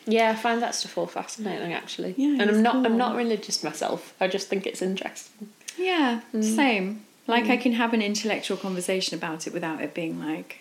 Yeah, 0.06 0.30
I 0.30 0.34
find 0.34 0.62
that 0.62 0.74
stuff 0.74 0.96
all 0.98 1.06
fascinating 1.06 1.72
actually. 1.72 2.14
Yeah, 2.16 2.40
and 2.40 2.50
I'm 2.50 2.62
not 2.62 2.74
cool. 2.74 2.86
I'm 2.86 2.96
not 2.96 3.16
religious 3.16 3.62
myself. 3.62 4.14
I 4.20 4.28
just 4.28 4.48
think 4.48 4.66
it's 4.66 4.82
interesting. 4.82 5.48
yeah, 5.76 6.20
same. 6.40 7.04
Like 7.26 7.46
I 7.50 7.56
can 7.58 7.72
have 7.72 7.92
an 7.92 8.00
intellectual 8.00 8.56
conversation 8.56 9.16
about 9.18 9.46
it 9.46 9.52
without 9.52 9.82
it 9.82 9.92
being 9.92 10.18
like, 10.18 10.60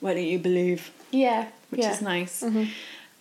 "What 0.00 0.14
do 0.14 0.20
you 0.20 0.38
believe?" 0.38 0.90
Yeah. 1.10 1.48
which 1.70 1.80
yeah. 1.80 1.92
is 1.92 2.00
nice. 2.02 2.42
Mhm. 2.42 2.68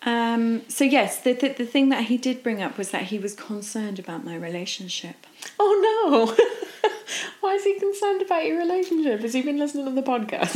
Um, 0.06 0.62
so 0.70 0.84
yes, 0.84 1.20
the, 1.22 1.34
the 1.34 1.50
the 1.50 1.66
thing 1.66 1.90
that 1.90 2.06
he 2.06 2.18
did 2.18 2.44
bring 2.44 2.62
up 2.62 2.78
was 2.78 2.92
that 2.92 3.04
he 3.04 3.18
was 3.18 3.34
concerned 3.34 3.98
about 4.00 4.24
my 4.24 4.36
relationship. 4.36 5.26
Oh 5.60 5.74
no. 5.84 6.36
Why 7.42 7.54
is 7.56 7.64
he 7.64 7.80
concerned 7.80 8.22
about 8.22 8.46
your 8.46 8.58
relationship? 8.58 9.22
Has 9.22 9.34
he 9.34 9.42
been 9.42 9.58
listening 9.58 9.86
to 9.86 9.92
the 9.92 10.04
podcast? 10.04 10.54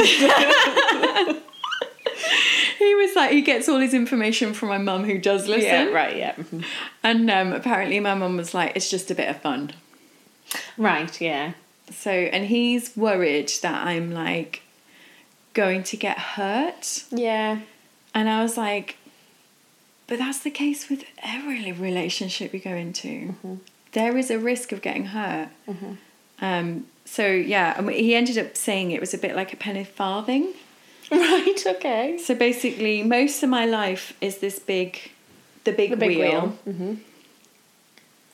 He 2.78 2.96
was 2.96 3.14
like, 3.16 3.32
he 3.32 3.42
gets 3.42 3.68
all 3.68 3.80
his 3.80 3.94
information 3.94 4.54
from 4.54 4.70
my 4.70 4.78
mum, 4.78 5.04
who 5.04 5.18
does 5.18 5.48
listen. 5.48 5.64
yeah, 5.64 5.84
right, 5.90 6.16
yeah. 6.16 6.34
Mhm. 6.36 6.64
And 7.04 7.30
um, 7.30 7.52
apparently, 7.52 8.00
my 8.00 8.14
mum 8.14 8.38
was 8.38 8.54
like, 8.54 8.74
it's 8.76 8.90
just 8.90 9.12
a 9.12 9.16
bit 9.16 9.30
of 9.30 9.42
fun. 9.42 9.74
Right, 10.78 11.20
yeah. 11.20 11.54
So, 11.92 12.10
and 12.12 12.46
he's 12.46 12.96
worried 12.96 13.52
that 13.62 13.86
I'm 13.86 14.12
like 14.14 14.62
going 15.54 15.84
to 15.84 15.98
get 15.98 16.18
hurt. 16.18 17.04
Yeah. 17.12 17.60
And 18.16 18.30
I 18.30 18.42
was 18.42 18.56
like, 18.58 18.96
but 20.10 20.18
that's 20.20 20.40
the 20.40 20.50
case 20.52 20.90
with 20.90 21.06
every 21.24 21.72
relationship 21.72 22.54
you 22.54 22.60
go 22.60 22.72
into. 22.86 23.36
There 23.94 24.18
is 24.18 24.30
a 24.30 24.38
risk 24.38 24.72
of 24.74 24.82
getting 24.82 25.06
hurt. 25.06 25.50
Um, 26.42 26.86
so, 27.06 27.26
yeah, 27.28 27.76
and 27.78 27.90
he 27.90 28.14
ended 28.16 28.38
up 28.38 28.58
saying 28.58 28.92
it 28.92 29.00
was 29.00 29.14
a 29.14 29.18
bit 29.18 29.36
like 29.36 29.54
a 29.54 29.58
penny 29.58 29.84
farthing. 29.86 30.54
Right, 31.12 31.64
okay. 31.66 32.20
So 32.20 32.36
basically, 32.36 33.02
most 33.02 33.42
of 33.42 33.50
my 33.50 33.66
life 33.66 34.14
is 34.22 34.38
this 34.38 34.60
big, 34.60 35.12
the 35.64 35.72
big, 35.72 35.90
The 35.90 35.98
big 35.98 36.18
wheel, 36.20 36.42
wheel. 36.66 36.74
hmm 36.76 36.94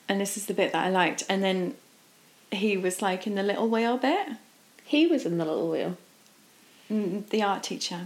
and 0.10 0.20
this 0.22 0.38
is 0.38 0.46
the 0.46 0.54
bit 0.54 0.72
that 0.74 0.86
I 0.86 0.90
liked. 0.90 1.24
And 1.30 1.42
then 1.42 1.74
he 2.52 2.76
was 2.78 3.02
like 3.02 3.26
in 3.26 3.36
the 3.36 3.44
little 3.44 3.70
wheel 3.70 3.98
bit, 3.98 4.28
He 4.84 5.08
was 5.08 5.26
in 5.26 5.38
the 5.38 5.46
little 5.46 5.70
wheel. 5.72 5.98
mm, 6.92 7.28
the 7.30 7.42
art 7.42 7.64
teacher. 7.64 8.02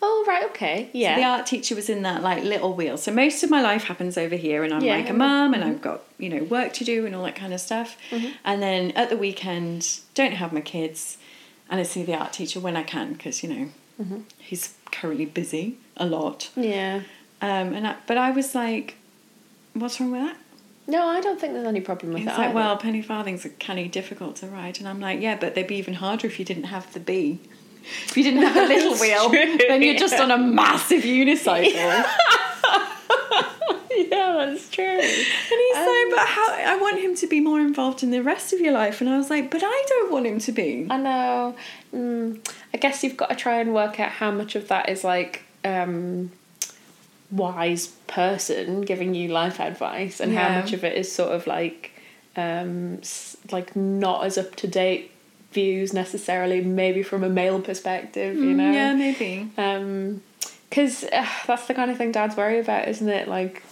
Oh, 0.00 0.24
right, 0.26 0.44
okay. 0.46 0.90
Yeah. 0.92 1.14
So 1.14 1.20
the 1.20 1.26
art 1.26 1.46
teacher 1.46 1.74
was 1.74 1.88
in 1.88 2.02
that 2.02 2.22
like 2.22 2.42
little 2.44 2.74
wheel. 2.74 2.96
So 2.96 3.12
most 3.12 3.42
of 3.42 3.50
my 3.50 3.60
life 3.62 3.84
happens 3.84 4.16
over 4.18 4.36
here, 4.36 4.64
and 4.64 4.72
I'm 4.72 4.82
Yeah. 4.82 4.96
like 4.96 5.10
a 5.10 5.12
mum, 5.12 5.54
and 5.54 5.62
mm-hmm. 5.62 5.72
I've 5.72 5.82
got 5.82 6.02
you 6.18 6.28
know 6.28 6.44
work 6.44 6.72
to 6.74 6.84
do 6.84 7.06
and 7.06 7.14
all 7.14 7.24
that 7.24 7.36
kind 7.36 7.52
of 7.54 7.60
stuff. 7.60 7.96
Mm-hmm. 8.10 8.28
And 8.44 8.62
then 8.62 8.90
at 8.92 9.10
the 9.10 9.16
weekend, 9.16 10.00
don't 10.14 10.32
have 10.34 10.52
my 10.52 10.60
kids, 10.60 11.18
and 11.70 11.80
I 11.80 11.84
see 11.84 12.02
the 12.02 12.14
art 12.14 12.32
teacher 12.32 12.60
when 12.60 12.76
I 12.76 12.82
can 12.82 13.12
because 13.14 13.42
you 13.42 13.48
know 13.48 13.68
mm-hmm. 14.00 14.20
he's 14.38 14.74
currently 14.90 15.26
busy 15.26 15.76
a 15.96 16.06
lot. 16.06 16.50
yeah. 16.56 17.02
Um, 17.40 17.72
and 17.74 17.88
I, 17.88 17.96
but 18.06 18.16
I 18.16 18.30
was 18.30 18.54
like, 18.54 18.96
what's 19.74 20.00
wrong 20.00 20.12
with 20.12 20.20
that? 20.20 20.36
No, 20.86 21.06
I 21.06 21.20
don't 21.20 21.40
think 21.40 21.54
there's 21.54 21.66
any 21.66 21.80
problem 21.80 22.12
with 22.12 22.22
He's 22.22 22.28
that. 22.28 22.38
like, 22.38 22.48
either. 22.48 22.54
well, 22.54 22.76
penny 22.76 23.02
farthings 23.02 23.44
are 23.46 23.50
kind 23.50 23.78
of 23.80 23.90
difficult 23.90 24.36
to 24.36 24.46
ride, 24.46 24.78
and 24.78 24.88
I'm 24.88 25.00
like, 25.00 25.20
yeah, 25.20 25.36
but 25.36 25.54
they'd 25.54 25.66
be 25.66 25.76
even 25.76 25.94
harder 25.94 26.26
if 26.26 26.38
you 26.38 26.44
didn't 26.44 26.64
have 26.64 26.92
the 26.92 27.00
B. 27.00 27.40
If 28.06 28.16
you 28.16 28.24
didn't 28.24 28.42
have 28.42 28.56
a 28.56 28.66
little 28.66 28.94
wheel, 29.00 29.30
true, 29.30 29.58
then 29.68 29.82
you're 29.82 29.96
just 29.96 30.14
on 30.14 30.30
a 30.30 30.38
massive 30.38 31.02
unicycle. 31.02 32.04
yeah, 33.96 34.32
that's 34.46 34.68
true. 34.70 34.84
And 34.84 35.00
he's 35.00 35.76
like, 35.76 36.10
but 36.10 36.26
how? 36.26 36.52
I 36.52 36.78
want 36.80 37.00
him 37.00 37.14
to 37.16 37.26
be 37.26 37.40
more 37.40 37.60
involved 37.60 38.02
in 38.02 38.10
the 38.10 38.22
rest 38.22 38.52
of 38.52 38.60
your 38.60 38.72
life. 38.72 39.00
And 39.00 39.10
I 39.10 39.16
was 39.16 39.30
like, 39.30 39.50
but 39.50 39.62
I 39.64 39.84
don't 39.88 40.12
want 40.12 40.26
him 40.26 40.38
to 40.40 40.52
be. 40.52 40.86
I 40.90 40.96
know. 40.96 41.56
Mm, 41.94 42.46
I 42.72 42.78
guess 42.78 43.02
you've 43.02 43.16
got 43.16 43.30
to 43.30 43.36
try 43.36 43.60
and 43.60 43.74
work 43.74 44.00
out 44.00 44.10
how 44.10 44.30
much 44.30 44.54
of 44.54 44.68
that 44.68 44.88
is 44.88 45.04
like 45.04 45.44
um, 45.64 46.32
wise 47.30 47.88
person 48.06 48.82
giving 48.82 49.14
you 49.14 49.28
life 49.28 49.60
advice, 49.60 50.20
and 50.20 50.34
how 50.34 50.48
much 50.60 50.72
of 50.72 50.84
it 50.84 50.96
is 50.96 51.10
sort 51.10 51.32
of 51.32 51.46
like 51.46 51.92
um, 52.36 53.00
like 53.50 53.76
not 53.76 54.24
as 54.24 54.38
up 54.38 54.56
to 54.56 54.66
date 54.66 55.11
views 55.52 55.92
necessarily, 55.92 56.60
maybe 56.62 57.02
from 57.02 57.22
a 57.24 57.28
male 57.28 57.60
perspective. 57.60 58.36
You 58.36 58.54
know. 58.54 58.64
Mm, 58.64 58.74
Yeah, 58.74 58.94
maybe. 58.94 59.50
Um, 59.58 60.22
because 60.68 61.04
uh, 61.04 61.26
that's 61.46 61.66
the 61.66 61.74
kind 61.74 61.90
of 61.90 61.98
thing 61.98 62.12
dads 62.12 62.34
worry 62.36 62.58
about, 62.58 62.88
isn't 62.88 63.08
it? 63.08 63.28
Like 63.28 63.62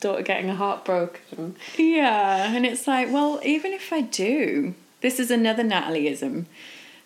daughter 0.00 0.22
getting 0.22 0.48
a 0.48 0.54
heart 0.54 0.84
broken. 0.84 1.56
Yeah, 1.76 2.52
and 2.54 2.64
it's 2.64 2.86
like, 2.86 3.12
well, 3.12 3.40
even 3.44 3.72
if 3.72 3.92
I 3.92 4.00
do, 4.02 4.74
this 5.02 5.18
is 5.20 5.30
another 5.30 5.62
Natalieism. 5.62 6.46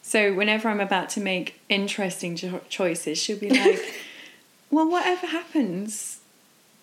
So 0.02 0.32
whenever 0.34 0.68
I'm 0.68 0.80
about 0.80 1.08
to 1.10 1.20
make 1.20 1.60
interesting 1.68 2.36
cho- 2.36 2.60
choices, 2.68 3.18
she'll 3.18 3.38
be 3.38 3.50
like, 3.50 3.80
well, 4.70 4.88
whatever 4.88 5.26
happens, 5.26 6.20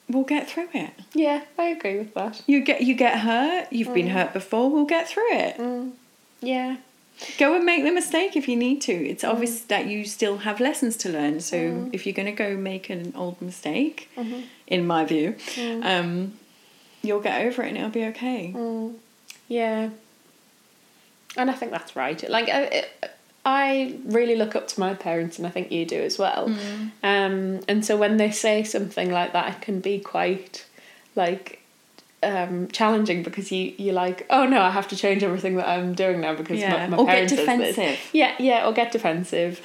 we'll 0.10 0.24
get 0.24 0.50
through 0.50 0.68
it. 0.74 0.92
Yeah, 1.14 1.44
I 1.58 1.66
agree 1.70 1.98
with 2.00 2.14
that. 2.16 2.42
You 2.48 2.62
get 2.62 2.82
you 2.82 2.96
get 2.96 3.20
hurt. 3.20 3.72
You've 3.72 3.94
been 3.94 4.08
hurt 4.08 4.34
before. 4.34 4.70
We'll 4.70 4.86
get 4.86 5.08
through 5.08 5.32
it. 5.32 5.92
Yeah. 6.42 6.78
Go 7.38 7.56
and 7.56 7.66
make 7.66 7.84
the 7.84 7.92
mistake 7.92 8.36
if 8.36 8.48
you 8.48 8.56
need 8.56 8.82
to. 8.82 8.94
It's 8.94 9.24
mm-hmm. 9.24 9.32
obvious 9.32 9.62
that 9.62 9.88
you 9.88 10.06
still 10.06 10.38
have 10.38 10.60
lessons 10.60 10.98
to 10.98 11.10
learn. 11.10 11.40
So 11.40 11.58
mm-hmm. 11.58 11.90
if 11.94 12.06
you're 12.06 12.14
going 12.14 12.28
to 12.28 12.32
go 12.32 12.56
make 12.56 12.90
an 12.90 13.14
old 13.16 13.42
mistake, 13.42 14.10
mm-hmm. 14.16 14.42
in 14.68 14.86
my 14.86 15.04
view, 15.06 15.36
mm. 15.56 15.84
um, 15.84 16.34
you'll 17.02 17.22
get 17.22 17.46
over 17.46 17.64
it 17.64 17.70
and 17.70 17.78
it'll 17.78 17.90
be 17.90 18.06
okay. 18.06 18.54
Mm. 18.56 18.96
Yeah. 19.48 19.90
And 21.36 21.50
I 21.50 21.54
think 21.54 21.72
that's 21.72 21.96
right. 21.96 22.30
Like, 22.30 22.50
I, 22.50 22.62
it, 22.64 23.12
I 23.46 23.96
really 24.04 24.36
look 24.36 24.56
up 24.56 24.68
to 24.68 24.80
my 24.80 24.94
parents, 24.94 25.38
and 25.38 25.48
I 25.48 25.50
think 25.50 25.72
you 25.72 25.86
do 25.86 26.02
as 26.02 26.20
well. 26.20 26.50
Mm. 26.50 26.92
Um, 27.02 27.60
and 27.68 27.86
so 27.86 27.96
when 27.96 28.18
they 28.18 28.30
say 28.30 28.64
something 28.64 29.10
like 29.10 29.34
that, 29.34 29.56
it 29.56 29.62
can 29.62 29.80
be 29.80 30.00
quite 30.00 30.66
like 31.16 31.62
um, 32.24 32.68
challenging 32.70 33.24
because 33.24 33.52
you 33.52 33.74
you're 33.78 33.94
like, 33.94 34.26
oh 34.30 34.46
no, 34.46 34.62
I 34.62 34.70
have 34.72 34.88
to 34.90 34.96
change 34.96 35.24
everything 35.24 35.56
that 35.56 35.68
I'm 35.68 35.94
doing 35.94 36.22
now 36.22 36.36
because 36.36 36.60
Yeah. 36.60 36.88
my, 36.88 36.88
my 36.88 36.98
Or 36.98 37.06
get 37.06 37.12
parents 37.14 37.36
says 37.36 37.46
this." 37.46 37.76
defensive. 37.76 38.00
Yeah, 38.14 38.36
yeah, 38.40 38.68
or 38.68 38.74
get 38.74 38.92
defensive. 38.92 39.62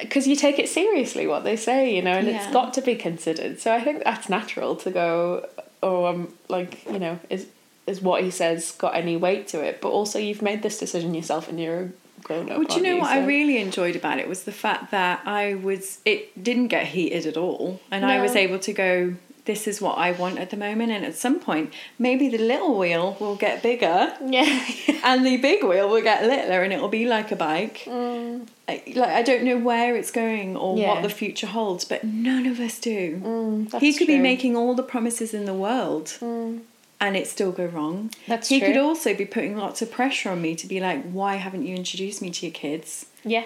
Because 0.00 0.26
you 0.28 0.36
take 0.36 0.58
it 0.58 0.68
seriously 0.68 1.26
what 1.26 1.42
they 1.42 1.56
say, 1.56 1.94
you 1.94 2.00
know, 2.00 2.12
and 2.12 2.28
it's 2.28 2.46
got 2.52 2.72
to 2.74 2.80
be 2.80 2.94
considered. 2.94 3.58
So 3.60 3.74
I 3.74 3.80
think 3.80 4.04
that's 4.04 4.28
natural 4.28 4.76
to 4.76 4.90
go, 4.90 5.48
oh, 5.82 6.04
I'm 6.06 6.32
like, 6.48 6.84
you 6.86 6.98
know, 6.98 7.18
is 7.28 7.46
is 7.86 8.00
what 8.00 8.22
he 8.22 8.30
says 8.30 8.70
got 8.72 8.94
any 8.94 9.16
weight 9.16 9.48
to 9.48 9.60
it? 9.62 9.80
But 9.80 9.88
also, 9.88 10.18
you've 10.18 10.42
made 10.42 10.62
this 10.62 10.78
decision 10.78 11.12
yourself, 11.12 11.48
and 11.48 11.58
you're 11.60 11.80
a 11.80 11.88
grown 12.22 12.50
up. 12.50 12.58
Well, 12.58 12.66
do 12.66 12.76
you 12.76 12.82
know 12.82 12.90
aren't 12.90 13.02
what 13.02 13.10
I 13.10 13.26
really 13.26 13.58
enjoyed 13.58 13.96
about 13.96 14.18
it 14.18 14.28
was 14.28 14.44
the 14.44 14.52
fact 14.52 14.90
that 14.92 15.22
I 15.26 15.54
was 15.54 15.98
it 16.04 16.42
didn't 16.42 16.68
get 16.68 16.86
heated 16.86 17.26
at 17.26 17.36
all, 17.36 17.80
and 17.90 18.04
I 18.06 18.20
was 18.20 18.36
able 18.36 18.58
to 18.60 18.72
go. 18.72 19.14
This 19.50 19.66
is 19.66 19.80
what 19.86 19.96
I 19.98 20.12
want 20.12 20.38
at 20.38 20.50
the 20.50 20.56
moment, 20.56 20.92
and 20.92 21.04
at 21.04 21.16
some 21.16 21.38
point, 21.40 21.66
maybe 21.98 22.28
the 22.28 22.38
little 22.52 22.74
wheel 22.78 23.16
will 23.18 23.34
get 23.46 23.62
bigger, 23.70 24.00
Yeah. 24.36 24.50
and 25.08 25.26
the 25.26 25.36
big 25.48 25.64
wheel 25.64 25.88
will 25.92 26.02
get 26.10 26.24
littler, 26.32 26.62
and 26.62 26.72
it'll 26.72 26.88
be 27.00 27.06
like 27.16 27.28
a 27.32 27.36
bike. 27.36 27.78
Mm. 27.86 28.46
I, 28.68 28.74
like 28.94 29.08
I 29.20 29.22
don't 29.22 29.42
know 29.48 29.58
where 29.70 29.96
it's 29.96 30.12
going 30.12 30.56
or 30.56 30.78
Yeah. 30.78 30.88
what 30.90 31.02
the 31.02 31.08
future 31.22 31.48
holds, 31.58 31.84
but 31.84 32.04
none 32.04 32.46
of 32.46 32.60
us 32.60 32.78
do. 32.78 33.20
Mm, 33.24 33.80
he 33.80 33.92
could 33.92 34.06
be 34.06 34.18
making 34.32 34.52
all 34.56 34.74
the 34.80 34.88
promises 34.94 35.34
in 35.38 35.44
the 35.46 35.58
world, 35.66 36.06
Mm. 36.20 36.60
and 37.04 37.16
it 37.16 37.26
still 37.26 37.52
go 37.60 37.66
wrong. 37.66 37.96
That's 38.28 38.48
he 38.48 38.60
could 38.60 38.76
also 38.76 39.14
be 39.14 39.24
putting 39.36 39.56
lots 39.56 39.82
of 39.82 39.90
pressure 39.90 40.30
on 40.30 40.40
me 40.46 40.54
to 40.62 40.66
be 40.74 40.78
like, 40.88 41.00
why 41.18 41.32
haven't 41.44 41.66
you 41.66 41.74
introduced 41.74 42.22
me 42.22 42.30
to 42.36 42.46
your 42.46 42.52
kids? 42.64 43.06
Yeah. 43.24 43.44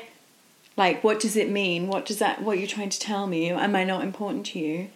Like, 0.77 1.05
what 1.07 1.21
does 1.21 1.37
it 1.37 1.49
mean? 1.63 1.87
What 1.87 2.05
does 2.05 2.19
that? 2.19 2.43
What 2.43 2.53
are 2.57 2.61
you 2.61 2.67
trying 2.77 2.91
to 2.97 3.01
tell 3.11 3.27
me? 3.35 3.49
Am 3.51 3.75
I 3.77 3.85
not 3.85 4.03
important 4.03 4.45
to 4.53 4.59
you? 4.59 4.89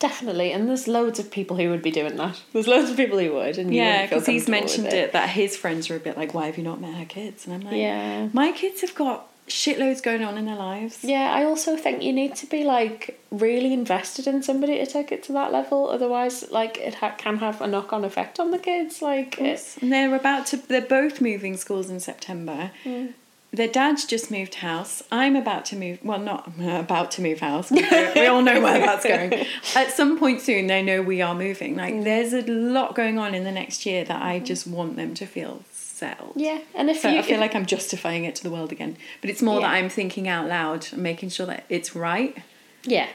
Definitely, 0.00 0.50
and 0.52 0.68
there's 0.68 0.88
loads 0.88 1.18
of 1.20 1.30
people 1.30 1.56
who 1.56 1.70
would 1.70 1.82
be 1.82 1.90
doing 1.90 2.16
that. 2.16 2.40
There's 2.52 2.66
loads 2.66 2.90
of 2.90 2.96
people 2.96 3.18
who 3.18 3.32
would, 3.34 3.58
and 3.58 3.72
Yeah, 3.72 4.06
because 4.06 4.26
he's 4.26 4.48
mentioned 4.48 4.86
it. 4.88 5.12
that 5.12 5.28
his 5.28 5.56
friends 5.56 5.88
are 5.90 5.96
a 5.96 6.00
bit 6.00 6.16
like, 6.16 6.34
why 6.34 6.46
have 6.46 6.56
you 6.58 6.64
not 6.64 6.80
met 6.80 6.94
her 6.94 7.04
kids? 7.04 7.46
And 7.46 7.54
I'm 7.54 7.60
like, 7.60 7.76
Yeah. 7.76 8.28
my 8.32 8.50
kids 8.50 8.80
have 8.80 8.94
got 8.94 9.26
shitloads 9.46 10.02
going 10.02 10.22
on 10.24 10.38
in 10.38 10.46
their 10.46 10.56
lives. 10.56 11.00
Yeah, 11.04 11.30
I 11.32 11.44
also 11.44 11.76
think 11.76 12.02
you 12.02 12.12
need 12.12 12.34
to 12.36 12.46
be 12.46 12.64
like 12.64 13.20
really 13.30 13.72
invested 13.72 14.26
in 14.26 14.42
somebody 14.42 14.78
to 14.78 14.86
take 14.86 15.12
it 15.12 15.22
to 15.24 15.32
that 15.32 15.52
level. 15.52 15.90
Otherwise, 15.90 16.50
like 16.50 16.78
it 16.78 16.94
ha- 16.94 17.14
can 17.18 17.36
have 17.38 17.60
a 17.60 17.66
knock 17.66 17.92
on 17.92 18.04
effect 18.04 18.40
on 18.40 18.52
the 18.52 18.58
kids. 18.58 19.02
Like 19.02 19.38
it's 19.40 19.76
And 19.78 19.92
they're 19.92 20.14
about 20.14 20.46
to. 20.46 20.56
They're 20.56 20.80
both 20.80 21.20
moving 21.20 21.56
schools 21.56 21.90
in 21.90 22.00
September. 22.00 22.70
Mm. 22.84 23.12
Their 23.52 23.66
dad's 23.68 24.04
just 24.04 24.30
moved 24.30 24.54
house. 24.56 25.02
I'm 25.10 25.34
about 25.34 25.64
to 25.66 25.76
move. 25.76 25.98
Well, 26.04 26.20
not 26.20 26.52
about 26.60 27.10
to 27.12 27.22
move 27.22 27.40
house. 27.40 27.70
We, 28.14 28.26
all 28.26 28.42
know 28.42 28.60
where 28.60 28.78
that's 28.78 29.04
going. 29.04 29.32
At 29.74 29.90
some 29.92 30.18
point 30.18 30.40
soon, 30.40 30.68
they 30.68 30.82
know 30.82 31.02
we 31.02 31.20
are 31.20 31.34
moving. 31.34 31.76
Like, 31.76 31.94
Mm. 31.94 32.04
there's 32.04 32.32
a 32.32 32.42
lot 32.42 32.94
going 32.94 33.18
on 33.18 33.34
in 33.34 33.42
the 33.44 33.50
next 33.52 33.84
year 33.86 34.04
that 34.04 34.22
I 34.22 34.38
just 34.38 34.66
want 34.66 34.94
them 34.96 35.14
to 35.14 35.26
feel 35.26 35.62
settled. 35.72 36.32
yeah, 36.36 36.60
and 36.74 36.88
if 36.88 37.00
So 37.00 37.08
you 37.08 37.18
I 37.18 37.22
feel 37.22 37.40
like 37.40 37.54
I'm 37.56 37.66
justifying 37.66 38.24
it 38.24 38.34
to 38.36 38.42
the 38.42 38.50
world 38.50 38.70
again. 38.72 38.96
But 39.20 39.30
it's 39.30 39.42
more 39.42 39.60
that 39.60 39.70
I'm 39.70 39.88
thinking 39.88 40.28
out 40.28 40.46
loud 40.48 40.86
and 40.92 41.02
making 41.02 41.30
sure 41.30 41.46
that 41.46 41.64
it's 41.68 41.94
right. 41.96 42.36
yeah. 42.84 43.08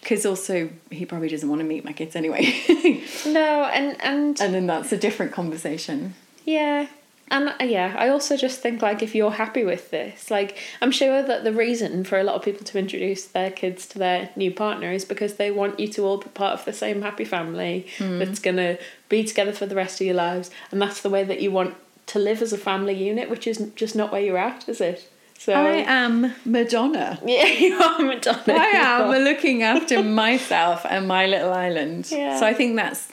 Because 0.00 0.24
also, 0.24 0.70
he 0.90 1.04
probably 1.04 1.28
doesn't 1.28 1.48
want 1.48 1.60
to 1.60 1.64
meet 1.66 1.84
my 1.84 1.92
kids 1.92 2.14
anyway. 2.16 2.44
No, 3.26 3.64
and 3.64 3.96
and 4.00 4.40
and 4.40 4.54
then 4.54 4.66
that's 4.68 4.92
a 4.92 4.96
different 4.96 5.32
conversation. 5.32 6.14
Yeah. 6.44 6.86
And 7.28 7.48
uh, 7.48 7.64
yeah, 7.64 7.96
I 7.98 8.08
also 8.08 8.36
just 8.36 8.60
think 8.60 8.82
like 8.82 9.02
if 9.02 9.14
you're 9.14 9.32
happy 9.32 9.64
with 9.64 9.90
this, 9.90 10.30
like 10.30 10.56
I'm 10.80 10.92
sure 10.92 11.22
that 11.22 11.42
the 11.44 11.52
reason 11.52 12.04
for 12.04 12.18
a 12.18 12.24
lot 12.24 12.36
of 12.36 12.42
people 12.42 12.64
to 12.64 12.78
introduce 12.78 13.26
their 13.26 13.50
kids 13.50 13.86
to 13.88 13.98
their 13.98 14.30
new 14.36 14.52
partner 14.52 14.92
is 14.92 15.04
because 15.04 15.34
they 15.34 15.50
want 15.50 15.80
you 15.80 15.88
to 15.88 16.04
all 16.04 16.18
be 16.18 16.28
part 16.28 16.54
of 16.54 16.64
the 16.64 16.72
same 16.72 17.02
happy 17.02 17.24
family 17.24 17.86
that's 17.98 18.38
gonna 18.38 18.78
be 19.08 19.24
together 19.24 19.52
for 19.52 19.66
the 19.66 19.74
rest 19.74 20.00
of 20.00 20.06
your 20.06 20.16
lives, 20.16 20.50
and 20.70 20.80
that's 20.80 21.00
the 21.02 21.10
way 21.10 21.24
that 21.24 21.40
you 21.40 21.50
want 21.50 21.74
to 22.06 22.18
live 22.20 22.40
as 22.42 22.52
a 22.52 22.58
family 22.58 22.94
unit, 22.94 23.28
which 23.28 23.46
is 23.46 23.58
just 23.74 23.96
not 23.96 24.12
where 24.12 24.20
you're 24.20 24.38
at, 24.38 24.68
is 24.68 24.80
it? 24.80 25.10
So 25.38 25.52
I 25.52 25.84
am 25.86 26.32
Madonna. 26.44 27.18
yeah, 27.26 27.46
you 27.46 27.74
are 27.76 27.98
Madonna. 28.00 28.42
I 28.48 28.70
am 28.74 29.10
looking 29.24 29.62
after 29.62 30.02
myself 30.02 30.86
and 30.88 31.06
my 31.06 31.26
little 31.26 31.52
island. 31.52 32.08
Yeah. 32.10 32.38
So 32.38 32.46
I 32.46 32.54
think 32.54 32.76
that's 32.76 33.08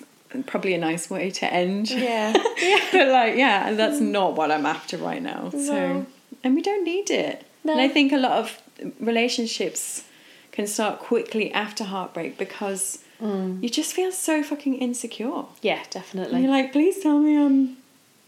probably 0.48 0.74
a 0.74 0.78
nice 0.78 1.10
way 1.10 1.30
to 1.32 1.54
end. 1.54 1.90
Yeah. 1.92 2.34
but 2.92 3.08
like, 3.10 3.36
yeah, 3.38 3.74
that's 3.74 4.00
not 4.00 4.36
what 4.36 4.52
I'm 4.52 4.66
after 4.66 4.98
right 4.98 5.22
now. 5.22 5.50
So, 5.52 6.06
and 6.44 6.56
we 6.56 6.62
don't 6.62 6.84
need 6.84 7.10
it. 7.12 7.46
No. 7.64 7.74
And 7.74 7.82
I 7.82 7.88
think 7.88 8.12
a 8.12 8.18
lot 8.18 8.34
of 8.40 8.60
relationships 9.00 10.04
can 10.52 10.68
start 10.68 11.00
quickly 11.00 11.52
after 11.54 11.84
heartbreak 11.86 12.38
because 12.38 13.00
you 13.22 13.70
just 13.70 13.94
feel 13.94 14.12
so 14.12 14.44
fucking 14.44 14.76
insecure. 14.76 15.46
Yeah, 15.62 15.80
And 15.84 15.90
definitely. 15.92 16.42
you're 16.42 16.52
like, 16.52 16.74
please 16.74 17.00
tell 17.00 17.20
me 17.20 17.38
I'm 17.38 17.78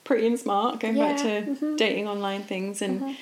pretty 0.05 0.25
and 0.27 0.39
smart. 0.39 0.79
Going 0.79 0.95
back 0.97 1.17
Yeah, 1.17 1.41
to 1.41 1.51
mhm. 1.55 1.77
dating 1.77 2.07
online 2.07 2.43
things 2.43 2.81
and 2.81 3.17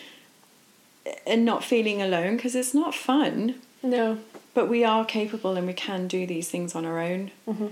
and 1.28 1.43
not 1.43 1.63
feeling 1.63 2.02
alone 2.02 2.36
because 2.36 2.54
it's 2.56 2.74
not 2.74 2.93
fun. 2.93 3.56
No. 3.82 4.19
But 4.54 4.69
we 4.69 4.84
are 4.84 5.04
capable 5.04 5.56
and 5.58 5.65
we 5.65 5.74
can 5.74 6.08
do 6.08 6.28
these 6.28 6.48
things 6.50 6.76
on 6.76 6.86
our 6.86 7.00
own. 7.00 7.32
Mhm. 7.48 7.72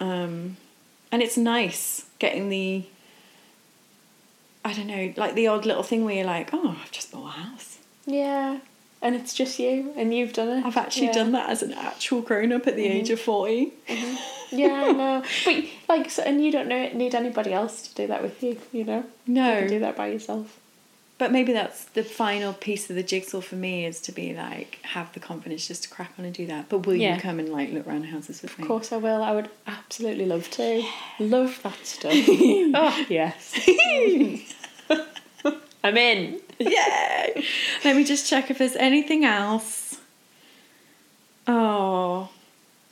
Um, 0.00 0.56
and 1.12 1.22
it's 1.22 1.36
nice 1.36 2.06
getting 2.18 2.48
the, 2.48 2.84
I 4.64 4.72
don't 4.72 4.86
know, 4.86 5.12
like 5.16 5.34
the 5.34 5.46
odd 5.46 5.66
little 5.66 5.82
thing 5.82 6.04
where 6.04 6.14
you're 6.14 6.24
like, 6.24 6.50
oh, 6.52 6.76
I've 6.82 6.90
just 6.90 7.12
bought 7.12 7.26
a 7.26 7.30
house. 7.30 7.78
Yeah. 8.06 8.58
And 9.02 9.14
it's 9.14 9.32
just 9.32 9.58
you, 9.58 9.94
and 9.96 10.12
you've 10.12 10.34
done 10.34 10.48
it. 10.58 10.66
I've 10.66 10.76
actually 10.76 11.06
Yeah. 11.06 11.12
done 11.12 11.32
that 11.32 11.48
as 11.48 11.62
an 11.62 11.72
actual 11.72 12.20
grown 12.20 12.52
up 12.52 12.66
at 12.66 12.76
the 12.76 12.84
age 12.86 13.10
of 13.10 13.20
40. 13.20 13.72
Yeah, 14.52 14.66
I 14.88 14.90
know. 14.90 15.22
But 15.44 15.64
like, 15.88 16.10
so, 16.10 16.24
and 16.24 16.44
you 16.44 16.50
don't 16.50 16.66
know 16.66 16.88
need 16.92 17.14
anybody 17.14 17.52
else 17.52 17.82
to 17.86 17.94
do 17.94 18.08
that 18.08 18.20
with 18.20 18.42
you. 18.42 18.58
You 18.72 18.82
know, 18.82 19.04
No. 19.24 19.52
you 19.52 19.58
can 19.60 19.68
do 19.68 19.78
that 19.78 19.96
by 19.96 20.08
yourself. 20.08 20.58
But 21.20 21.32
maybe 21.32 21.52
that's 21.52 21.84
the 21.84 22.02
final 22.02 22.54
piece 22.54 22.88
of 22.88 22.96
the 22.96 23.02
jigsaw 23.02 23.42
for 23.42 23.54
me 23.54 23.84
is 23.84 24.00
to 24.00 24.10
be 24.10 24.32
like, 24.34 24.78
have 24.84 25.12
the 25.12 25.20
confidence 25.20 25.68
just 25.68 25.82
to 25.82 25.90
crack 25.90 26.12
on 26.18 26.24
and 26.24 26.32
do 26.32 26.46
that. 26.46 26.70
But 26.70 26.86
will 26.86 26.94
Yeah. 26.96 27.16
you 27.16 27.20
come 27.20 27.38
and 27.38 27.50
like 27.50 27.70
look 27.72 27.86
around 27.86 28.04
houses 28.04 28.40
with 28.40 28.58
me? 28.58 28.62
Of 28.62 28.68
course, 28.68 28.90
I 28.90 28.96
will. 28.96 29.22
I 29.22 29.32
would 29.32 29.50
absolutely 29.66 30.24
love 30.24 30.48
to. 30.52 30.82
Love 31.18 31.60
that 31.62 31.76
stuff. 31.84 32.14
oh 32.26 33.04
yes. 33.10 33.68
I'm 35.84 35.96
in. 35.98 36.40
Yay! 36.58 37.44
Let 37.84 37.96
me 37.96 38.04
just 38.04 38.26
check 38.26 38.50
if 38.50 38.56
there's 38.56 38.76
anything 38.76 39.26
else. 39.26 39.98
Oh, 41.46 42.30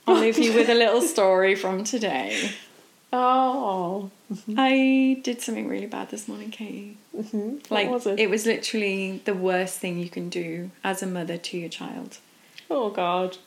I'll 0.05 0.19
leave 0.19 0.37
you 0.37 0.53
with 0.53 0.69
a 0.69 0.75
little 0.75 1.01
story 1.01 1.55
from 1.55 1.83
today. 1.83 2.51
Oh. 3.11 4.11
I 4.55 5.19
did 5.23 5.41
something 5.41 5.67
really 5.67 5.87
bad 5.87 6.09
this 6.11 6.27
morning, 6.27 6.51
Katie. 6.51 6.97
hmm 7.15 7.57
Like 7.69 7.89
was 7.89 8.05
it? 8.05 8.29
was 8.29 8.45
literally 8.45 9.21
the 9.25 9.33
worst 9.33 9.79
thing 9.79 9.97
you 9.99 10.09
can 10.09 10.29
do 10.29 10.69
as 10.83 11.01
a 11.01 11.07
mother 11.07 11.37
to 11.37 11.57
your 11.57 11.69
child. 11.69 12.19
Oh 12.69 12.89
God. 12.89 13.37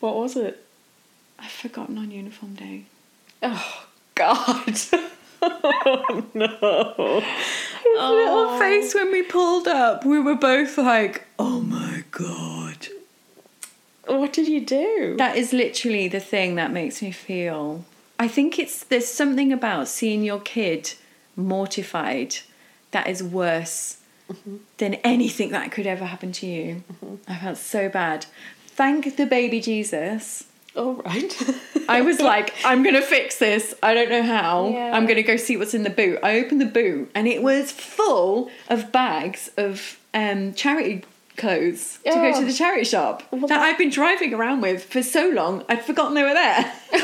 What 0.00 0.14
was 0.16 0.36
it? 0.36 0.64
I've 1.38 1.50
forgotten 1.50 1.98
on 1.98 2.10
uniform 2.10 2.54
day. 2.54 2.84
Oh 3.42 3.86
God. 4.14 4.80
oh 5.42 6.24
no. 6.34 7.20
His 7.20 7.98
Oh. 7.98 8.14
little 8.14 8.58
face 8.58 8.94
when 8.94 9.10
we 9.12 9.22
pulled 9.22 9.68
up, 9.68 10.04
we 10.06 10.18
were 10.20 10.36
both 10.36 10.78
like, 10.78 11.26
"Oh 11.38 11.60
my 11.60 12.04
god." 12.10 12.88
What 14.06 14.32
did 14.32 14.48
you 14.48 14.60
do? 14.64 15.16
That 15.18 15.36
is 15.36 15.52
literally 15.52 16.08
the 16.08 16.20
thing 16.20 16.54
that 16.54 16.72
makes 16.72 17.02
me 17.02 17.10
feel. 17.10 17.84
I 18.22 18.28
think 18.28 18.58
it's 18.58 18.84
there's 18.84 19.08
something 19.08 19.52
about 19.52 19.88
seeing 19.88 20.22
your 20.22 20.40
kid 20.40 20.92
mortified 21.36 22.36
that 22.92 23.06
is 23.08 23.22
worse 23.22 23.98
than 24.78 24.94
anything 25.12 25.50
that 25.50 25.72
could 25.72 25.86
ever 25.86 26.04
happen 26.06 26.30
to 26.32 26.46
you. 26.46 26.84
I 27.28 27.36
felt 27.36 27.58
so 27.58 27.88
bad. 27.88 28.26
Thank 28.66 29.16
the 29.16 29.26
baby 29.26 29.60
Jesus. 29.60 30.44
All 30.76 30.94
right. 30.94 31.32
I 31.88 32.00
was 32.00 32.20
like, 32.32 32.54
I'm 32.64 32.82
gonna 32.82 33.02
fix 33.02 33.38
this. 33.38 33.74
I 33.82 33.92
don't 33.94 34.08
know 34.08 34.22
how. 34.22 34.68
Yeah. 34.68 34.96
I'm 34.96 35.06
gonna 35.06 35.22
go 35.22 35.36
see 35.36 35.56
what's 35.56 35.74
in 35.74 35.82
the 35.82 35.90
boot. 35.90 36.18
I 36.22 36.38
opened 36.38 36.60
the 36.60 36.66
boot 36.80 37.10
and 37.14 37.26
it 37.26 37.42
was 37.42 37.72
full 37.72 38.50
of 38.68 38.92
bags 38.92 39.50
of 39.56 39.98
um, 40.14 40.54
charity 40.54 41.04
clothes 41.36 41.98
to 42.04 42.10
go 42.14 42.32
Oh. 42.34 42.40
to 42.40 42.46
the 42.46 42.52
charity 42.52 42.84
shop 42.84 43.22
Well, 43.30 43.40
that 43.42 43.48
that- 43.48 43.62
I've 43.62 43.78
been 43.78 43.90
driving 43.90 44.32
around 44.34 44.60
with 44.60 44.84
for 44.84 45.02
so 45.02 45.28
long. 45.30 45.64
I'd 45.68 45.84
forgotten 45.84 46.14
they 46.14 46.22
were 46.22 46.34
there. 46.34 46.72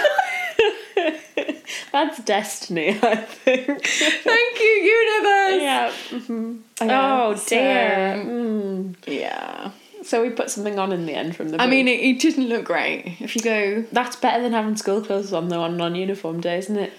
That's 1.92 2.18
destiny, 2.24 2.88
I 3.02 3.16
think. 3.16 3.87
Thank 3.87 4.61
you, 4.61 4.66
universe. 4.66 5.62
yeah. 5.62 5.92
hmm 6.20 6.57
Yeah, 6.81 7.24
Oh 7.26 7.35
so- 7.35 7.48
dear. 7.48 8.22
Mm. 8.26 8.94
Yeah. 9.07 9.70
So 10.02 10.22
we 10.22 10.31
put 10.31 10.48
something 10.50 10.78
on 10.78 10.92
in 10.92 11.04
the 11.07 11.12
end 11.14 11.37
from 11.37 11.48
the. 11.50 11.61
I 11.61 11.66
mean, 11.66 11.87
it, 11.88 12.00
it 12.00 12.18
didn't 12.20 12.48
look 12.48 12.64
great. 12.64 13.16
If 13.20 13.37
you 13.37 13.42
go, 13.42 13.85
that's 13.92 14.16
better 14.16 14.42
than 14.42 14.52
having 14.52 14.76
school 14.76 15.02
clothes 15.02 15.33
on 15.33 15.48
though 15.48 15.62
on 15.62 15.76
non-uniform 15.76 16.40
day, 16.40 16.59
isn't 16.59 16.76
it? 16.78 16.92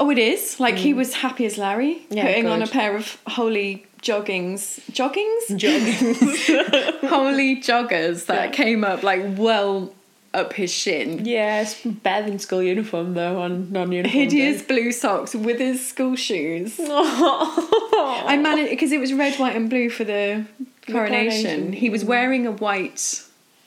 oh, 0.00 0.10
it 0.10 0.18
is. 0.18 0.58
Like 0.58 0.74
he 0.76 0.92
was 0.94 1.14
happy 1.14 1.44
as 1.46 1.56
Larry, 1.58 2.06
Mm. 2.10 2.16
Yeah, 2.16 2.26
putting 2.26 2.46
on 2.48 2.62
a 2.62 2.66
pair 2.66 2.96
of 2.96 3.18
holey 3.28 3.84
joggings, 4.02 4.80
joggings, 4.90 5.56
Jogging. 5.56 6.14
holey 7.08 7.58
joggers 7.62 8.26
that 8.26 8.46
Yeah. 8.48 8.50
came 8.50 8.82
up 8.82 9.02
like 9.04 9.22
well 9.38 9.94
up 10.34 10.52
his 10.54 10.72
shin. 10.72 11.24
yeah, 11.24 11.62
it's 11.62 11.82
better 11.84 12.28
than 12.28 12.38
school 12.38 12.62
uniform 12.62 13.14
though 13.14 13.40
on 13.40 13.70
non-uniform. 13.70 14.12
Hideous 14.12 14.62
blue 14.62 14.92
socks 14.92 15.34
with 15.34 15.58
his 15.58 15.86
school 15.86 16.16
shoes. 16.16 16.78
I 16.80 18.24
I 18.28 18.36
managed 18.36 18.70
because 18.70 18.92
it 18.92 19.00
was 19.00 19.12
red, 19.12 19.38
white, 19.38 19.56
and 19.56 19.68
blue 19.68 19.90
for 19.90 20.04
the 20.04 20.46
coronation. 20.86 21.42
coronation, 21.42 21.72
He 21.72 21.90
was 21.90 22.04
mm. 22.04 22.08
wearing 22.08 22.46
a 22.46 22.52
white 22.52 23.22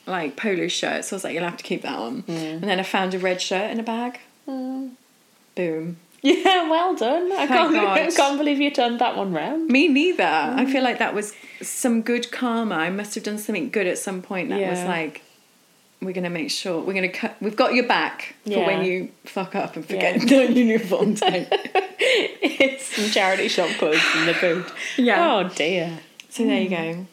like 0.06 0.36
polo 0.36 0.68
shirt, 0.68 1.04
so 1.04 1.14
I 1.14 1.16
was 1.16 1.24
like, 1.24 1.34
"You'll 1.34 1.44
have 1.44 1.56
to 1.56 1.64
keep 1.64 1.82
that 1.82 1.98
on." 1.98 2.22
Mm. 2.24 2.52
And 2.54 2.64
then 2.64 2.80
I 2.80 2.82
found 2.82 3.14
a 3.14 3.18
red 3.18 3.40
shirt 3.40 3.70
in 3.70 3.80
a 3.80 3.82
bag. 3.82 4.20
Mm. 4.48 4.92
Boom. 5.54 5.96
Yeah, 6.22 6.68
well 6.68 6.96
done. 6.96 7.30
I 7.30 7.46
can't, 7.46 7.76
I 7.76 8.10
can't 8.16 8.36
believe 8.36 8.58
you 8.58 8.72
turned 8.72 8.98
that 8.98 9.16
one 9.16 9.32
round. 9.32 9.68
Me 9.68 9.86
neither. 9.86 10.24
I 10.24 10.64
feel 10.64 10.80
mm. 10.80 10.84
like 10.84 10.98
that 10.98 11.14
was 11.14 11.32
some 11.62 12.02
good 12.02 12.32
karma. 12.32 12.74
I 12.74 12.90
must 12.90 13.14
have 13.14 13.22
done 13.22 13.38
something 13.38 13.70
good 13.70 13.86
at 13.86 13.96
some 13.96 14.22
point 14.22 14.48
that 14.48 14.58
was 14.68 14.82
like, 14.82 15.22
we're 16.02 16.12
gonna 16.12 16.30
make 16.30 16.50
sure 16.50 16.80
we're 16.80 16.92
gonna 16.94 17.08
cut. 17.08 17.36
We've 17.40 17.56
got 17.56 17.74
your 17.74 17.86
back 17.86 18.34
for 18.44 18.50
Yeah. 18.50 18.66
when 18.66 18.84
you 18.84 19.10
fuck 19.24 19.54
up 19.54 19.76
and 19.76 19.84
forget 19.84 20.16
Yeah. 20.30 20.46
the 20.46 20.52
uniform 20.52 21.14
time. 21.14 21.46
it's 21.50 22.94
some 22.96 23.10
charity 23.10 23.48
shop 23.48 23.70
clothes 23.78 24.02
in 24.16 24.26
the 24.26 24.34
boot. 24.34 24.72
Yeah. 24.96 25.32
Oh 25.34 25.48
dear. 25.48 25.98
so 26.28 26.44
there 26.44 26.60
you 26.60 26.68
go. 26.68 27.06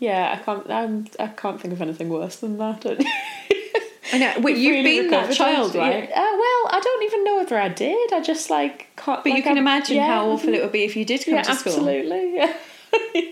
Yeah, 0.00 0.36
I 0.38 0.44
can't. 0.44 0.70
I'm, 0.70 1.06
I 1.18 1.26
can't 1.28 1.60
think 1.60 1.72
of 1.74 1.82
anything 1.82 2.08
worse 2.08 2.36
than 2.36 2.56
that. 2.58 2.84
I 4.12 4.18
know. 4.18 4.34
Wait, 4.40 4.56
you've 4.56 4.72
really 4.84 5.00
been 5.02 5.10
that 5.10 5.32
child, 5.34 5.74
right? 5.74 6.08
Yeah. 6.08 6.14
Uh, 6.20 6.36
well, 6.36 6.62
I 6.70 6.80
don't 6.82 7.02
even 7.04 7.24
know 7.24 7.36
whether 7.36 7.58
I 7.58 7.68
did. 7.68 8.12
I 8.12 8.20
just 8.20 8.48
like 8.48 8.88
can't. 8.96 9.22
But 9.24 9.32
you 9.32 9.42
can 9.42 9.56
I'm- 9.56 9.58
imagine 9.58 9.96
yeah, 9.96 10.06
how 10.06 10.28
awful 10.30 10.54
it 10.54 10.62
would 10.62 10.72
be 10.72 10.84
if 10.84 10.96
you 10.96 11.04
did 11.04 11.24
come 11.24 11.34
Yeah, 11.34 11.42
to 11.42 11.54
school, 11.56 11.72
absolutely. 11.74 12.34
Yeah. 12.36 12.54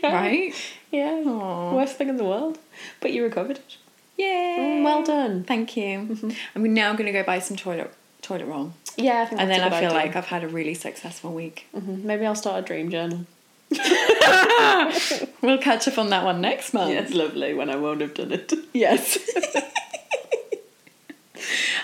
right? 0.03 0.53
Yeah. 0.91 1.22
Aw. 1.26 1.74
Worst 1.74 1.97
thing 1.97 2.09
in 2.09 2.16
the 2.16 2.24
world, 2.24 2.59
but 3.01 3.12
you 3.12 3.22
recovered 3.22 3.59
it. 3.59 3.76
Yay! 4.16 4.56
Mm, 4.58 4.82
well 4.84 5.02
done. 5.02 5.44
Thank 5.44 5.76
you. 5.76 6.32
I'm 6.54 6.74
now 6.74 6.92
going 6.92 7.06
to 7.06 7.12
go 7.12 7.22
buy 7.22 7.38
some 7.38 7.56
toilet 7.56 7.92
toilet 8.22 8.46
roll, 8.46 8.72
Yeah, 8.96 9.22
I 9.22 9.26
think. 9.26 9.40
and 9.40 9.50
then 9.50 9.60
I 9.60 9.68
that's 9.68 9.76
a 9.76 9.80
feel 9.80 9.90
good 9.90 9.96
like. 9.96 10.16
I've 10.16 10.26
had 10.26 10.42
a 10.42 10.48
really 10.48 10.74
successful 10.74 11.32
week. 11.32 11.66
Mhm. 11.76 12.02
maybe 12.04 12.24
I'll 12.26 12.34
start 12.34 12.64
a 12.64 12.66
dream 12.66 12.90
journal. 12.90 13.26
We'll 15.42 15.58
catch 15.58 15.86
up 15.86 15.98
on 15.98 16.10
that 16.10 16.24
one 16.24 16.40
next 16.40 16.72
month. 16.74 16.90
Yeah, 16.92 17.00
it's 17.00 17.14
lovely 17.14 17.54
when 17.54 17.70
I 17.70 17.76
won't 17.76 18.00
have 18.00 18.14
done 18.14 18.32
it. 18.32 18.52
Yes. 18.72 19.18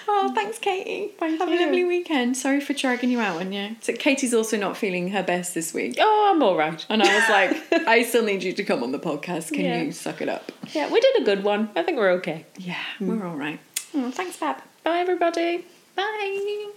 oh, 0.08 0.32
thanks, 0.34 0.58
Katie. 0.58 1.12
Thank 1.18 1.38
Have 1.40 1.48
you. 1.48 1.58
a 1.58 1.60
lovely 1.62 1.84
weekend. 1.84 2.36
Sorry 2.36 2.60
for 2.60 2.72
dragging 2.72 3.10
you 3.10 3.20
out 3.20 3.40
on 3.40 3.52
you. 3.52 3.76
So 3.80 3.92
Katie's 3.92 4.34
also 4.34 4.56
not 4.56 4.76
feeling 4.76 5.08
her 5.10 5.22
best 5.22 5.54
this 5.54 5.72
week. 5.74 5.96
Oh, 5.98 6.30
I'm 6.34 6.42
all 6.42 6.56
right. 6.56 6.84
And 6.88 7.02
I 7.02 7.14
was 7.14 7.28
like, 7.28 7.86
I 7.88 8.02
still 8.02 8.24
need 8.24 8.42
you 8.42 8.52
to 8.52 8.64
come 8.64 8.82
on 8.82 8.92
the 8.92 8.98
podcast. 8.98 9.52
Can 9.52 9.64
Yeah. 9.64 9.82
you 9.82 9.92
suck 9.92 10.20
it 10.20 10.28
up? 10.28 10.52
Yeah, 10.72 10.90
we 10.92 11.00
did 11.00 11.22
a 11.22 11.24
good 11.24 11.44
one. 11.44 11.70
I 11.76 11.82
think 11.82 11.98
we're 11.98 12.12
okay. 12.12 12.46
Yeah, 12.58 12.76
hmm. 12.98 13.08
we're 13.08 13.26
all 13.26 13.36
right. 13.36 13.60
Oh, 13.94 14.10
thanks, 14.10 14.36
Fab. 14.36 14.56
Bye, 14.84 14.98
everybody. 14.98 15.64
Bye. 15.96 16.70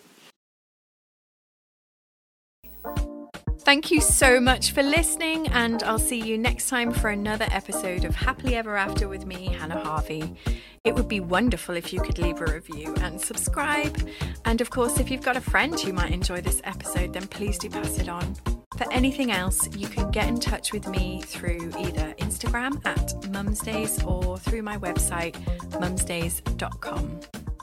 Thank 3.65 3.89
you 3.89 3.99
so 3.99 4.39
much 4.39 4.73
for 4.73 4.83
listening, 4.83 5.47
and 5.47 5.81
I'll 5.81 5.97
see 5.97 6.21
you 6.21 6.37
next 6.37 6.69
time 6.69 6.91
for 6.91 7.09
another 7.09 7.47
episode 7.49 8.05
of 8.05 8.13
Happily 8.13 8.55
Ever 8.55 8.77
After 8.77 9.07
with 9.07 9.25
me, 9.25 9.47
Hannah 9.47 9.83
Harvey. 9.83 10.35
It 10.83 10.93
would 10.93 11.07
be 11.07 11.19
wonderful 11.19 11.75
if 11.75 11.91
you 11.91 11.99
could 11.99 12.19
leave 12.19 12.39
a 12.41 12.45
review 12.45 12.93
and 13.01 13.19
subscribe. 13.19 14.07
And 14.45 14.61
of 14.61 14.69
course, 14.69 14.99
if 14.99 15.09
you've 15.09 15.23
got 15.23 15.35
a 15.35 15.41
friend 15.41 15.79
who 15.79 15.93
might 15.93 16.11
enjoy 16.11 16.41
this 16.41 16.61
episode, 16.63 17.13
then 17.13 17.25
please 17.25 17.57
do 17.57 17.71
pass 17.71 17.97
it 17.97 18.07
on. 18.07 18.35
For 18.77 18.85
anything 18.93 19.31
else, 19.31 19.67
you 19.75 19.87
can 19.87 20.11
get 20.11 20.27
in 20.27 20.39
touch 20.39 20.71
with 20.71 20.87
me 20.87 21.23
through 21.23 21.71
either 21.79 22.13
Instagram 22.19 22.85
at 22.85 23.07
mumsdays 23.31 24.05
or 24.05 24.37
through 24.37 24.61
my 24.61 24.77
website, 24.77 25.33
mumsdays.com. 25.71 27.54